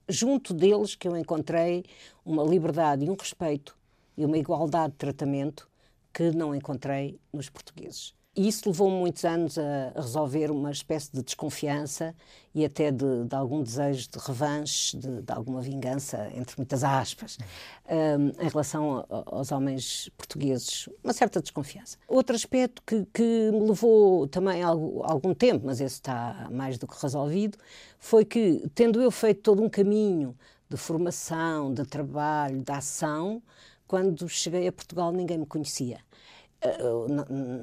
junto 0.07 0.53
deles 0.53 0.93
que 0.93 1.07
eu 1.07 1.17
encontrei 1.17 1.83
uma 2.23 2.43
liberdade 2.43 3.03
e 3.05 3.09
um 3.09 3.15
respeito 3.15 3.75
e 4.15 4.23
uma 4.23 4.37
igualdade 4.37 4.91
de 4.91 4.99
tratamento 4.99 5.67
que 6.13 6.29
não 6.29 6.53
encontrei 6.53 7.19
nos 7.33 7.49
portugueses. 7.49 8.13
E 8.39 8.47
isso 8.47 8.69
levou 8.69 8.89
muitos 8.89 9.25
anos 9.25 9.57
a, 9.57 9.91
resolver 9.93 10.49
uma 10.49 10.71
espécie 10.71 11.11
de 11.11 11.21
desconfiança 11.21 12.15
e 12.55 12.63
até 12.63 12.89
de, 12.89 13.25
de 13.25 13.35
algum 13.35 13.61
desejo 13.61 14.07
de 14.09 14.17
revanche, 14.17 14.95
de, 14.95 15.23
de, 15.23 15.33
alguma 15.33 15.59
vingança, 15.59 16.31
entre 16.33 16.55
muitas 16.55 16.81
aspas, 16.81 17.37
um, 17.85 18.41
em 18.41 18.47
relação 18.47 19.05
a, 19.09 19.23
aos 19.35 19.51
homens 19.51 20.09
portugueses. 20.15 20.87
Uma 21.03 21.11
certa 21.11 21.41
desconfiança. 21.41 21.97
Outro 22.07 22.33
aspecto 22.33 22.81
que, 22.87 23.05
que 23.13 23.51
me 23.51 23.59
levou 23.59 24.25
também 24.25 24.63
algum, 24.63 25.03
algum 25.03 25.33
tempo, 25.33 25.65
mas 25.65 25.81
esse 25.81 25.95
está 25.95 26.47
mais 26.49 26.77
do 26.77 26.87
que 26.87 26.95
resolvido, 26.97 27.57
foi 27.99 28.23
que, 28.23 28.63
tendo 28.73 29.01
eu 29.01 29.11
feito 29.11 29.41
todo 29.41 29.61
um 29.61 29.67
caminho 29.67 30.33
de 30.69 30.77
formação, 30.77 31.73
de 31.73 31.83
trabalho, 31.83 32.63
de 32.63 32.71
ação, 32.71 33.43
quando 33.85 34.29
cheguei 34.29 34.65
a 34.65 34.71
Portugal 34.71 35.11
ninguém 35.11 35.39
me 35.39 35.45
conhecia. 35.45 35.99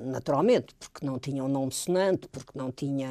Naturalmente, 0.07 0.75
porque 0.75 1.05
não 1.05 1.19
tinha 1.19 1.45
um 1.45 1.49
nome 1.49 1.73
sonante, 1.73 2.29
porque 2.29 2.59
não 2.59 2.73
tinha, 2.73 3.09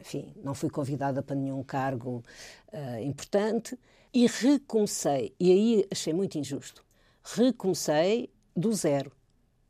enfim, 0.00 0.32
não 0.42 0.54
fui 0.54 0.68
convidada 0.68 1.22
para 1.22 1.36
nenhum 1.36 1.62
cargo 1.62 2.24
uh, 2.72 3.02
importante 3.02 3.78
e 4.12 4.26
recomecei, 4.26 5.34
e 5.38 5.52
aí 5.52 5.86
achei 5.90 6.12
muito 6.12 6.38
injusto, 6.38 6.84
recomecei 7.22 8.30
do 8.56 8.72
zero 8.72 9.12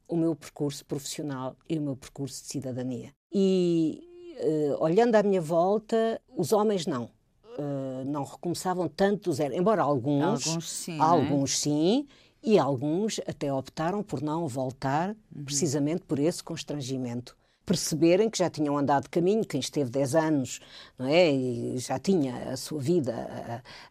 o 0.08 0.16
meu 0.16 0.34
percurso 0.36 0.84
profissional 0.84 1.56
e 1.68 1.76
o 1.78 1.82
meu 1.82 1.96
percurso 1.96 2.42
de 2.42 2.48
cidadania. 2.48 3.10
E 3.32 4.08
uh, 4.40 4.82
olhando 4.82 5.16
à 5.16 5.22
minha 5.22 5.40
volta, 5.40 6.20
os 6.34 6.52
homens 6.52 6.86
não. 6.86 7.10
Uh, 7.58 8.04
não 8.04 8.22
recomeçavam 8.22 8.86
tanto 8.86 9.30
do 9.30 9.32
zero, 9.32 9.54
embora 9.54 9.82
alguns, 9.82 10.46
alguns 10.46 10.70
sim, 10.70 10.98
é? 10.98 11.00
alguns 11.00 11.52
é? 11.52 11.56
sim 11.56 12.08
e 12.46 12.58
alguns 12.60 13.20
até 13.26 13.52
optaram 13.52 14.04
por 14.04 14.22
não 14.22 14.46
voltar, 14.46 15.10
uhum. 15.34 15.44
precisamente 15.44 16.02
por 16.02 16.20
esse 16.20 16.42
constrangimento 16.44 17.36
perceberem 17.66 18.30
que 18.30 18.38
já 18.38 18.48
tinham 18.48 18.78
andado 18.78 19.10
caminho, 19.10 19.44
quem 19.44 19.58
esteve 19.58 19.90
10 19.90 20.14
anos, 20.14 20.60
não 20.96 21.06
é? 21.06 21.32
E 21.32 21.76
já 21.78 21.98
tinha 21.98 22.52
a 22.52 22.56
sua 22.56 22.80
vida 22.80 23.12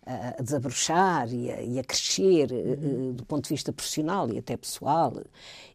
a, 0.05 0.39
a 0.39 0.41
desabrochar 0.41 1.31
e 1.31 1.51
a, 1.51 1.61
e 1.61 1.77
a 1.77 1.83
crescer 1.83 2.51
uhum. 2.51 3.11
do 3.11 3.25
ponto 3.25 3.43
de 3.43 3.49
vista 3.49 3.73
profissional 3.73 4.31
e 4.31 4.37
até 4.37 4.55
pessoal. 4.55 5.13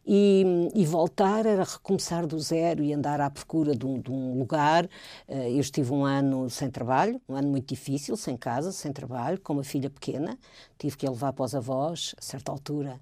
E, 0.05 0.43
e, 0.73 0.83
voltar 0.83 1.45
era 1.45 1.63
recomeçar 1.63 2.25
do 2.25 2.39
zero 2.39 2.83
e 2.83 2.91
andar 2.91 3.21
à 3.21 3.29
procura 3.29 3.75
de 3.75 3.85
um, 3.85 3.99
de 3.99 4.11
um, 4.11 4.39
lugar. 4.39 4.89
Eh, 5.27 5.51
eu 5.51 5.59
estive 5.59 5.93
um 5.93 6.03
ano 6.03 6.49
sem 6.49 6.71
trabalho, 6.71 7.21
um 7.29 7.35
ano 7.35 7.49
muito 7.49 7.67
difícil, 7.67 8.17
sem 8.17 8.35
casa, 8.35 8.71
sem 8.71 8.91
trabalho, 8.91 9.39
com 9.39 9.53
uma 9.53 9.63
filha 9.63 9.91
pequena. 9.91 10.39
Tive 10.79 10.97
que 10.97 11.05
a 11.05 11.11
levar 11.11 11.33
para 11.33 11.45
os 11.45 11.53
avós, 11.53 12.15
a 12.17 12.21
certa 12.21 12.51
altura, 12.51 12.99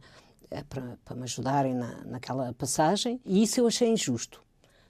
eh, 0.51 0.61
para, 0.67 0.97
para 1.05 1.15
me 1.15 1.23
ajudarem 1.23 1.73
na, 1.73 2.03
naquela 2.03 2.51
passagem. 2.53 3.21
E 3.25 3.43
isso 3.43 3.61
eu 3.61 3.67
achei 3.67 3.87
injusto 3.87 4.48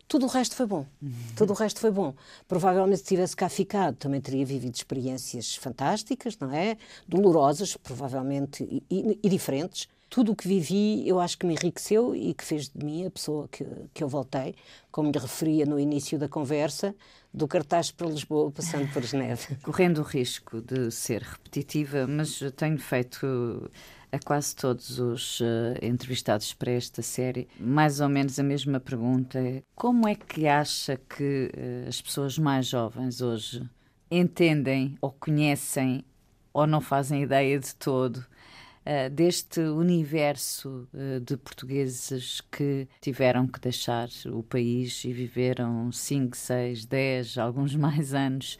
tudo 0.09 0.25
o 0.25 0.27
resto 0.27 0.55
foi 0.55 0.65
bom. 0.65 0.87
Tudo 1.35 1.53
o 1.53 1.55
resto 1.55 1.79
foi 1.79 1.91
bom. 1.91 2.15
Provavelmente 2.47 2.97
se 2.97 3.05
tivesse 3.05 3.35
cá 3.35 3.47
ficado, 3.47 3.95
também 3.95 4.19
teria 4.19 4.43
vivido 4.43 4.73
experiências 4.73 5.55
fantásticas, 5.55 6.35
não 6.39 6.51
é? 6.51 6.77
Dolorosas, 7.07 7.77
provavelmente, 7.77 8.63
e, 8.63 8.83
e, 8.89 9.19
e 9.21 9.29
diferentes. 9.29 9.87
Tudo 10.09 10.31
o 10.31 10.35
que 10.35 10.47
vivi, 10.47 11.07
eu 11.07 11.19
acho 11.19 11.37
que 11.37 11.45
me 11.45 11.53
enriqueceu 11.53 12.15
e 12.15 12.33
que 12.33 12.43
fez 12.43 12.69
de 12.69 12.83
mim 12.83 13.05
a 13.05 13.11
pessoa 13.11 13.47
que, 13.47 13.63
que 13.93 14.03
eu 14.03 14.09
voltei, 14.09 14.55
como 14.91 15.11
lhe 15.11 15.19
referia 15.19 15.63
no 15.67 15.79
início 15.79 16.17
da 16.17 16.27
conversa, 16.27 16.95
do 17.31 17.47
cartaz 17.47 17.91
para 17.91 18.07
Lisboa, 18.07 18.49
passando 18.49 18.91
por 18.91 19.03
Geneve. 19.03 19.57
Correndo 19.61 19.99
o 19.99 20.03
risco 20.03 20.59
de 20.59 20.89
ser 20.89 21.21
repetitiva, 21.21 22.07
mas 22.07 22.39
tenho 22.55 22.79
feito 22.79 23.69
a 24.11 24.19
quase 24.19 24.55
todos 24.55 24.99
os 24.99 25.39
uh, 25.39 25.45
entrevistados 25.81 26.53
para 26.53 26.71
esta 26.71 27.01
série, 27.01 27.47
mais 27.59 27.99
ou 27.99 28.09
menos 28.09 28.39
a 28.39 28.43
mesma 28.43 28.79
pergunta. 28.79 29.39
Como 29.75 30.07
é 30.07 30.15
que 30.15 30.47
acha 30.47 30.97
que 30.97 31.51
uh, 31.55 31.87
as 31.87 32.01
pessoas 32.01 32.37
mais 32.37 32.67
jovens 32.67 33.21
hoje 33.21 33.61
entendem 34.09 34.97
ou 35.01 35.11
conhecem 35.11 36.03
ou 36.51 36.65
não 36.65 36.81
fazem 36.81 37.23
ideia 37.23 37.59
de 37.59 37.75
todo 37.75 38.17
uh, 38.17 39.09
deste 39.11 39.59
universo 39.59 40.87
de 41.23 41.37
portugueses 41.37 42.41
que 42.51 42.87
tiveram 42.99 43.45
que 43.45 43.59
deixar 43.59 44.09
o 44.25 44.41
país 44.41 45.05
e 45.05 45.13
viveram 45.13 45.91
5, 45.91 46.35
6, 46.35 46.85
10, 46.85 47.37
alguns 47.37 47.75
mais 47.77 48.13
anos 48.13 48.57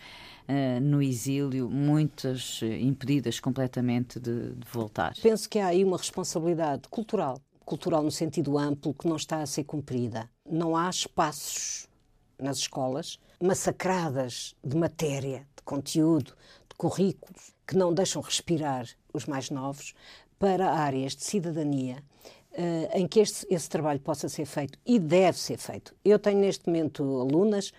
uh, 0.50 0.82
no 0.82 1.02
exílio, 1.02 1.70
muitas 1.70 2.62
eh, 2.64 2.80
impedidas 2.80 3.40
completamente 3.40 4.20
de, 4.20 4.56
de 4.56 4.68
voltar. 4.72 5.14
Penso 5.22 5.48
que 5.48 5.60
há 5.60 5.68
aí 5.68 5.84
uma 5.84 5.98
responsabilidade 5.98 6.88
cultural, 6.90 7.40
cultural 7.64 8.02
no 8.02 8.12
sentido 8.12 8.58
amplo, 8.58 8.94
que 8.94 9.08
não 9.08 9.16
está 9.16 9.42
a 9.42 9.46
ser 9.46 9.64
cumprida. 9.64 10.30
Não 10.50 10.76
há 10.76 10.90
espaços 10.90 11.88
nas 12.40 12.58
escolas 12.58 13.20
massacradas 13.42 14.56
de 14.64 14.76
matéria, 14.76 15.48
de 15.56 15.64
conteúdo, 15.64 16.34
de 16.68 16.76
currículos, 16.76 17.54
que 17.66 17.78
não 17.78 17.94
deixam 17.94 18.22
respirar 18.22 18.88
os 19.14 19.26
mais 19.26 19.50
novos 19.50 19.94
para 20.40 20.72
áreas 20.72 21.16
de 21.16 21.24
cidadania 21.24 22.04
uh, 22.54 22.98
em 22.98 23.08
que 23.08 23.20
este, 23.20 23.46
esse 23.50 23.70
trabalho 23.70 24.00
possa 24.00 24.28
ser 24.28 24.46
feito 24.46 24.80
e 24.86 24.98
deve 25.00 25.38
ser 25.38 25.58
feito. 25.58 25.96
Eu 26.04 26.18
tenho 26.18 26.40
neste 26.40 26.68
momento 26.68 27.04
alunas 27.22 27.70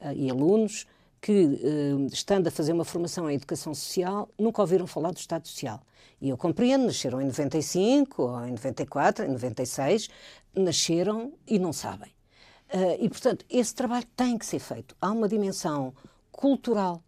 uh, 0.00 0.12
e 0.14 0.30
alunos 0.30 0.86
que, 1.20 1.60
eh, 1.62 2.06
estando 2.12 2.48
a 2.48 2.50
fazer 2.50 2.72
uma 2.72 2.84
formação 2.84 3.30
em 3.30 3.34
educação 3.34 3.74
social, 3.74 4.28
nunca 4.38 4.60
ouviram 4.60 4.86
falar 4.86 5.10
do 5.10 5.18
Estado 5.18 5.46
Social. 5.46 5.80
E 6.20 6.28
eu 6.28 6.36
compreendo, 6.36 6.86
nasceram 6.86 7.20
em 7.20 7.26
95, 7.26 8.22
ou 8.22 8.44
em 8.44 8.50
94, 8.50 9.24
em 9.24 9.28
96, 9.28 10.08
nasceram 10.54 11.32
e 11.46 11.58
não 11.58 11.72
sabem. 11.72 12.10
Eh, 12.68 12.98
e, 13.00 13.08
portanto, 13.08 13.44
esse 13.48 13.74
trabalho 13.74 14.06
tem 14.16 14.36
que 14.36 14.46
ser 14.46 14.58
feito. 14.58 14.94
Há 15.00 15.10
uma 15.10 15.28
dimensão 15.28 15.92
cultural 16.30 17.02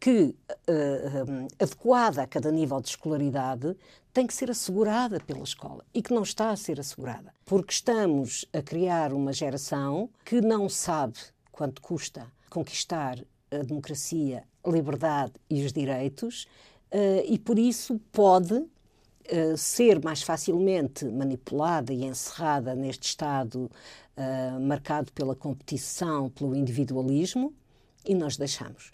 que, 0.00 0.34
uh, 0.50 1.48
adequada 1.62 2.22
a 2.22 2.26
cada 2.26 2.50
nível 2.50 2.80
de 2.80 2.88
escolaridade, 2.88 3.76
tem 4.14 4.26
que 4.26 4.32
ser 4.32 4.50
assegurada 4.50 5.20
pela 5.20 5.42
escola 5.42 5.84
e 5.92 6.00
que 6.00 6.14
não 6.14 6.22
está 6.22 6.50
a 6.50 6.56
ser 6.56 6.80
assegurada. 6.80 7.34
Porque 7.44 7.72
estamos 7.72 8.46
a 8.52 8.62
criar 8.62 9.12
uma 9.12 9.32
geração 9.32 10.08
que 10.24 10.40
não 10.40 10.70
sabe 10.70 11.18
quanto 11.52 11.82
custa 11.82 12.26
conquistar 12.48 13.18
a 13.50 13.58
democracia, 13.58 14.44
a 14.64 14.70
liberdade 14.70 15.32
e 15.48 15.64
os 15.64 15.72
direitos, 15.72 16.46
uh, 16.92 17.24
e 17.26 17.38
por 17.38 17.58
isso 17.58 18.00
pode 18.12 18.54
uh, 18.54 19.56
ser 19.56 20.02
mais 20.02 20.22
facilmente 20.22 21.04
manipulada 21.04 21.92
e 21.92 22.04
encerrada 22.04 22.74
neste 22.74 23.08
Estado 23.08 23.70
uh, 24.16 24.60
marcado 24.60 25.12
pela 25.12 25.34
competição, 25.34 26.30
pelo 26.30 26.54
individualismo, 26.54 27.52
e 28.06 28.14
nós 28.14 28.38
deixamos. 28.38 28.92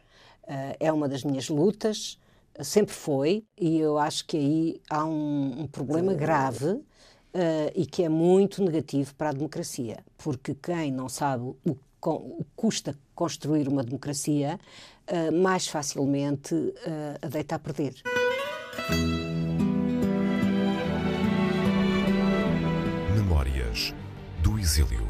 é 0.80 0.92
uma 0.92 1.08
das 1.08 1.22
minhas 1.22 1.48
lutas, 1.48 2.18
sempre 2.60 2.92
foi, 2.92 3.44
e 3.56 3.78
eu 3.78 3.98
acho 3.98 4.26
que 4.26 4.36
aí 4.36 4.80
há 4.90 5.04
um, 5.04 5.60
um 5.60 5.66
problema 5.68 6.12
grave. 6.12 6.80
Uh, 7.34 7.68
e 7.74 7.84
que 7.84 8.02
é 8.02 8.08
muito 8.08 8.62
negativo 8.62 9.14
para 9.14 9.28
a 9.28 9.32
democracia, 9.32 9.98
porque 10.16 10.54
quem 10.54 10.90
não 10.90 11.06
sabe 11.06 11.44
o 11.44 11.76
com, 12.00 12.44
custa 12.54 12.96
construir 13.14 13.68
uma 13.68 13.82
democracia, 13.82 14.58
uh, 15.08 15.32
mais 15.32 15.66
facilmente 15.68 16.54
uh, 16.54 16.74
a 17.22 17.26
deita 17.28 17.56
a 17.56 17.58
perder. 17.58 17.94
Memórias 23.14 23.94
do 24.42 24.58
Exílio. 24.58 25.06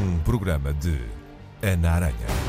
Um 0.00 0.18
programa 0.20 0.72
de 0.72 0.96
Ana 1.62 1.90
Aranha. 1.90 2.47